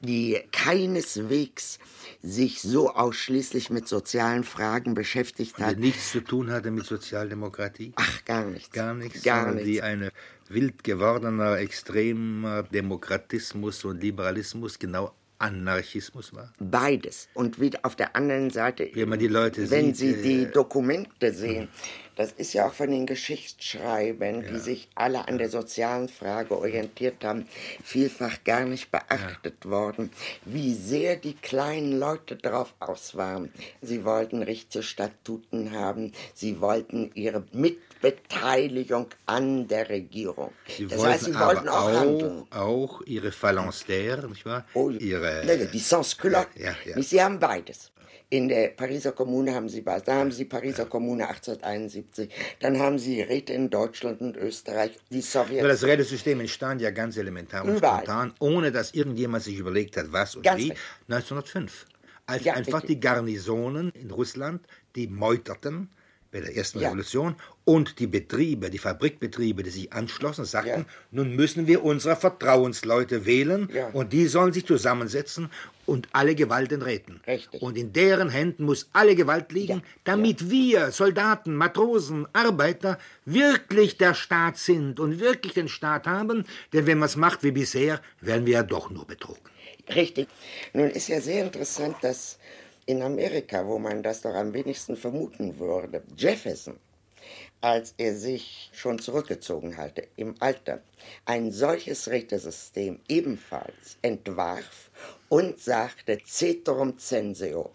die 0.00 0.38
keineswegs 0.52 1.78
sich 2.22 2.60
so 2.62 2.90
ausschließlich 2.90 3.70
mit 3.70 3.88
sozialen 3.88 4.44
Fragen 4.44 4.94
beschäftigt 4.94 5.58
hat. 5.58 5.76
Die 5.76 5.80
nichts 5.80 6.12
zu 6.12 6.20
tun 6.20 6.50
hatte 6.50 6.70
mit 6.70 6.86
Sozialdemokratie. 6.86 7.92
Ach, 7.96 8.24
gar 8.24 8.44
nichts. 8.46 8.70
Gar 8.70 8.94
nichts, 8.94 9.22
Gar 9.22 9.52
nichts. 9.52 9.66
die 9.66 9.82
eine 9.82 10.10
wild 10.48 10.84
gewordener, 10.84 11.58
extremer 11.58 12.62
Demokratismus 12.64 13.84
und 13.84 14.00
Liberalismus, 14.02 14.78
genau 14.78 15.12
Anarchismus 15.38 16.34
war. 16.34 16.52
Beides. 16.58 17.28
Und 17.34 17.60
wieder 17.60 17.80
auf 17.82 17.96
der 17.96 18.16
anderen 18.16 18.50
Seite, 18.50 18.90
Wenn 18.92 19.08
man 19.08 19.18
die 19.18 19.28
Leute 19.28 19.70
wenn 19.70 19.94
sieht, 19.94 20.16
Sie 20.16 20.22
die 20.22 20.42
äh, 20.44 20.50
Dokumente 20.50 21.32
sehen, 21.32 21.68
Das 22.16 22.30
ist 22.32 22.52
ja 22.52 22.66
auch 22.66 22.72
von 22.72 22.90
den 22.90 23.06
Geschichtsschreibern, 23.06 24.42
ja. 24.42 24.50
die 24.52 24.58
sich 24.58 24.88
alle 24.94 25.26
an 25.26 25.38
der 25.38 25.48
sozialen 25.48 26.08
Frage 26.08 26.56
orientiert 26.56 27.24
haben, 27.24 27.48
vielfach 27.82 28.44
gar 28.44 28.64
nicht 28.64 28.90
beachtet 28.90 29.64
ja. 29.64 29.70
worden, 29.70 30.10
wie 30.44 30.74
sehr 30.74 31.16
die 31.16 31.34
kleinen 31.34 31.98
Leute 31.98 32.36
darauf 32.36 32.74
aus 32.78 33.16
waren. 33.16 33.52
Sie 33.82 34.04
wollten 34.04 34.42
Richterstatuten 34.42 35.72
haben, 35.72 36.12
sie 36.34 36.60
wollten 36.60 37.10
ihre 37.14 37.44
Mitbeteiligung 38.04 39.06
an 39.24 39.66
der 39.66 39.88
Regierung. 39.88 40.52
Sie 40.68 40.86
das 40.86 41.02
heißt, 41.02 41.24
sie 41.24 41.34
wollten 41.34 41.68
auch, 41.68 41.88
auch, 41.88 42.00
handeln. 42.00 42.44
auch 42.50 43.02
ihre 43.06 43.30
Phalanstère, 43.30 44.28
nicht 44.28 44.44
wahr? 44.44 44.66
Oh, 44.74 44.90
ihre, 44.90 45.68
die 45.72 45.78
Sans-Culotte. 45.78 46.60
Ja, 46.60 46.74
ja, 46.84 47.00
Sie 47.00 47.22
haben 47.22 47.38
beides. 47.38 47.90
In 48.30 48.48
der 48.48 48.68
Pariser 48.68 49.12
Kommune 49.12 49.54
haben 49.54 49.68
sie 49.68 49.84
was. 49.86 50.02
Da 50.02 50.14
haben 50.16 50.32
sie 50.32 50.44
Pariser 50.44 50.86
Kommune 50.86 51.28
1871. 51.28 52.28
Dann 52.60 52.78
haben 52.78 52.98
sie 52.98 53.22
Räte 53.22 53.52
in 53.52 53.70
Deutschland 53.70 54.20
und 54.20 54.36
Österreich, 54.36 54.98
die 55.10 55.20
Sowjets. 55.20 55.60
Aber 55.60 55.68
das 55.68 55.84
Rätesystem 55.84 56.40
entstand 56.40 56.80
ja 56.80 56.90
ganz 56.90 57.16
elementar 57.16 57.64
und 57.64 57.76
Überall. 57.76 58.02
spontan, 58.02 58.34
ohne 58.40 58.72
dass 58.72 58.92
irgendjemand 58.92 59.44
sich 59.44 59.56
überlegt 59.56 59.96
hat, 59.96 60.06
was 60.10 60.36
und 60.36 60.42
ganz 60.42 60.60
wie. 60.60 60.70
Recht. 60.70 60.80
1905. 61.08 61.86
Als 62.26 62.44
ja, 62.44 62.54
einfach 62.54 62.82
richtig. 62.82 62.96
die 62.96 63.00
Garnisonen 63.00 63.90
in 63.92 64.10
Russland, 64.10 64.66
die 64.96 65.06
meuterten, 65.06 65.90
bei 66.34 66.40
der 66.40 66.56
ersten 66.56 66.80
ja. 66.80 66.88
Revolution 66.88 67.36
und 67.64 68.00
die 68.00 68.08
Betriebe, 68.08 68.68
die 68.68 68.78
Fabrikbetriebe, 68.78 69.62
die 69.62 69.70
sich 69.70 69.92
anschlossen, 69.92 70.44
sagten, 70.44 70.80
ja. 70.80 70.86
nun 71.12 71.36
müssen 71.36 71.68
wir 71.68 71.84
unsere 71.84 72.16
Vertrauensleute 72.16 73.24
wählen 73.24 73.68
ja. 73.72 73.86
und 73.92 74.12
die 74.12 74.26
sollen 74.26 74.52
sich 74.52 74.66
zusammensetzen 74.66 75.48
und 75.86 76.08
alle 76.10 76.34
Gewalt 76.34 76.72
enträten. 76.72 77.20
Richtig. 77.24 77.62
Und 77.62 77.78
in 77.78 77.92
deren 77.92 78.30
Händen 78.30 78.64
muss 78.64 78.88
alle 78.92 79.14
Gewalt 79.14 79.52
liegen, 79.52 79.84
damit 80.02 80.50
wir, 80.50 80.90
Soldaten, 80.90 81.54
Matrosen, 81.54 82.26
Arbeiter, 82.32 82.98
wirklich 83.24 83.96
der 83.96 84.14
Staat 84.14 84.58
sind 84.58 84.98
und 84.98 85.20
wirklich 85.20 85.54
den 85.54 85.68
Staat 85.68 86.08
haben, 86.08 86.44
denn 86.72 86.86
wenn 86.86 86.98
man 86.98 87.06
es 87.06 87.14
macht 87.14 87.44
wie 87.44 87.52
bisher, 87.52 88.00
werden 88.20 88.44
wir 88.44 88.54
ja 88.54 88.62
doch 88.64 88.90
nur 88.90 89.06
betrogen. 89.06 89.40
Richtig. 89.94 90.26
Nun 90.72 90.90
ist 90.90 91.06
ja 91.06 91.20
sehr 91.20 91.44
interessant, 91.44 91.96
dass 92.02 92.38
in 92.86 93.02
Amerika, 93.02 93.66
wo 93.66 93.78
man 93.78 94.02
das 94.02 94.22
doch 94.22 94.34
am 94.34 94.52
wenigsten 94.52 94.96
vermuten 94.96 95.58
würde, 95.58 96.02
Jefferson, 96.16 96.78
als 97.60 97.94
er 97.96 98.14
sich 98.14 98.70
schon 98.72 98.98
zurückgezogen 98.98 99.76
hatte 99.76 100.06
im 100.16 100.34
Alter, 100.40 100.82
ein 101.24 101.50
solches 101.50 102.10
Richtersystem 102.10 103.00
ebenfalls 103.08 103.96
entwarf 104.02 104.90
und 105.28 105.58
sagte 105.58 106.18
Ceterum 106.26 106.98
censeo. 106.98 107.70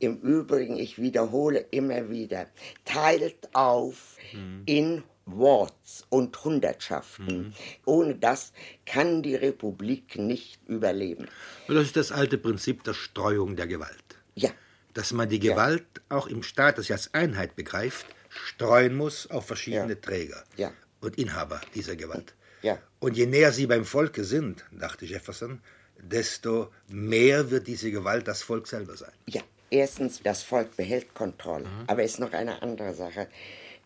Im 0.00 0.18
Übrigen, 0.20 0.76
ich 0.76 1.00
wiederhole 1.00 1.60
immer 1.70 2.10
wieder, 2.10 2.46
teilt 2.84 3.48
auf 3.54 4.16
mhm. 4.32 4.62
in 4.66 5.02
Wards 5.26 6.06
und 6.08 6.42
Hundertschaften. 6.44 7.38
Mhm. 7.38 7.52
Ohne 7.84 8.14
das 8.14 8.52
kann 8.86 9.22
die 9.22 9.34
Republik 9.34 10.18
nicht 10.18 10.60
überleben. 10.66 11.28
Das 11.68 11.84
ist 11.84 11.96
das 11.96 12.12
alte 12.12 12.38
Prinzip 12.38 12.82
der 12.84 12.94
Streuung 12.94 13.54
der 13.56 13.66
Gewalt. 13.66 14.07
Ja. 14.38 14.50
Dass 14.94 15.12
man 15.12 15.28
die 15.28 15.38
Gewalt 15.38 15.86
ja. 15.96 16.16
auch 16.16 16.26
im 16.26 16.42
Staat, 16.42 16.78
das 16.78 16.86
sie 16.86 16.92
als 16.92 17.12
Einheit 17.14 17.56
begreift, 17.56 18.06
streuen 18.28 18.96
muss 18.96 19.30
auf 19.30 19.46
verschiedene 19.46 19.94
ja. 19.94 20.00
Träger 20.00 20.44
ja. 20.56 20.72
und 21.00 21.18
Inhaber 21.18 21.60
dieser 21.74 21.96
Gewalt. 21.96 22.34
Ja. 22.62 22.78
Und 22.98 23.16
je 23.16 23.26
näher 23.26 23.52
sie 23.52 23.66
beim 23.66 23.84
Volke 23.84 24.24
sind, 24.24 24.64
dachte 24.72 25.06
Jefferson, 25.06 25.60
desto 25.98 26.72
mehr 26.88 27.50
wird 27.50 27.66
diese 27.66 27.90
Gewalt 27.90 28.26
das 28.26 28.42
Volk 28.42 28.66
selber 28.66 28.96
sein. 28.96 29.12
Ja, 29.26 29.42
erstens, 29.70 30.20
das 30.22 30.42
Volk 30.42 30.76
behält 30.76 31.14
Kontrolle. 31.14 31.64
Mhm. 31.64 31.84
Aber 31.86 32.02
es 32.02 32.12
ist 32.12 32.20
noch 32.20 32.32
eine 32.32 32.62
andere 32.62 32.94
Sache. 32.94 33.28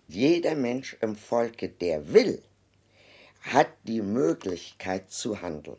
Jeder 0.08 0.54
Mensch 0.54 0.96
im 1.00 1.16
Volke, 1.16 1.68
der 1.68 2.12
will, 2.12 2.42
hat 3.42 3.68
die 3.84 4.02
Möglichkeit 4.02 5.10
zu 5.10 5.42
handeln, 5.42 5.76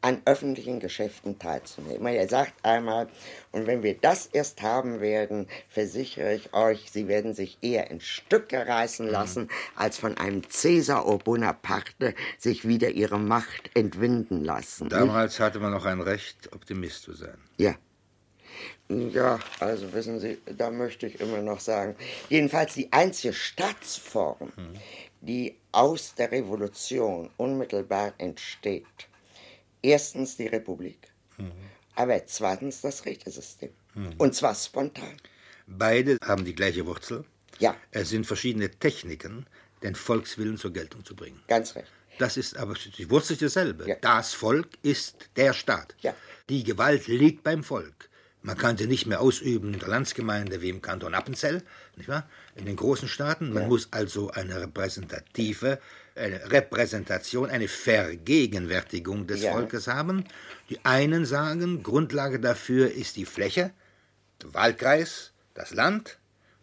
an 0.00 0.22
öffentlichen 0.24 0.80
Geschäften 0.80 1.38
teilzunehmen. 1.38 2.06
Er 2.06 2.28
sagt 2.28 2.64
einmal, 2.64 3.08
und 3.52 3.66
wenn 3.66 3.82
wir 3.82 3.94
das 3.94 4.26
erst 4.26 4.62
haben 4.62 5.00
werden, 5.00 5.46
versichere 5.68 6.34
ich 6.34 6.54
euch, 6.54 6.90
sie 6.90 7.08
werden 7.08 7.34
sich 7.34 7.58
eher 7.60 7.90
in 7.90 8.00
Stücke 8.00 8.66
reißen 8.66 9.06
mhm. 9.06 9.12
lassen, 9.12 9.48
als 9.76 9.98
von 9.98 10.16
einem 10.16 10.48
Cäsar 10.48 11.06
oder 11.06 11.18
Bonaparte 11.18 12.14
sich 12.38 12.66
wieder 12.66 12.90
ihre 12.90 13.18
Macht 13.18 13.70
entwinden 13.74 14.42
lassen. 14.42 14.88
Damals 14.88 15.38
hatte 15.38 15.60
man 15.60 15.72
noch 15.72 15.84
ein 15.84 16.00
Recht, 16.00 16.50
Optimist 16.52 17.02
zu 17.02 17.12
sein. 17.12 17.36
Ja. 17.58 17.74
Ja, 18.88 19.38
also 19.60 19.92
wissen 19.94 20.20
Sie, 20.20 20.38
da 20.44 20.70
möchte 20.70 21.06
ich 21.06 21.20
immer 21.20 21.40
noch 21.40 21.60
sagen, 21.60 21.96
jedenfalls 22.28 22.74
die 22.74 22.92
einzige 22.92 23.32
Staatsform, 23.32 24.52
mhm 24.56 24.78
die 25.22 25.56
aus 25.70 26.14
der 26.14 26.30
Revolution 26.30 27.30
unmittelbar 27.36 28.12
entsteht. 28.18 28.84
Erstens 29.80 30.36
die 30.36 30.48
Republik, 30.48 30.98
mhm. 31.38 31.52
aber 31.94 32.26
zweitens 32.26 32.80
das 32.82 33.04
Rätesystem. 33.04 33.70
Mhm. 33.94 34.14
Und 34.18 34.34
zwar 34.34 34.54
spontan. 34.54 35.16
Beide 35.66 36.18
haben 36.24 36.44
die 36.44 36.54
gleiche 36.54 36.84
Wurzel. 36.86 37.24
Ja. 37.58 37.76
Es 37.92 38.10
sind 38.10 38.26
verschiedene 38.26 38.70
Techniken, 38.70 39.46
den 39.82 39.94
Volkswillen 39.94 40.58
zur 40.58 40.72
Geltung 40.72 41.04
zu 41.04 41.14
bringen. 41.14 41.40
Ganz 41.46 41.74
recht. 41.74 41.90
Das 42.18 42.36
ist 42.36 42.56
aber 42.56 42.74
die 42.74 43.08
Wurzel 43.10 43.34
ist 43.34 43.42
dasselbe. 43.42 43.88
Ja. 43.88 43.96
Das 44.00 44.34
Volk 44.34 44.68
ist 44.82 45.30
der 45.36 45.52
Staat. 45.52 45.94
Ja. 46.00 46.14
Die 46.48 46.64
Gewalt 46.64 47.06
liegt 47.06 47.42
beim 47.42 47.64
Volk. 47.64 48.10
Man 48.42 48.58
kann 48.58 48.76
sie 48.76 48.86
nicht 48.86 49.06
mehr 49.06 49.20
ausüben 49.20 49.72
in 49.72 49.80
der 49.80 49.88
Landsgemeinde 49.88 50.62
wie 50.62 50.68
im 50.68 50.82
Kanton 50.82 51.14
Appenzell, 51.14 51.62
nicht 51.96 52.08
wahr? 52.08 52.28
in 52.56 52.66
den 52.66 52.76
großen 52.76 53.08
Staaten. 53.08 53.52
Man 53.52 53.64
ja. 53.64 53.68
muss 53.68 53.88
also 53.92 54.30
eine 54.30 54.60
repräsentative 54.60 55.78
eine 56.14 56.50
Repräsentation, 56.50 57.50
eine 57.50 57.68
Vergegenwärtigung 57.68 59.26
des 59.26 59.42
ja. 59.42 59.52
Volkes 59.52 59.86
haben. 59.86 60.24
Die 60.68 60.84
einen 60.84 61.24
sagen, 61.24 61.82
Grundlage 61.82 62.40
dafür 62.40 62.92
ist 62.92 63.16
die 63.16 63.24
Fläche, 63.24 63.70
der 64.42 64.54
Wahlkreis, 64.54 65.32
das 65.54 65.72
Land. 65.72 66.18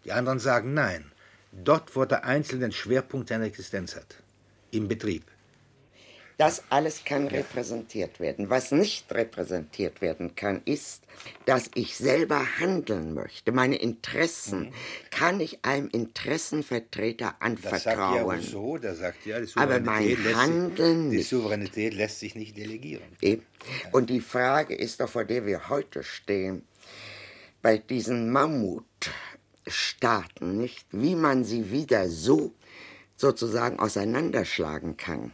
Die 0.05 0.11
anderen 0.11 0.39
sagen, 0.39 0.73
nein, 0.73 1.11
dort, 1.51 1.95
wo 1.95 2.05
der 2.05 2.25
Einzelne 2.25 2.67
den 2.67 2.71
Schwerpunkt 2.71 3.29
seiner 3.29 3.45
Existenz 3.45 3.95
hat, 3.95 4.15
im 4.71 4.87
Betrieb. 4.87 5.23
Das 6.39 6.63
alles 6.69 7.03
kann 7.03 7.27
repräsentiert 7.27 8.21
werden. 8.21 8.49
Was 8.49 8.71
nicht 8.71 9.11
repräsentiert 9.11 10.01
werden 10.01 10.35
kann, 10.35 10.61
ist, 10.63 11.03
dass 11.43 11.69
ich 11.75 11.97
selber 11.97 12.41
handeln 12.59 13.13
möchte. 13.13 13.51
Meine 13.51 13.75
Interessen 13.75 14.59
mhm. 14.59 14.71
kann 15.11 15.41
ich 15.41 15.65
einem 15.65 15.89
Interessenvertreter 15.89 17.35
anvertrauen. 17.41 18.39
Das 18.41 18.45
sagt 18.45 18.45
ja 18.55 18.79
der 18.79 18.95
sagt 18.95 19.25
ja, 19.25 19.41
die 19.41 19.49
Aber 19.55 19.81
mein 19.81 20.15
Handeln 20.33 21.09
sich, 21.09 21.19
Die 21.19 21.25
Souveränität 21.35 21.93
lässt 21.93 22.21
sich 22.21 22.35
nicht 22.35 22.55
delegieren. 22.55 23.03
Eben. 23.19 23.43
Und 23.91 24.09
die 24.09 24.21
Frage 24.21 24.75
ist 24.75 25.01
doch, 25.01 25.09
vor 25.09 25.25
der 25.25 25.45
wir 25.45 25.67
heute 25.67 26.03
stehen, 26.03 26.65
bei 27.61 27.79
diesen 27.79 28.31
Mammutstaaten, 28.31 30.57
nicht, 30.57 30.87
wie 30.91 31.15
man 31.15 31.43
sie 31.43 31.69
wieder 31.69 32.07
so 32.07 32.53
sozusagen 33.17 33.77
auseinanderschlagen 33.77 34.95
kann 34.95 35.33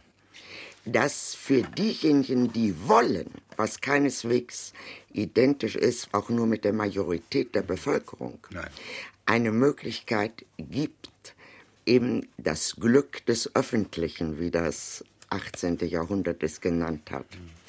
dass 0.86 1.34
für 1.34 1.62
diejenigen, 1.62 2.52
die 2.52 2.74
wollen, 2.88 3.30
was 3.56 3.80
keineswegs 3.80 4.72
identisch 5.12 5.76
ist, 5.76 6.08
auch 6.12 6.30
nur 6.30 6.46
mit 6.46 6.64
der 6.64 6.72
Majorität 6.72 7.54
der 7.54 7.62
Bevölkerung, 7.62 8.38
Nein. 8.50 8.70
eine 9.26 9.52
Möglichkeit 9.52 10.44
gibt, 10.58 11.34
eben 11.84 12.28
das 12.38 12.76
Glück 12.76 13.24
des 13.26 13.54
Öffentlichen, 13.54 14.38
wie 14.38 14.50
das 14.50 15.04
18. 15.30 15.78
Jahrhundert 15.88 16.42
es 16.42 16.60
genannt 16.60 17.10
hat. 17.10 17.26
Mhm 17.34 17.65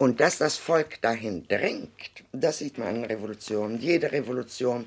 und 0.00 0.18
dass 0.18 0.38
das 0.38 0.56
Volk 0.56 1.02
dahin 1.02 1.46
drängt, 1.46 1.90
das 2.32 2.60
sieht 2.60 2.78
man 2.78 2.96
in 2.96 3.04
Revolutionen. 3.04 3.78
Jede 3.78 4.10
Revolution 4.10 4.86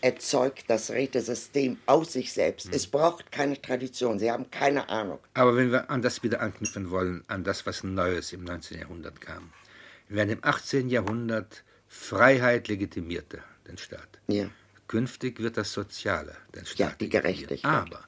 erzeugt 0.00 0.64
das 0.66 0.90
Rätesystem 0.90 1.78
aus 1.86 2.14
sich 2.14 2.32
selbst. 2.32 2.66
Mhm. 2.66 2.72
Es 2.72 2.88
braucht 2.88 3.30
keine 3.30 3.62
Tradition, 3.62 4.18
sie 4.18 4.32
haben 4.32 4.50
keine 4.50 4.88
Ahnung. 4.88 5.20
Aber 5.34 5.54
wenn 5.54 5.70
wir 5.70 5.88
an 5.90 6.02
das 6.02 6.24
wieder 6.24 6.40
anknüpfen 6.40 6.90
wollen, 6.90 7.22
an 7.28 7.44
das, 7.44 7.66
was 7.66 7.84
Neues 7.84 8.32
im 8.32 8.42
19. 8.42 8.80
Jahrhundert 8.80 9.20
kam. 9.20 9.52
Während 10.08 10.32
im 10.32 10.40
18. 10.42 10.88
Jahrhundert 10.88 11.62
Freiheit 11.86 12.66
legitimierte 12.66 13.40
den 13.68 13.78
Staat. 13.78 14.18
Ja. 14.26 14.50
Künftig 14.88 15.38
wird 15.38 15.56
das 15.56 15.72
Soziale 15.72 16.34
den 16.56 16.66
Staat. 16.66 16.78
Ja, 16.78 16.96
die 16.98 17.08
Gerechtigkeit. 17.08 17.64
Aber 17.64 18.00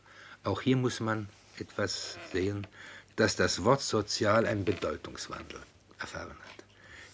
auch 0.42 0.62
hier 0.62 0.76
muss 0.76 0.98
man 0.98 1.28
etwas 1.61 2.18
sehen, 2.32 2.66
dass 3.14 3.36
das 3.36 3.62
Wort 3.62 3.82
sozial 3.82 4.46
einen 4.46 4.64
Bedeutungswandel 4.64 5.61
erfahren 6.01 6.30
hat. 6.30 6.64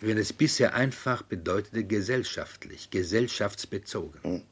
Wenn 0.01 0.19
es 0.19 0.33
bisher 0.33 0.75
einfach 0.75 1.23
bedeutete 1.23 1.85
gesellschaftlich, 1.85 2.91
gesellschaftsbezogen. 2.91 4.21
Mhm. 4.23 4.43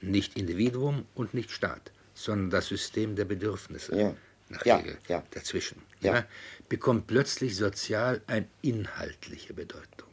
Nicht 0.00 0.36
Individuum 0.36 1.06
und 1.14 1.34
nicht 1.34 1.50
Staat, 1.50 1.92
sondern 2.14 2.50
das 2.50 2.68
System 2.68 3.16
der 3.16 3.24
Bedürfnisse. 3.24 3.96
Ja. 3.96 4.16
Nach 4.50 4.64
ja, 4.66 4.78
Hegel 4.78 4.98
ja. 5.08 5.22
dazwischen. 5.30 5.82
Ja. 6.00 6.26
bekommt 6.68 7.06
plötzlich 7.06 7.56
sozial 7.56 8.20
eine 8.26 8.46
inhaltliche 8.60 9.54
Bedeutung. 9.54 10.08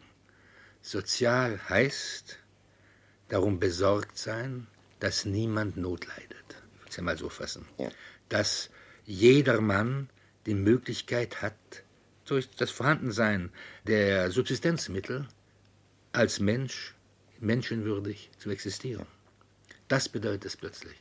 Sozial 0.81 1.59
heißt 1.69 2.39
darum 3.27 3.59
besorgt 3.59 4.17
sein, 4.17 4.67
dass 4.99 5.25
niemand 5.25 5.77
Not 5.77 6.07
leidet. 6.07 6.55
es 6.87 6.95
ja 6.95 7.03
mal 7.03 7.17
so 7.17 7.29
fassen, 7.29 7.65
dass 8.29 8.69
jeder 9.05 9.61
Mann 9.61 10.09
die 10.45 10.53
Möglichkeit 10.53 11.41
hat, 11.41 11.55
durch 12.25 12.49
das 12.57 12.71
Vorhandensein 12.71 13.49
der 13.85 14.31
Subsistenzmittel 14.31 15.27
als 16.13 16.39
Mensch 16.39 16.93
menschenwürdig 17.39 18.29
zu 18.37 18.49
existieren. 18.51 19.05
Das 19.87 20.09
bedeutet 20.09 20.45
es 20.45 20.57
plötzlich. 20.57 20.95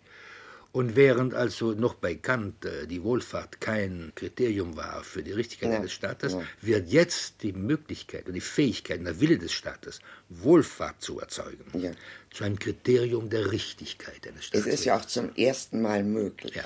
Und 0.72 0.94
während 0.94 1.34
also 1.34 1.72
noch 1.72 1.94
bei 1.94 2.14
Kant 2.14 2.64
äh, 2.64 2.86
die 2.86 3.02
Wohlfahrt 3.02 3.60
kein 3.60 4.12
Kriterium 4.14 4.76
war 4.76 5.02
für 5.02 5.20
die 5.24 5.32
Richtigkeit 5.32 5.70
Ja, 5.72 5.76
eines 5.78 5.92
Staates, 5.92 6.34
ja. 6.34 6.42
wird 6.60 6.88
jetzt 6.88 7.42
die 7.42 7.52
Möglichkeit 7.52 8.28
und 8.28 8.34
die 8.34 8.40
Fähigkeit 8.40 9.00
und 9.00 9.06
der 9.06 9.18
Wille 9.20 9.36
des 9.38 9.52
Staates, 9.52 9.98
Wohlfahrt 10.28 11.02
zu 11.02 11.18
erzeugen, 11.18 11.64
Ja. 11.76 11.90
zu 12.30 12.44
einem 12.44 12.56
Kriterium 12.56 13.30
der 13.30 13.50
Richtigkeit 13.50 14.24
eines 14.28 14.42
Es 14.42 14.46
Staates. 14.46 14.66
ist 14.74 14.84
ja 14.84 14.96
auch 14.96 15.04
zum 15.06 15.34
ersten 15.34 15.82
Mal 15.82 16.04
möglich. 16.04 16.54
Ja. 16.54 16.64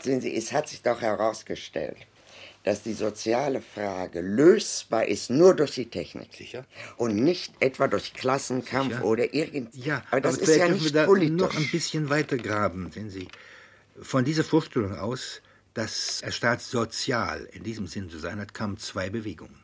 Sehen 0.00 0.20
Sie, 0.20 0.32
es 0.36 0.52
hat 0.52 0.68
sich 0.68 0.82
doch 0.82 1.00
herausgestellt, 1.00 1.96
dass 2.62 2.82
die 2.82 2.92
soziale 2.92 3.62
Frage 3.62 4.20
lösbar 4.20 5.06
ist 5.06 5.30
nur 5.30 5.54
durch 5.54 5.72
die 5.72 5.88
Technik. 5.88 6.34
Sicher. 6.34 6.66
Und 6.96 7.16
nicht 7.16 7.52
etwa 7.60 7.88
durch 7.88 8.12
Klassenkampf 8.12 8.94
Sicher. 8.96 9.04
oder 9.04 9.32
irgend. 9.32 9.74
Ja, 9.74 10.02
aber 10.10 10.20
das 10.20 10.36
ist 10.36 10.44
vielleicht 10.44 10.58
ja 10.60 10.68
nicht 10.68 10.84
wir 10.84 10.92
da 10.92 11.06
politisch. 11.06 11.40
noch 11.40 11.56
ein 11.56 11.68
bisschen 11.70 12.10
weiter 12.10 12.36
graben, 12.36 12.90
sehen 12.92 13.08
Sie. 13.10 13.28
Von 14.02 14.24
dieser 14.24 14.44
Vorstellung 14.44 14.94
aus, 14.96 15.40
dass 15.74 16.20
der 16.24 16.32
Staat 16.32 16.60
sozial 16.62 17.48
in 17.52 17.62
diesem 17.62 17.86
Sinn 17.86 18.10
zu 18.10 18.18
sein 18.18 18.38
hat, 18.40 18.52
kamen 18.54 18.76
zwei 18.78 19.08
Bewegungen. 19.10 19.62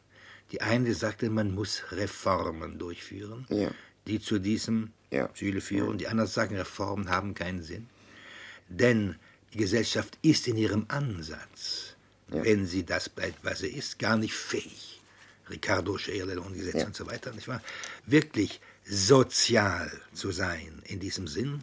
Die 0.53 0.61
eine 0.63 0.95
sagte, 0.95 1.29
man 1.29 1.55
muss 1.55 1.83
Reformen 1.91 2.79
durchführen, 2.79 3.47
Ja. 3.51 3.71
die 4.07 4.21
zu 4.21 4.39
diesem 4.39 4.93
Ja. 5.11 5.29
Ziele 5.35 5.61
führen. 5.61 5.99
Die 5.99 6.09
anderen 6.09 6.31
sagen, 6.31 6.57
Reformen 6.57 7.11
haben 7.11 7.35
keinen 7.35 7.63
Sinn. 7.63 7.89
Denn 8.69 9.17
die 9.53 9.59
Gesellschaft 9.59 10.19
ist 10.23 10.49
in 10.49 10.57
ihrem 10.57 10.87
Ansatz, 10.89 11.86
wenn 12.29 12.67
sie 12.67 12.85
das 12.85 13.09
bleibt, 13.09 13.45
was 13.45 13.61
sie 13.61 13.69
ist, 13.69 13.99
gar 13.99 14.17
nicht 14.17 14.35
fähig. 14.35 15.01
Ricardo 15.49 15.97
Scherer, 15.97 16.45
und 16.45 16.55
Gesetze 16.55 16.79
Ja. 16.79 16.87
und 16.87 16.97
so 16.97 17.07
weiter, 17.07 17.33
nicht 17.33 17.47
wahr? 17.49 17.63
Wirklich 18.05 18.61
sozial 18.85 19.91
zu 20.13 20.33
sein 20.33 20.83
in 20.85 20.99
diesem 21.01 21.29
Sinn. 21.29 21.63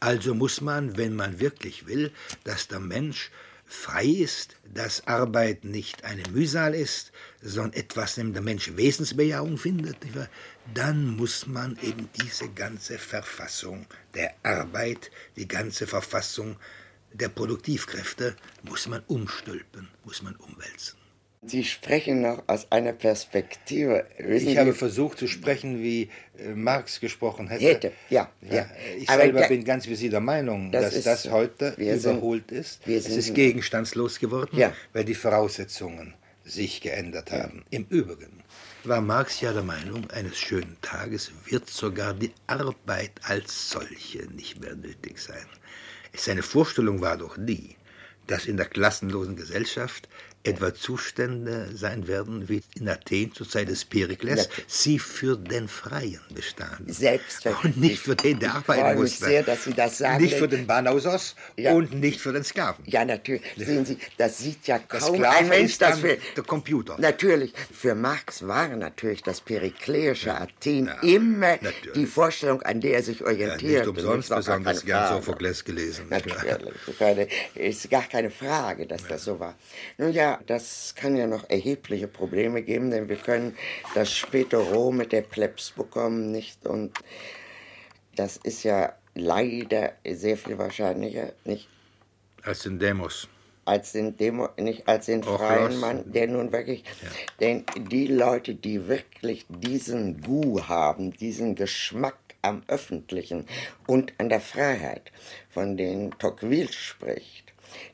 Also 0.00 0.34
muss 0.34 0.60
man, 0.60 0.96
wenn 0.96 1.16
man 1.16 1.40
wirklich 1.40 1.86
will, 1.86 2.12
dass 2.44 2.68
der 2.68 2.80
Mensch 2.80 3.30
frei 3.66 4.04
ist, 4.04 4.56
dass 4.72 5.06
Arbeit 5.06 5.64
nicht 5.64 6.04
eine 6.04 6.22
Mühsal 6.30 6.74
ist, 6.74 7.10
sondern 7.42 7.72
etwas, 7.72 8.18
in 8.18 8.28
dem 8.28 8.32
der 8.34 8.42
Mensch 8.42 8.76
Wesensbejahung 8.76 9.58
findet, 9.58 10.04
nicht 10.04 10.14
wahr? 10.16 10.28
dann 10.72 11.16
muss 11.16 11.46
man 11.46 11.78
eben 11.82 12.08
diese 12.22 12.48
ganze 12.48 12.98
Verfassung 12.98 13.86
der 14.14 14.34
Arbeit, 14.42 15.10
die 15.36 15.48
ganze 15.48 15.86
Verfassung 15.86 16.56
der 17.14 17.28
Produktivkräfte, 17.28 18.36
muss 18.62 18.86
man 18.88 19.02
umstülpen, 19.06 19.88
muss 20.04 20.22
man 20.22 20.34
umwälzen. 20.36 20.98
Sie 21.46 21.62
sprechen 21.62 22.22
noch 22.22 22.42
aus 22.46 22.72
einer 22.72 22.92
Perspektive. 22.94 24.06
Wissen 24.18 24.48
Ich 24.48 24.56
habe 24.58 24.72
Sie, 24.72 24.78
versucht 24.78 25.18
zu 25.18 25.26
sprechen, 25.28 25.82
wie 25.82 26.08
äh, 26.38 26.54
Marx 26.54 27.00
gesprochen 27.00 27.48
hätte. 27.48 27.64
Hätte, 27.64 27.92
ja, 28.08 28.30
ja. 28.40 28.66
Ich 28.98 29.08
Aber 29.10 29.20
selber 29.22 29.40
da- 29.40 29.48
bin 29.48 29.62
ganz 29.62 29.86
wie 29.86 29.94
Sie 29.94 30.08
der 30.08 30.20
Meinung, 30.20 30.72
Das 30.72 30.84
dass 30.86 30.94
ist 30.94 31.06
das 31.06 31.30
heute 31.30 31.74
Wir 31.76 31.98
sind- 32.00 32.12
überholt 32.16 32.50
ist. 32.50 32.86
wir 32.86 32.96
Es 32.96 33.04
sind- 33.04 33.18
ist 33.18 33.34
gegenstandslos 33.34 34.18
geworden, 34.20 34.56
Ja. 34.58 34.72
weil 34.94 35.04
die 35.04 35.14
Voraussetzungen 35.14 36.14
sich 36.44 36.80
geändert 36.80 37.30
haben. 37.30 37.64
Im 37.70 37.84
Übrigen 37.90 38.42
war 38.84 39.02
Marx 39.02 39.42
ja 39.42 39.52
der 39.52 39.62
Meinung, 39.62 40.10
eines 40.10 40.38
schönen 40.38 40.78
Tages 40.80 41.30
wird 41.46 41.68
sogar 41.68 42.14
die 42.14 42.32
Arbeit 42.46 43.12
als 43.22 43.68
solche 43.70 44.24
nicht 44.32 44.60
mehr 44.62 44.74
nötig 44.76 45.18
sein. 45.18 45.46
Seine 46.16 46.42
Vorstellung 46.42 47.00
war 47.00 47.16
doch 47.16 47.36
die, 47.38 47.76
dass 48.26 48.46
in 48.46 48.56
der 48.56 48.66
klassenlosen 48.66 49.36
Gesellschaft 49.36 50.08
etwa 50.44 50.74
Zustände 50.74 51.70
sein 51.74 52.06
werden 52.06 52.48
wie 52.48 52.62
in 52.76 52.88
Athen 52.88 53.32
zur 53.32 53.48
Zeit 53.48 53.68
des 53.68 53.84
Perikles, 53.84 54.48
Natürlich. 54.48 54.64
sie 54.68 54.98
für 54.98 55.36
den 55.38 55.68
Freien 55.68 56.20
bestanden. 56.34 56.92
Selbstverständlich. 56.92 57.74
Und 57.74 57.80
nicht 57.80 57.98
für 57.98 58.14
den, 58.14 58.38
der 58.38 58.50
Ich 58.50 58.54
arbeiten 58.54 58.80
freue 58.82 58.92
mich 58.94 59.00
musste. 59.12 59.24
sehr, 59.24 59.42
dass 59.42 59.64
Sie 59.64 59.72
das 59.72 59.98
sagen. 59.98 60.22
Nicht 60.22 60.34
für 60.34 60.46
den 60.48 60.66
Banausos 60.66 61.34
Ja. 61.56 61.72
und 61.72 61.94
nicht 61.94 62.20
für 62.20 62.32
den 62.32 62.44
Sklaven. 62.44 62.84
Ja, 62.86 63.04
natürlich. 63.04 63.42
Sehen 63.56 63.86
Sie, 63.86 63.98
das 64.18 64.38
sieht 64.38 64.66
ja 64.66 64.78
Der 64.78 64.86
kaum 65.00 65.14
Sklave 65.16 65.36
ein 65.38 65.48
Mensch, 65.48 65.72
ist 65.72 65.82
das 65.82 65.90
dann 65.92 66.00
für... 66.00 66.18
der 66.36 66.44
Computer. 66.44 66.96
Natürlich. 66.98 67.52
Für 67.72 67.94
Marx 67.94 68.46
war 68.46 68.68
natürlich 68.68 69.22
das 69.22 69.40
perikleische 69.40 70.34
Athen 70.34 70.86
Ja, 70.86 71.00
immer 71.02 71.52
natürlich. 71.60 71.92
die 71.94 72.06
Vorstellung, 72.06 72.60
an 72.62 72.80
der 72.82 72.94
er 72.94 73.02
sich 73.02 73.20
Ja, 73.20 73.26
orientierte. 73.26 73.66
nicht 73.66 73.86
umsonst 73.88 74.30
Das 74.30 74.38
besonders 74.40 74.84
gern. 74.84 75.08
Sophokles 75.14 75.64
gelesen. 75.64 76.06
Natürlich. 76.10 76.74
Keine, 76.98 77.28
ist 77.54 77.88
gar 77.90 78.02
keine 78.02 78.30
Frage, 78.30 78.86
dass 78.86 79.06
das 79.06 79.24
so 79.24 79.40
war. 79.40 79.54
Nun 79.98 80.12
ja, 80.12 80.33
das 80.46 80.94
kann 80.96 81.16
ja 81.16 81.26
noch 81.26 81.48
erhebliche 81.48 82.08
Probleme 82.08 82.62
geben, 82.62 82.90
denn 82.90 83.08
wir 83.08 83.16
können 83.16 83.56
das 83.94 84.12
späte 84.12 84.56
Rom 84.56 84.96
mit 84.96 85.12
der 85.12 85.22
Plebs 85.22 85.70
bekommen, 85.72 86.30
nicht? 86.32 86.66
Und 86.66 86.98
das 88.16 88.36
ist 88.38 88.62
ja 88.62 88.94
leider 89.14 89.92
sehr 90.08 90.36
viel 90.36 90.58
wahrscheinlicher, 90.58 91.32
nicht? 91.44 91.68
Als 92.42 92.62
den 92.62 92.78
Demos. 92.78 93.28
als 93.64 93.92
den 93.92 94.16
Demo, 94.16 94.48
nicht 94.58 94.86
als 94.88 95.06
den 95.06 95.24
Auch 95.24 95.38
freien 95.38 95.72
los. 95.72 95.80
Mann, 95.80 96.12
der 96.12 96.28
nun 96.28 96.52
wirklich, 96.52 96.84
denn 97.40 97.64
die 97.76 98.06
Leute, 98.06 98.54
die 98.54 98.88
wirklich 98.88 99.46
diesen 99.48 100.20
Gu 100.20 100.62
haben, 100.62 101.12
diesen 101.12 101.54
Geschmack 101.54 102.18
am 102.42 102.62
Öffentlichen 102.68 103.46
und 103.86 104.12
an 104.18 104.28
der 104.28 104.40
Freiheit, 104.40 105.10
von 105.48 105.76
denen 105.76 106.10
Tocqueville 106.18 106.72
spricht, 106.72 107.43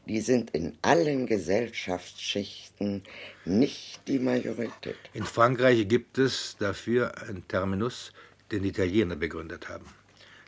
die 0.06 0.20
sind 0.20 0.50
in 0.50 0.76
allen 0.82 1.26
Gesellschaftsschichten 1.26 3.02
nicht 3.44 4.00
die 4.06 4.18
Majorität. 4.18 4.96
In 5.12 5.24
Frankreich 5.24 5.86
gibt 5.88 6.18
es 6.18 6.56
dafür 6.58 7.16
einen 7.22 7.46
Terminus, 7.48 8.12
den 8.50 8.62
die 8.62 8.70
Italiener 8.70 9.16
begründet 9.16 9.68
haben. 9.68 9.86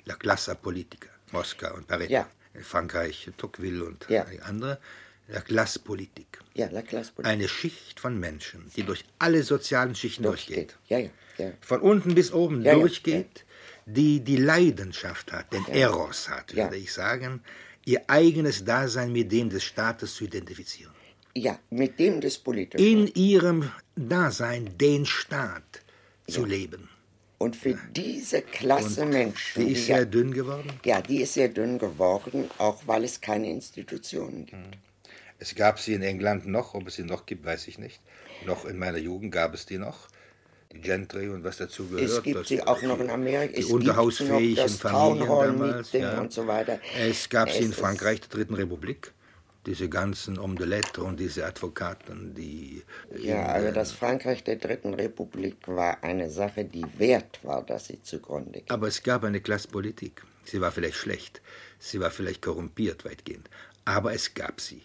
La 0.04 0.14
classe 0.14 0.54
politica, 0.54 1.08
Moskau 1.32 1.74
und 1.74 1.86
Paris. 1.86 2.10
Ja. 2.10 2.28
In 2.54 2.64
Frankreich 2.64 3.30
Tocqueville 3.36 3.84
und 3.84 4.06
Ja. 4.08 4.26
andere. 4.44 4.78
La 5.28 5.40
classe 5.40 5.78
politique. 5.78 6.40
Ja, 6.54 6.68
la 6.70 6.82
classe 6.82 7.12
politique. 7.12 7.32
Eine 7.32 7.48
Schicht 7.48 8.00
von 8.00 8.18
Menschen, 8.18 8.70
die 8.76 8.82
durch 8.82 9.04
alle 9.18 9.42
sozialen 9.44 9.94
Schichten 9.94 10.24
durchgeht. 10.24 10.76
Ja, 10.88 10.98
ja, 10.98 11.10
ja. 11.38 11.52
Von 11.60 11.80
unten 11.80 12.14
bis 12.14 12.32
oben 12.32 12.62
durchgeht, 12.64 13.44
die 13.86 14.20
die 14.20 14.36
Leidenschaft 14.36 15.32
hat, 15.32 15.52
den 15.52 15.66
Eros 15.68 16.28
hat, 16.28 16.54
würde 16.54 16.76
ich 16.76 16.92
sagen, 16.92 17.42
ihr 17.84 18.02
eigenes 18.08 18.64
Dasein 18.64 19.12
mit 19.12 19.30
dem 19.32 19.50
des 19.50 19.64
Staates 19.64 20.14
zu 20.14 20.24
identifizieren. 20.24 20.92
Ja, 21.34 21.58
mit 21.70 21.98
dem 21.98 22.20
des 22.20 22.38
Politischen. 22.38 22.84
In 22.86 23.06
ihrem 23.14 23.70
Dasein 23.96 24.76
den 24.78 25.06
Staat 25.06 25.80
zu 26.28 26.44
leben. 26.44 26.88
Und 27.38 27.56
für 27.56 27.76
diese 27.96 28.42
Klasse 28.42 29.04
Menschen, 29.04 29.66
Die 29.66 29.72
ist 29.72 29.88
ja- 29.88 29.96
sehr 29.96 30.06
dünn 30.06 30.32
geworden. 30.32 30.70
Ja, 30.84 31.00
die 31.00 31.22
ist 31.22 31.34
sehr 31.34 31.48
dünn 31.48 31.78
geworden, 31.78 32.48
auch 32.58 32.82
weil 32.86 33.02
es 33.04 33.20
keine 33.20 33.50
Institutionen 33.50 34.46
gibt. 34.46 34.76
Es 35.40 35.54
gab 35.56 35.80
sie 35.80 35.94
in 35.94 36.02
England 36.02 36.46
noch, 36.46 36.74
ob 36.74 36.86
es 36.86 36.94
sie 36.94 37.02
noch 37.02 37.26
gibt, 37.26 37.44
weiß 37.44 37.66
ich 37.66 37.78
nicht. 37.78 38.00
Noch 38.46 38.64
in 38.64 38.78
meiner 38.78 38.98
Jugend 38.98 39.32
gab 39.32 39.54
es 39.54 39.66
die 39.66 39.78
noch. 39.78 40.06
Gentry 40.80 41.28
und 41.28 41.44
was 41.44 41.58
dazu 41.58 41.86
gehört. 41.86 42.08
Es 42.10 42.22
gibt 42.22 42.46
sie 42.46 42.62
auch 42.62 42.80
noch 42.82 42.98
in 43.00 43.10
Amerika. 43.10 43.52
Die 43.54 43.60
Es 43.60 43.66
gibt 43.68 43.80
unterhausfähigen 43.80 44.68
Familien 44.68 45.28
damals. 45.28 45.92
Ja. 45.92 46.20
und 46.20 46.32
so 46.32 46.46
weiter. 46.46 46.78
Es 46.98 47.28
gab 47.28 47.50
sie 47.50 47.58
Es 47.58 47.64
in 47.66 47.70
ist- 47.72 47.80
Frankreich, 47.80 48.20
der 48.20 48.28
Dritten 48.30 48.54
Republik. 48.54 49.12
Diese 49.64 49.88
ganzen 49.88 50.40
Homme 50.42 50.56
de 50.56 50.66
Lettres 50.66 51.04
und 51.04 51.20
diese 51.20 51.46
Advokaten, 51.46 52.34
die. 52.34 52.82
Ja, 53.16 53.42
in, 53.42 53.46
also 53.46 53.68
äh, 53.68 53.72
das 53.72 53.92
Frankreich 53.92 54.42
der 54.42 54.56
Dritten 54.56 54.92
Republik 54.94 55.56
war 55.68 56.02
eine 56.02 56.30
Sache, 56.30 56.64
die 56.64 56.84
wert 56.98 57.38
war, 57.44 57.62
dass 57.62 57.86
sie 57.86 58.02
zugrunde 58.02 58.50
ging. 58.58 58.64
Aber 58.70 58.88
es 58.88 59.04
gab 59.04 59.22
eine 59.22 59.40
Klassenpolitik. 59.40 60.24
Sie 60.44 60.60
war 60.60 60.72
vielleicht 60.72 60.96
schlecht, 60.96 61.40
sie 61.78 62.00
war 62.00 62.10
vielleicht 62.10 62.42
korrumpiert 62.42 63.04
weitgehend, 63.04 63.48
aber 63.84 64.12
es 64.12 64.34
gab 64.34 64.60
sie. 64.60 64.82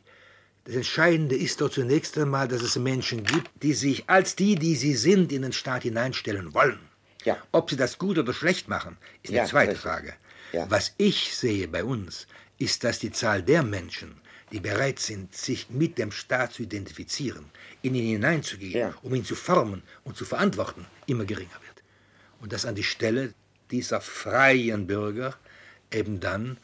Das 0.68 0.76
Entscheidende 0.76 1.38
ist 1.38 1.61
doch 1.61 1.70
zunächst 1.70 2.18
einmal, 2.18 2.49
dass 2.49 2.61
es 2.61 2.76
Menschen 2.76 3.24
gibt, 3.24 3.49
die 3.63 3.72
sich 3.72 4.09
als 4.09 4.36
die, 4.36 4.55
die 4.55 4.76
sie 4.76 4.95
sind, 4.95 5.32
in 5.32 5.43
den 5.43 5.53
Staat 5.53 5.84
hineinstellen 5.84 6.53
wollen. 6.53 6.80
Ja. 7.24 7.38
Ob 7.53 7.70
sie 7.70 7.78
das 7.78 7.97
gut 7.97 8.18
oder 8.18 8.34
schlecht 8.34 8.68
machen, 8.68 8.97
ist 9.24 9.30
eine 9.30 9.38
Ja, 9.39 9.45
zweite 9.45 9.72
richtig. 9.72 9.84
Frage. 9.84 10.13
Ja. 10.51 10.70
Was 10.70 10.93
ich 10.97 11.34
sehe 11.38 11.70
bei 11.70 11.86
uns, 11.86 12.28
ist, 12.59 12.84
dass 12.84 12.99
die 12.99 13.11
Zahl 13.13 13.43
der 13.43 13.63
Menschen, 13.63 14.18
die 14.51 14.59
bereit 14.59 14.99
sind, 14.99 15.34
sich 15.34 15.70
mit 15.70 15.97
dem 15.97 16.11
Staat 16.11 16.51
zu 16.53 16.63
identifizieren, 16.63 17.45
in 17.82 17.95
ihn 17.95 18.05
hineinzugehen, 18.15 18.78
Ja. 18.78 18.93
um 19.03 19.15
ihn 19.15 19.24
zu 19.24 19.36
formen 19.36 19.84
und 20.03 20.18
zu 20.18 20.26
verantworten, 20.26 20.86
immer 21.05 21.24
geringer 21.24 21.49
wird. 21.65 21.82
Und 22.41 22.51
dass 22.51 22.65
an 22.65 22.76
die 22.76 22.84
Stelle 22.84 23.34
dieser 23.72 24.01
freien 24.01 24.86
Bürger 24.86 25.38
eben 25.93 26.20
dann 26.20 26.57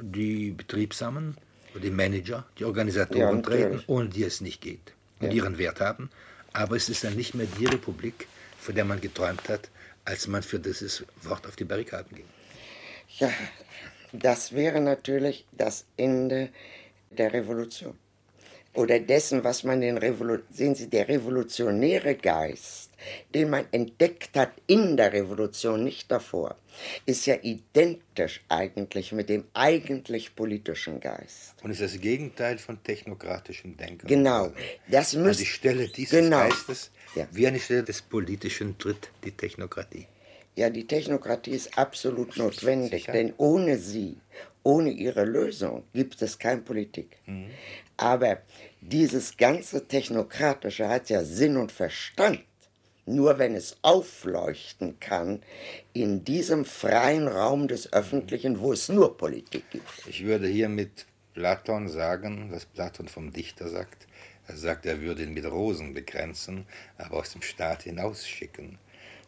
die 0.00 0.52
Betriebsamen, 0.52 1.36
die 1.74 1.90
Manager, 1.90 2.46
die 2.58 2.64
Ja, 2.64 2.68
Organisatoren 2.68 3.36
natürlich. 3.36 3.82
treten, 3.82 3.82
ohne 3.86 4.08
die 4.08 4.24
es 4.24 4.40
nicht 4.40 4.60
geht 4.60 4.94
und 5.20 5.26
Ja. 5.28 5.32
ihren 5.32 5.58
Wert 5.58 5.80
haben. 5.80 6.10
Aber 6.52 6.76
es 6.76 6.88
ist 6.88 7.04
dann 7.04 7.14
nicht 7.14 7.34
mehr 7.34 7.46
die 7.46 7.66
Republik, 7.66 8.28
von 8.56 8.74
der 8.74 8.84
man 8.84 9.00
geträumt 9.00 9.48
hat, 9.48 9.70
als 10.04 10.26
man 10.26 10.42
für 10.42 10.58
dieses 10.58 11.04
Wort 11.22 11.46
auf 11.46 11.56
die 11.56 11.64
Barrikaden 11.64 12.16
ging. 12.16 12.28
Ja, 13.18 13.30
Das 14.12 14.52
wäre 14.52 14.80
natürlich 14.80 15.46
das 15.52 15.86
Ende 15.96 16.50
der 17.10 17.32
Revolution. 17.32 17.98
Oder 18.74 19.00
dessen, 19.00 19.42
was 19.42 19.64
man 19.64 19.80
den 19.80 19.98
Revolu 19.98 20.38
sehen 20.50 20.74
Sie, 20.74 20.88
der 20.88 21.08
revolutionäre 21.08 22.14
Geist, 22.14 22.90
den 23.34 23.50
man 23.50 23.66
entdeckt 23.72 24.36
hat 24.36 24.52
in 24.66 24.96
der 24.96 25.12
Revolution, 25.12 25.82
nicht 25.82 26.10
davor, 26.12 26.56
ist 27.06 27.26
ja 27.26 27.36
identisch 27.42 28.40
eigentlich 28.48 29.10
mit 29.12 29.28
dem 29.30 29.44
eigentlich 29.54 30.36
politischen 30.36 31.00
Geist. 31.00 31.54
Und 31.64 31.70
ist 31.72 31.80
das 31.80 31.98
Gegenteil 32.00 32.58
von 32.58 32.80
technokratischem 32.82 33.76
Denken. 33.76 34.06
Genau. 34.06 34.52
Das 34.88 35.16
An 35.16 35.22
müsst, 35.24 35.40
die 35.40 35.46
Stelle 35.46 35.88
dieses 35.88 36.10
genau. 36.10 36.48
Geistes, 36.48 36.90
Ja. 37.16 37.26
wie 37.32 37.46
an 37.48 37.54
die 37.54 37.60
Stelle 37.60 37.82
des 37.82 38.02
Politischen 38.02 38.78
tritt 38.78 39.10
die 39.24 39.32
Technokratie. 39.32 40.06
Ja, 40.54 40.70
die 40.70 40.86
Technokratie 40.86 41.52
ist 41.52 41.76
absolut 41.78 42.36
notwendig, 42.36 43.02
Sicher. 43.02 43.12
denn 43.12 43.32
ohne 43.38 43.78
sie, 43.78 44.16
ohne 44.64 44.90
ihre 44.90 45.24
Lösung 45.24 45.84
gibt 45.94 46.20
es 46.22 46.38
keine 46.38 46.60
Politik. 46.60 47.16
Mhm. 47.26 47.46
Aber 47.98 48.38
dieses 48.80 49.36
ganze 49.36 49.86
Technokratische 49.86 50.88
hat 50.88 51.10
ja 51.10 51.24
Sinn 51.24 51.56
und 51.56 51.72
Verstand, 51.72 52.40
nur 53.06 53.38
wenn 53.38 53.54
es 53.54 53.76
aufleuchten 53.82 55.00
kann 55.00 55.42
in 55.92 56.24
diesem 56.24 56.64
freien 56.64 57.26
Raum 57.26 57.66
des 57.66 57.92
Öffentlichen, 57.92 58.60
wo 58.60 58.72
es 58.72 58.88
nur 58.88 59.16
Politik 59.16 59.64
gibt. 59.70 59.84
Ich 60.06 60.24
würde 60.24 60.46
hier 60.46 60.68
mit 60.68 61.06
Platon 61.34 61.88
sagen, 61.88 62.50
was 62.52 62.64
Platon 62.66 63.08
vom 63.08 63.32
Dichter 63.32 63.68
sagt. 63.68 64.06
Er 64.46 64.56
sagt, 64.56 64.86
er 64.86 65.00
würde 65.00 65.24
ihn 65.24 65.34
mit 65.34 65.44
Rosen 65.44 65.92
begrenzen, 65.92 66.66
aber 66.96 67.18
aus 67.18 67.32
dem 67.32 67.42
Staat 67.42 67.82
hinausschicken. 67.82 68.78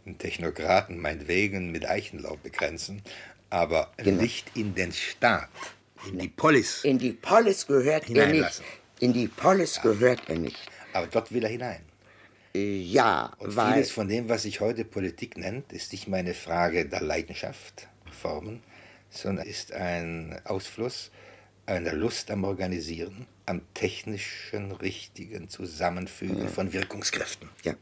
Den 0.06 0.16
Technokraten 0.16 0.98
meinetwegen 0.98 1.72
mit 1.72 1.86
Eichenlaub 1.88 2.42
begrenzen, 2.42 3.02
aber 3.50 3.90
Genau. 3.96 4.22
nicht 4.22 4.56
in 4.56 4.74
den 4.74 4.92
Staat, 4.92 5.48
in 6.08 6.18
die 6.18 6.28
Polis. 6.28 6.84
In 6.84 6.98
die 6.98 7.12
Polis 7.12 7.66
gehört 7.66 8.08
er 8.10 8.26
nicht. 8.28 8.62
In 9.00 9.12
die 9.12 9.28
Polis 9.28 9.80
gehört 9.80 10.22
er 10.28 10.38
nicht. 10.38 10.58
Aber 10.92 11.06
dort 11.06 11.32
will 11.32 11.42
er 11.44 11.50
hinein. 11.50 11.82
Äh, 12.54 12.80
Ja, 12.80 13.32
Und 13.38 13.56
weil 13.56 13.74
vieles 13.74 13.90
von 13.90 14.08
dem, 14.08 14.28
was 14.28 14.42
sich 14.42 14.60
heute 14.60 14.84
Politik 14.84 15.36
nennt, 15.36 15.72
ist 15.72 15.92
nicht 15.92 16.08
mehr 16.08 16.20
eine 16.20 16.34
Frage 16.34 16.86
der 16.86 17.00
Leidenschaft, 17.00 17.86
Formen, 18.10 18.62
sondern 19.10 19.46
ist 19.46 19.72
ein 19.72 20.40
Ausfluss 20.44 21.10
einer 21.66 21.92
Lust 21.92 22.30
am 22.30 22.44
Organisieren, 22.44 23.26
am 23.46 23.60
technischen, 23.74 24.72
richtigen 24.72 25.48
Zusammenfügen 25.48 26.48
von 26.48 26.72
Wirkungskräften. 26.72 27.48
Ja. 27.64 27.74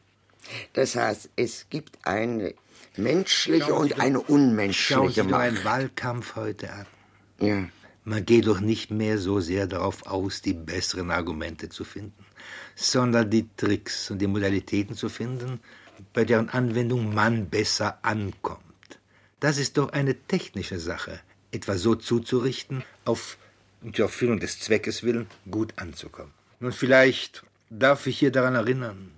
Das 0.75 0.95
heißt, 0.97 1.31
es 1.37 1.67
gibt 1.71 1.99
eine 2.07 2.55
menschliche 2.97 3.67
Schauen 3.67 3.93
und 3.93 4.01
eine 4.01 4.19
Schauen 4.19 4.27
Sie 4.27 4.33
unmenschliche 4.33 5.25
doch 5.25 5.39
einen 5.39 5.55
Macht. 5.57 5.65
Wahlkampf 5.65 6.37
heute 6.37 6.71
an. 6.73 6.87
Ja. 7.41 7.69
Man 8.09 8.25
geht 8.25 8.47
doch 8.47 8.61
nicht 8.61 8.91
mehr 8.91 9.19
so 9.19 9.39
sehr 9.39 9.67
darauf 9.67 10.07
aus, 10.07 10.41
die 10.41 10.55
besseren 10.55 11.11
Argumente 11.11 11.69
zu 11.69 11.85
finden, 11.85 12.25
sondern 12.75 13.29
die 13.29 13.47
Tricks 13.55 14.11
und 14.11 14.19
die 14.21 14.27
Modalitäten 14.27 14.97
zu 14.97 15.11
finden, 15.11 15.61
bei 16.15 16.25
deren 16.25 16.49
Anwendung 16.49 17.15
man 17.15 17.51
besser 17.51 17.99
ankommt. 18.01 18.63
Das 19.41 19.59
ist 19.59 19.77
doch 19.77 19.93
eine 19.93 20.15
technische 20.15 20.79
Sache, 20.79 21.21
etwas 21.53 21.83
so 21.83 21.97
zuzurichten, 21.97 22.83
auf 23.05 23.37
zur 23.93 24.07
Erfüllung 24.07 24.41
des 24.41 24.59
Zweckes 24.59 25.03
willen 25.03 25.27
gut 25.51 25.75
anzukommen. 25.77 26.33
Nun 26.61 26.73
vielleicht 26.73 27.45
darf 27.69 28.07
ich 28.07 28.19
hier 28.19 28.33
daran 28.33 28.55
erinnern, 28.55 29.13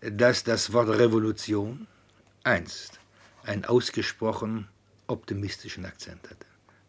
dass 0.00 0.44
das 0.44 0.72
Wort 0.72 0.90
Revolution 0.90 1.88
einst 2.44 3.00
einen 3.42 3.64
ausgesprochen 3.64 4.68
optimistischen 5.08 5.84
Akzent 5.84 6.22
hatte, 6.30 6.46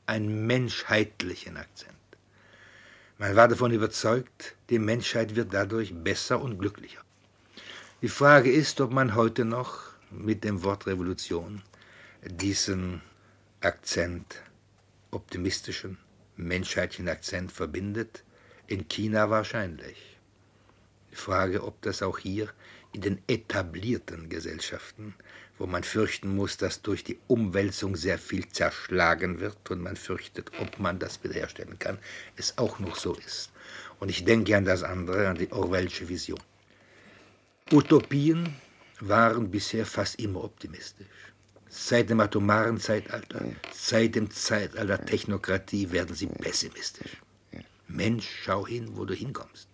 einen 0.08 0.48
menschheitlichen 0.48 1.58
Akzent. 1.58 1.94
Man 3.20 3.36
war 3.36 3.48
davon 3.48 3.72
überzeugt, 3.72 4.56
die 4.70 4.80
Menschheit 4.80 5.36
wird 5.36 5.54
dadurch 5.54 5.94
besser 5.94 6.42
und 6.42 6.60
glücklicher. 6.60 7.02
Die 8.02 8.10
Frage 8.10 8.52
ist, 8.52 8.80
ob 8.80 8.92
man 8.92 9.16
heute 9.16 9.44
noch 9.44 9.82
mit 10.12 10.44
dem 10.44 10.64
Wort 10.64 10.86
Revolution 10.86 11.64
diesen 12.24 13.02
Akzent, 13.62 14.42
optimistischen, 15.12 15.98
menschheitlichen 16.36 17.10
Akzent 17.10 17.52
verbindet. 17.52 18.24
In 18.68 18.88
China 18.88 19.30
wahrscheinlich. 19.30 20.18
Die 21.12 21.16
Frage, 21.16 21.64
ob 21.64 21.82
das 21.82 22.04
auch 22.04 22.20
hier 22.20 22.50
in 22.92 23.02
den 23.02 23.22
etablierten 23.28 24.30
Gesellschaften, 24.30 25.16
wo 25.58 25.66
man 25.66 25.84
fürchten 25.84 26.36
muss, 26.36 26.58
dass 26.58 26.82
durch 26.82 27.04
die 27.04 27.18
Umwälzung 27.28 27.96
sehr 27.96 28.20
viel 28.20 28.48
zerschlagen 28.50 29.40
wird 29.40 29.70
und 29.72 29.82
man 29.82 29.96
fürchtet, 29.96 30.52
ob 30.60 30.80
man 30.80 31.00
das 31.00 31.24
wiederherstellen 31.24 31.80
kann, 31.80 31.98
es 32.36 32.58
auch 32.58 32.80
noch 32.80 32.96
so 32.96 33.16
ist. 33.16 33.52
Und 34.00 34.10
ich 34.10 34.26
denke 34.26 34.56
an 34.56 34.66
das 34.66 34.84
andere, 34.84 35.28
an 35.28 35.38
die 35.38 35.52
Orwellsche 35.52 36.08
Vision. 36.08 36.40
Utopien 37.72 38.56
waren 39.00 39.52
bisher 39.52 39.86
fast 39.86 40.20
immer 40.20 40.44
optimistisch. 40.44 41.08
Seit 41.70 42.10
dem 42.10 42.20
atomaren 42.20 42.80
Zeitalter, 42.80 43.44
seit 43.74 44.16
dem 44.16 44.32
Zeitalter 44.32 45.04
Technokratie 45.06 45.92
werden 45.92 46.16
sie 46.16 46.28
pessimistisch. 46.28 47.18
Mensch, 47.88 48.28
schau 48.44 48.66
hin, 48.66 48.90
wo 48.94 49.06
du 49.06 49.14
hinkommst. 49.14 49.67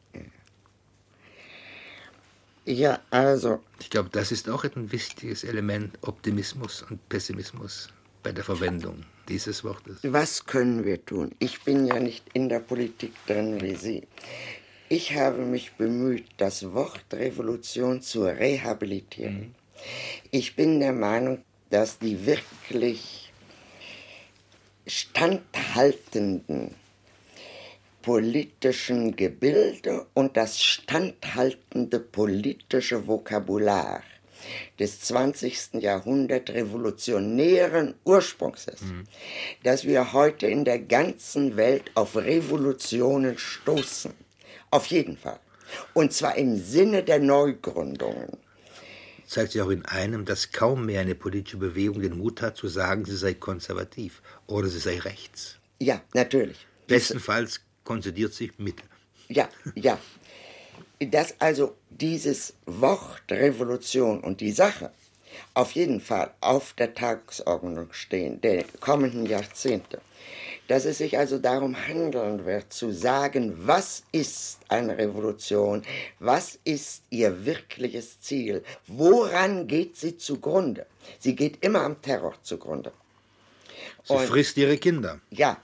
Ja, 2.65 2.99
also, 3.09 3.59
Ich 3.79 3.89
glaube, 3.89 4.09
das 4.11 4.31
ist 4.31 4.49
auch 4.49 4.63
ein 4.63 4.91
wichtiges 4.91 5.43
Element, 5.43 5.97
Optimismus 6.01 6.83
und 6.89 7.09
Pessimismus 7.09 7.89
bei 8.23 8.31
der 8.31 8.45
Verwendung 8.45 9.03
dieses 9.27 9.63
Wortes. 9.63 9.97
was 10.03 10.45
können 10.45 10.85
wir 10.85 11.03
tun? 11.05 11.31
Ich 11.39 11.61
bin 11.63 11.85
ja 11.85 11.99
nicht 11.99 12.23
in 12.33 12.47
der 12.47 12.59
Politik 12.59 13.13
drin 13.27 13.61
wie 13.61 13.75
Sie. 13.75 14.07
Ich 14.87 15.15
habe 15.15 15.39
mich 15.39 15.73
bemüht, 15.73 16.25
das 16.37 16.71
Wort 16.73 17.05
Revolution 17.11 18.01
zu 18.01 18.23
rehabilitieren. 18.23 19.55
Ich 20.31 20.55
bin 20.55 20.79
der 20.79 20.93
Meinung, 20.93 21.43
dass 21.69 21.99
die 21.99 22.25
wirklich 22.25 23.33
standhaltenden 24.87 26.75
politischen 28.03 29.15
Gebilde 29.15 30.05
und 30.13 30.37
das 30.37 30.61
standhaltende 30.61 31.99
politische 31.99 33.07
Vokabular 33.07 34.03
des 34.77 34.99
20. 35.01 35.75
Jahrhunderts 35.75 36.51
revolutionären 36.51 37.95
Ursprungs 38.03 38.67
ist, 38.67 38.83
dass 39.63 39.85
wir 39.85 40.13
heute 40.13 40.47
in 40.47 40.65
der 40.65 40.79
ganzen 40.79 41.55
Welt 41.55 41.91
auf 41.95 42.15
Revolutionen 42.17 43.37
stoßen. 43.37 44.13
Auf 44.69 44.87
jeden 44.87 45.17
Fall. 45.17 45.39
Und 45.93 46.11
zwar 46.13 46.35
im 46.35 46.57
Sinne 46.57 47.03
der 47.03 47.19
Neugründungen. 47.19 48.37
Zeigt 49.25 49.53
sich 49.53 49.61
auch 49.61 49.69
in 49.69 49.85
einem, 49.85 50.25
dass 50.25 50.51
kaum 50.51 50.85
mehr 50.85 51.01
eine 51.01 51.15
politische 51.15 51.57
Bewegung 51.57 52.01
den 52.01 52.17
Mut 52.17 52.41
hat 52.41 52.57
zu 52.57 52.67
sagen, 52.67 53.05
sie 53.05 53.15
sei 53.15 53.33
konservativ 53.33 54.21
oder 54.45 54.67
sie 54.67 54.79
sei 54.79 54.99
rechts. 54.99 55.57
Ja, 55.79 56.01
natürlich. 56.13 56.67
Bestenfalls 56.87 57.61
konzidiert 57.83 58.33
sich 58.33 58.57
Mitte. 58.57 58.83
Ja, 59.29 59.49
ja. 59.75 59.97
Dass 60.99 61.35
also 61.39 61.75
dieses 61.89 62.53
Wort 62.65 63.23
Revolution 63.29 64.21
und 64.21 64.41
die 64.41 64.51
Sache 64.51 64.91
auf 65.53 65.71
jeden 65.71 65.99
Fall 65.99 66.31
auf 66.41 66.73
der 66.73 66.93
Tagesordnung 66.93 67.91
stehen 67.91 68.39
der 68.41 68.63
kommenden 68.79 69.25
Jahrzehnte. 69.25 70.01
Dass 70.67 70.85
es 70.85 70.99
sich 70.99 71.17
also 71.17 71.39
darum 71.39 71.75
handeln 71.75 72.45
wird, 72.45 72.71
zu 72.71 72.91
sagen, 72.91 73.53
was 73.67 74.03
ist 74.13 74.59
eine 74.69 74.97
Revolution, 74.97 75.83
was 76.19 76.57
ist 76.63 77.03
ihr 77.09 77.45
wirkliches 77.45 78.21
Ziel, 78.21 78.63
woran 78.87 79.67
geht 79.67 79.97
sie 79.97 80.15
zugrunde. 80.17 80.85
Sie 81.19 81.35
geht 81.35 81.63
immer 81.65 81.81
am 81.81 82.01
Terror 82.01 82.35
zugrunde. 82.43 82.93
Sie 84.05 84.13
Und- 84.13 84.25
frisst 84.25 84.55
ihre 84.57 84.77
Kinder. 84.77 85.19
Ja, 85.31 85.57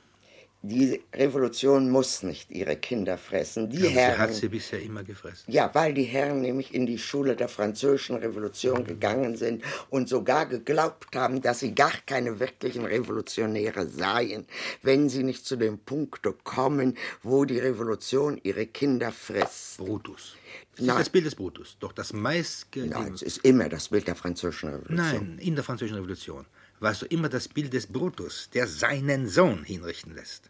die 0.61 1.01
Revolution 1.13 1.89
muss 1.89 2.21
nicht 2.21 2.51
ihre 2.51 2.75
Kinder 2.75 3.17
fressen. 3.17 3.69
Die 3.69 3.77
sie 3.77 3.89
Herren, 3.89 4.17
hat 4.17 4.33
sie 4.33 4.49
bisher 4.49 4.81
immer 4.81 5.03
gefressen. 5.03 5.51
ja, 5.51 5.69
weil 5.73 5.93
die 5.93 6.03
Herren 6.03 6.41
nämlich 6.41 6.73
in 6.73 6.85
die 6.85 6.97
Schule 6.97 7.35
der 7.37 7.47
französischen 7.47 8.17
Revolution 8.17 8.83
gegangen 8.83 9.37
sind 9.37 9.63
und 9.89 10.09
sogar 10.09 10.45
geglaubt 10.47 11.15
haben, 11.15 11.41
dass 11.41 11.59
sie 11.61 11.73
gar 11.73 11.93
keine 12.05 12.39
wirklichen 12.41 12.85
Revolutionäre 12.85 13.87
seien, 13.87 14.45
wenn 14.81 15.07
sie 15.07 15.23
nicht 15.23 15.45
zu 15.45 15.55
dem 15.55 15.79
Punkt 15.79 16.27
kommen, 16.43 16.97
wo 17.23 17.45
die 17.45 17.59
Revolution 17.59 18.39
ihre 18.43 18.67
Kinder 18.67 19.13
frisst. 19.13 19.77
Brutus. 19.77 20.35
Das 20.75 20.85
Nein. 20.85 20.95
ist 20.97 20.99
das 20.99 21.09
Bild 21.09 21.25
des 21.25 21.35
Brutus. 21.35 21.77
Doch 21.79 21.93
das 21.93 22.11
meist 22.11 22.67
Nein, 22.75 23.13
es 23.13 23.21
ist 23.21 23.45
immer 23.45 23.69
das 23.69 23.89
Bild 23.89 24.07
der 24.07 24.15
französischen 24.15 24.69
Revolution. 24.69 24.97
Nein, 24.97 25.37
in 25.39 25.55
der 25.55 25.63
Französischen 25.63 25.97
Revolution 25.97 26.45
war 26.79 26.91
es 26.91 26.99
so 26.99 27.05
immer 27.07 27.29
das 27.29 27.47
Bild 27.47 27.73
des 27.73 27.87
Brutus, 27.87 28.49
der 28.53 28.67
seinen 28.67 29.27
Sohn 29.27 29.63
hinrichten 29.63 30.15
lässt. 30.15 30.49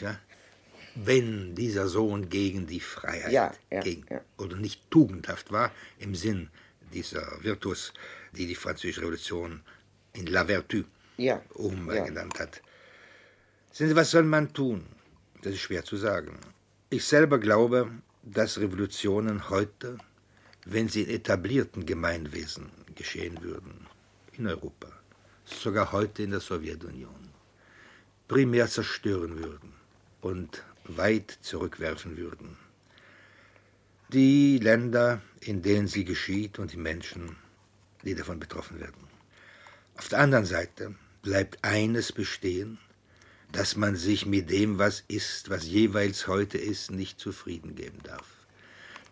Wahr? 0.00 0.18
Wenn 0.94 1.54
dieser 1.54 1.88
Sohn 1.88 2.28
gegen 2.28 2.66
die 2.66 2.80
Freiheit 2.80 3.32
Ja, 3.32 3.54
ja, 3.70 3.80
gegen, 3.80 4.04
ja. 4.10 4.20
oder 4.36 4.56
nicht 4.56 4.90
tugendhaft 4.90 5.52
war, 5.52 5.72
im 5.98 6.14
Sinn 6.14 6.50
dieser 6.92 7.42
Virtus, 7.42 7.92
die 8.32 8.46
die 8.46 8.54
Französische 8.54 9.02
Revolution 9.02 9.62
in 10.12 10.26
La 10.26 10.44
Vertu 10.46 10.84
Ja, 11.16 11.36
ja. 11.36 11.42
umgenannt 11.54 12.38
hat. 12.40 12.62
Sehen 13.72 13.88
Sie, 13.88 13.96
was 13.96 14.10
soll 14.10 14.24
man 14.24 14.52
tun? 14.52 14.86
Das 15.42 15.52
ist 15.52 15.60
schwer 15.60 15.84
zu 15.84 15.96
sagen. 15.96 16.38
Ich 16.90 17.04
selber 17.04 17.38
glaube, 17.38 17.90
dass 18.22 18.58
Revolutionen 18.58 19.50
heute, 19.50 19.98
wenn 20.64 20.88
sie 20.88 21.02
in 21.02 21.10
etablierten 21.10 21.86
Gemeinwesen 21.86 22.70
geschehen 22.94 23.40
würden, 23.42 23.86
in 24.32 24.46
Europa, 24.46 24.88
sogar 25.50 25.92
heute 25.92 26.22
in 26.22 26.30
der 26.30 26.40
Sowjetunion, 26.40 27.30
primär 28.26 28.68
zerstören 28.68 29.38
würden 29.42 29.72
und 30.20 30.62
weit 30.84 31.38
zurückwerfen 31.42 32.16
würden. 32.16 32.56
Die 34.08 34.58
Länder, 34.58 35.20
in 35.40 35.62
denen 35.62 35.86
sie 35.86 36.04
geschieht 36.04 36.58
und 36.58 36.72
die 36.72 36.78
Menschen, 36.78 37.36
die 38.04 38.14
davon 38.14 38.40
betroffen 38.40 38.80
werden. 38.80 39.04
Auf 39.96 40.08
der 40.08 40.20
anderen 40.20 40.46
Seite 40.46 40.94
bleibt 41.22 41.62
eines 41.62 42.12
bestehen, 42.12 42.78
dass 43.52 43.76
man 43.76 43.96
sich 43.96 44.26
mit 44.26 44.50
dem, 44.50 44.78
was 44.78 45.04
ist, 45.08 45.50
was 45.50 45.66
jeweils 45.66 46.26
heute 46.26 46.58
ist, 46.58 46.90
nicht 46.90 47.18
zufrieden 47.18 47.74
geben 47.74 47.98
darf. 48.02 48.37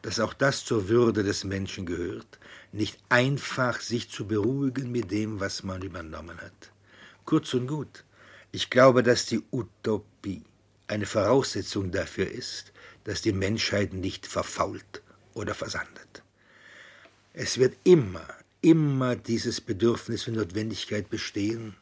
Dass 0.02 0.20
auch 0.20 0.34
das 0.34 0.64
zur 0.64 0.88
Würde 0.88 1.22
des 1.22 1.44
Menschen 1.44 1.86
gehört, 1.86 2.38
nicht 2.72 2.98
einfach 3.08 3.80
sich 3.80 4.10
zu 4.10 4.26
beruhigen 4.26 4.92
mit 4.92 5.10
dem, 5.10 5.40
was 5.40 5.62
man 5.62 5.82
übernommen 5.82 6.38
hat. 6.40 6.70
Kurz 7.24 7.54
und 7.54 7.66
gut, 7.66 8.04
ich 8.52 8.70
glaube, 8.70 9.02
dass 9.02 9.26
die 9.26 9.42
Utopie 9.50 10.42
eine 10.86 11.06
Voraussetzung 11.06 11.90
dafür 11.90 12.30
ist, 12.30 12.72
dass 13.04 13.22
die 13.22 13.32
Menschheit 13.32 13.92
nicht 13.92 14.26
verfault 14.26 15.02
oder 15.34 15.54
versandet. 15.54 16.22
Es 17.32 17.58
wird 17.58 17.76
immer, 17.84 18.26
immer 18.62 19.16
dieses 19.16 19.60
Bedürfnis 19.60 20.26
und 20.26 20.34
Notwendigkeit 20.34 21.10
bestehen, 21.10 21.76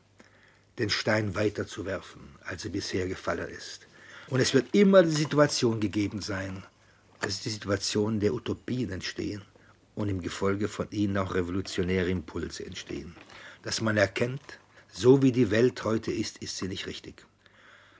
den 0.78 0.90
Stein 0.90 1.34
weiterzuwerfen, 1.34 2.22
als 2.44 2.64
er 2.64 2.70
bisher 2.70 3.06
gefallen 3.06 3.48
ist. 3.48 3.86
Und 4.28 4.40
es 4.40 4.54
wird 4.54 4.74
immer 4.74 5.02
die 5.02 5.10
Situation 5.10 5.80
gegeben 5.80 6.20
sein, 6.20 6.64
dass 7.24 7.40
die 7.40 7.50
Situation 7.50 8.20
der 8.20 8.34
Utopien 8.34 8.90
entstehen 8.90 9.42
und 9.94 10.08
im 10.08 10.20
Gefolge 10.20 10.68
von 10.68 10.90
ihnen 10.90 11.16
auch 11.16 11.34
revolutionäre 11.34 12.10
Impulse 12.10 12.66
entstehen. 12.66 13.14
Dass 13.62 13.80
man 13.80 13.96
erkennt, 13.96 14.58
so 14.92 15.22
wie 15.22 15.32
die 15.32 15.50
Welt 15.50 15.84
heute 15.84 16.12
ist, 16.12 16.38
ist 16.38 16.58
sie 16.58 16.68
nicht 16.68 16.86
richtig. 16.86 17.26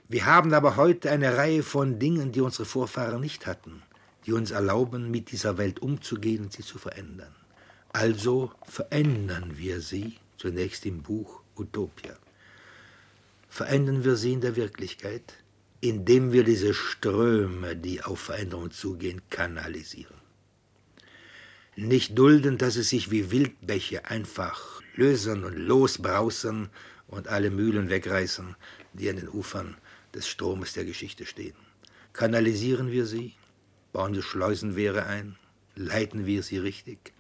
Wir 0.09 0.27
haben 0.27 0.53
aber 0.53 0.77
heute 0.77 1.11
eine 1.11 1.37
Reihe 1.37 1.63
von 1.63 1.99
Dingen, 1.99 2.33
die 2.33 2.43
unsere 2.43 2.67
Vorfahren 2.67 3.21
nicht 3.21 3.47
hatten, 3.47 3.83
die 4.27 4.33
uns 4.33 4.51
erlauben, 4.51 5.11
mit 5.11 5.33
dieser 5.33 5.57
Welt 5.57 5.81
umzugehen 5.81 6.45
und 6.45 6.53
sie 6.53 6.63
zu 6.63 6.79
verändern. 6.79 7.35
Also 7.93 8.53
verändern 8.65 9.57
wir 9.57 9.81
sie 9.81 10.19
zunächst 10.37 10.85
im 10.85 11.03
Buch 11.03 11.41
Utopia 11.57 12.15
verändern 13.55 14.03
wir 14.03 14.17
sie 14.17 14.33
in 14.33 14.41
der 14.41 14.57
Wirklichkeit, 14.57 15.35
indem 15.85 16.33
wir 16.33 16.45
diese 16.45 16.73
Ströme, 16.73 17.77
die 17.77 18.03
auf 18.03 18.19
Veränderung 18.19 18.71
zugehen, 18.71 19.21
kanalisieren. 19.29 20.17
Nicht 21.77 22.19
dulden, 22.19 22.57
dass 22.57 22.77
es 22.77 22.89
sich 22.89 23.11
wie 23.11 23.31
Wildbäche 23.31 24.07
einfach 24.07 24.81
lösen 24.95 25.45
und 25.45 25.59
losbrausen 25.59 26.71
und 27.07 27.29
alle 27.29 27.51
Mühlen 27.51 27.91
wegreißen, 27.91 28.57
die 28.95 29.11
an 29.11 29.17
den 29.17 29.29
Ufern 29.29 29.77
des 30.15 30.27
Stromes 30.27 30.73
der 30.73 30.87
Geschichte 30.87 31.27
stehen. 31.27 31.57
Kanalisieren 32.15 32.91
wir 32.91 33.05
sie, 33.05 33.35
bauen 33.93 34.15
wir 34.15 34.23
Schleusenwehre 34.23 35.05
ein, 35.05 35.37
leiten 35.75 36.25
wir 36.25 36.43
sie 36.43 36.57
richtig, 36.57 37.13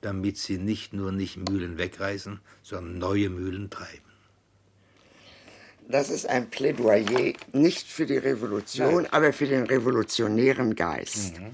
damit 0.00 0.38
sie 0.38 0.58
nicht 0.58 0.92
nur 0.92 1.10
nicht 1.10 1.38
Mühlen 1.38 1.76
wegreißen, 1.76 2.38
sondern 2.62 2.98
neue 2.98 3.30
Mühlen 3.30 3.68
treiben. 3.68 4.11
Das 5.88 6.10
ist 6.10 6.26
ein 6.26 6.48
Plädoyer 6.48 7.34
nicht 7.52 7.86
für 7.86 8.06
die 8.06 8.18
Revolution, 8.18 9.02
Nein. 9.02 9.12
aber 9.12 9.32
für 9.32 9.46
den 9.46 9.64
revolutionären 9.64 10.74
Geist. 10.74 11.38
Mhm. 11.38 11.50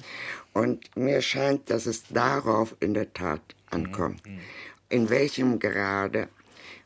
Und 0.53 0.97
mir 0.97 1.23
scheint, 1.23 1.71
dass 1.71 1.87
es 1.87 2.05
darauf 2.09 2.77
in 2.81 2.95
der 2.95 3.13
Tat 3.13 3.41
ankommt, 3.71 4.27
mhm. 4.27 4.39
in 4.89 5.11
welchem 5.11 5.59
Grade 5.59 6.29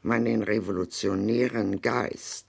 man 0.02 0.24
den 0.24 0.42
revolutionären 0.42 1.80
Geist 1.80 2.46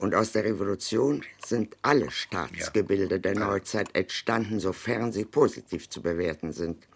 und 0.00 0.14
aus 0.14 0.32
der 0.32 0.44
Revolution 0.44 1.22
sind 1.44 1.76
alle 1.82 2.10
Staatsgebilde 2.10 3.16
ja. 3.16 3.20
der 3.20 3.34
Neuzeit 3.34 3.94
entstanden, 3.94 4.58
sofern 4.58 5.12
sie 5.12 5.26
positiv 5.26 5.90
zu 5.90 6.00
bewerten 6.00 6.52
sind. 6.52 6.88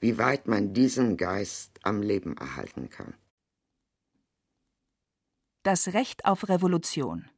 Wie 0.00 0.18
weit 0.18 0.48
man 0.48 0.74
diesen 0.74 1.16
Geist 1.16 1.70
am 1.82 2.02
Leben 2.02 2.36
erhalten 2.36 2.90
kann. 2.90 3.14
Das 5.64 5.94
Recht 5.94 6.26
auf 6.26 6.50
Revolution. 6.50 7.30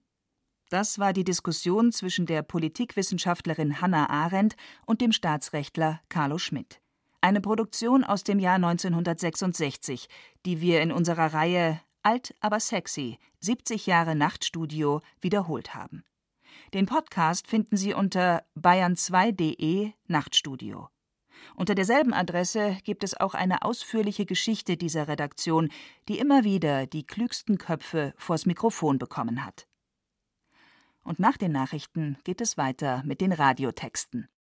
Das 0.69 0.99
war 0.99 1.13
die 1.13 1.23
Diskussion 1.23 1.93
zwischen 1.93 2.27
der 2.27 2.43
Politikwissenschaftlerin 2.43 3.81
Hannah 3.81 4.11
Arendt 4.11 4.57
und 4.85 5.01
dem 5.01 5.13
Staatsrechtler 5.13 6.01
Carlo 6.09 6.37
Schmidt. 6.39 6.81
Eine 7.21 7.41
Produktion 7.41 8.03
aus 8.03 8.25
dem 8.25 8.41
Jahr 8.41 8.57
1966, 8.57 10.09
die 10.45 10.61
wir 10.61 10.81
in 10.81 10.91
unserer 10.91 11.35
Reihe 11.35 11.81
Alt 12.03 12.35
aber 12.41 12.59
sexy 12.59 13.21
70 13.39 13.87
Jahre 13.87 14.17
Nachtstudio 14.17 15.03
wiederholt 15.21 15.77
haben. 15.77 16.03
Den 16.75 16.87
Podcast 16.87 17.47
finden 17.47 17.77
Sie 17.77 17.95
unter 17.95 18.45
bayern2.de 18.59 19.93
Nachtstudio. 20.09 20.89
Unter 21.55 21.75
derselben 21.75 22.13
Adresse 22.13 22.79
gibt 22.85 23.05
es 23.05 23.19
auch 23.19 23.35
eine 23.35 23.63
ausführliche 23.63 24.27
Geschichte 24.27 24.77
dieser 24.77 25.09
Redaktion, 25.09 25.71
die 26.09 26.19
immer 26.19 26.45
wieder 26.45 26.87
die 26.87 27.07
klügsten 27.07 27.59
Köpfe 27.59 28.13
vors 28.17 28.47
Mikrofon 28.47 28.99
bekommen 28.99 29.45
hat. 29.45 29.67
Und 31.03 31.21
nach 31.21 31.37
den 31.37 31.53
Nachrichten 31.53 32.19
geht 32.25 32.41
es 32.41 32.57
weiter 32.57 33.03
mit 33.05 33.21
den 33.21 33.33
Radiotexten 33.33 34.29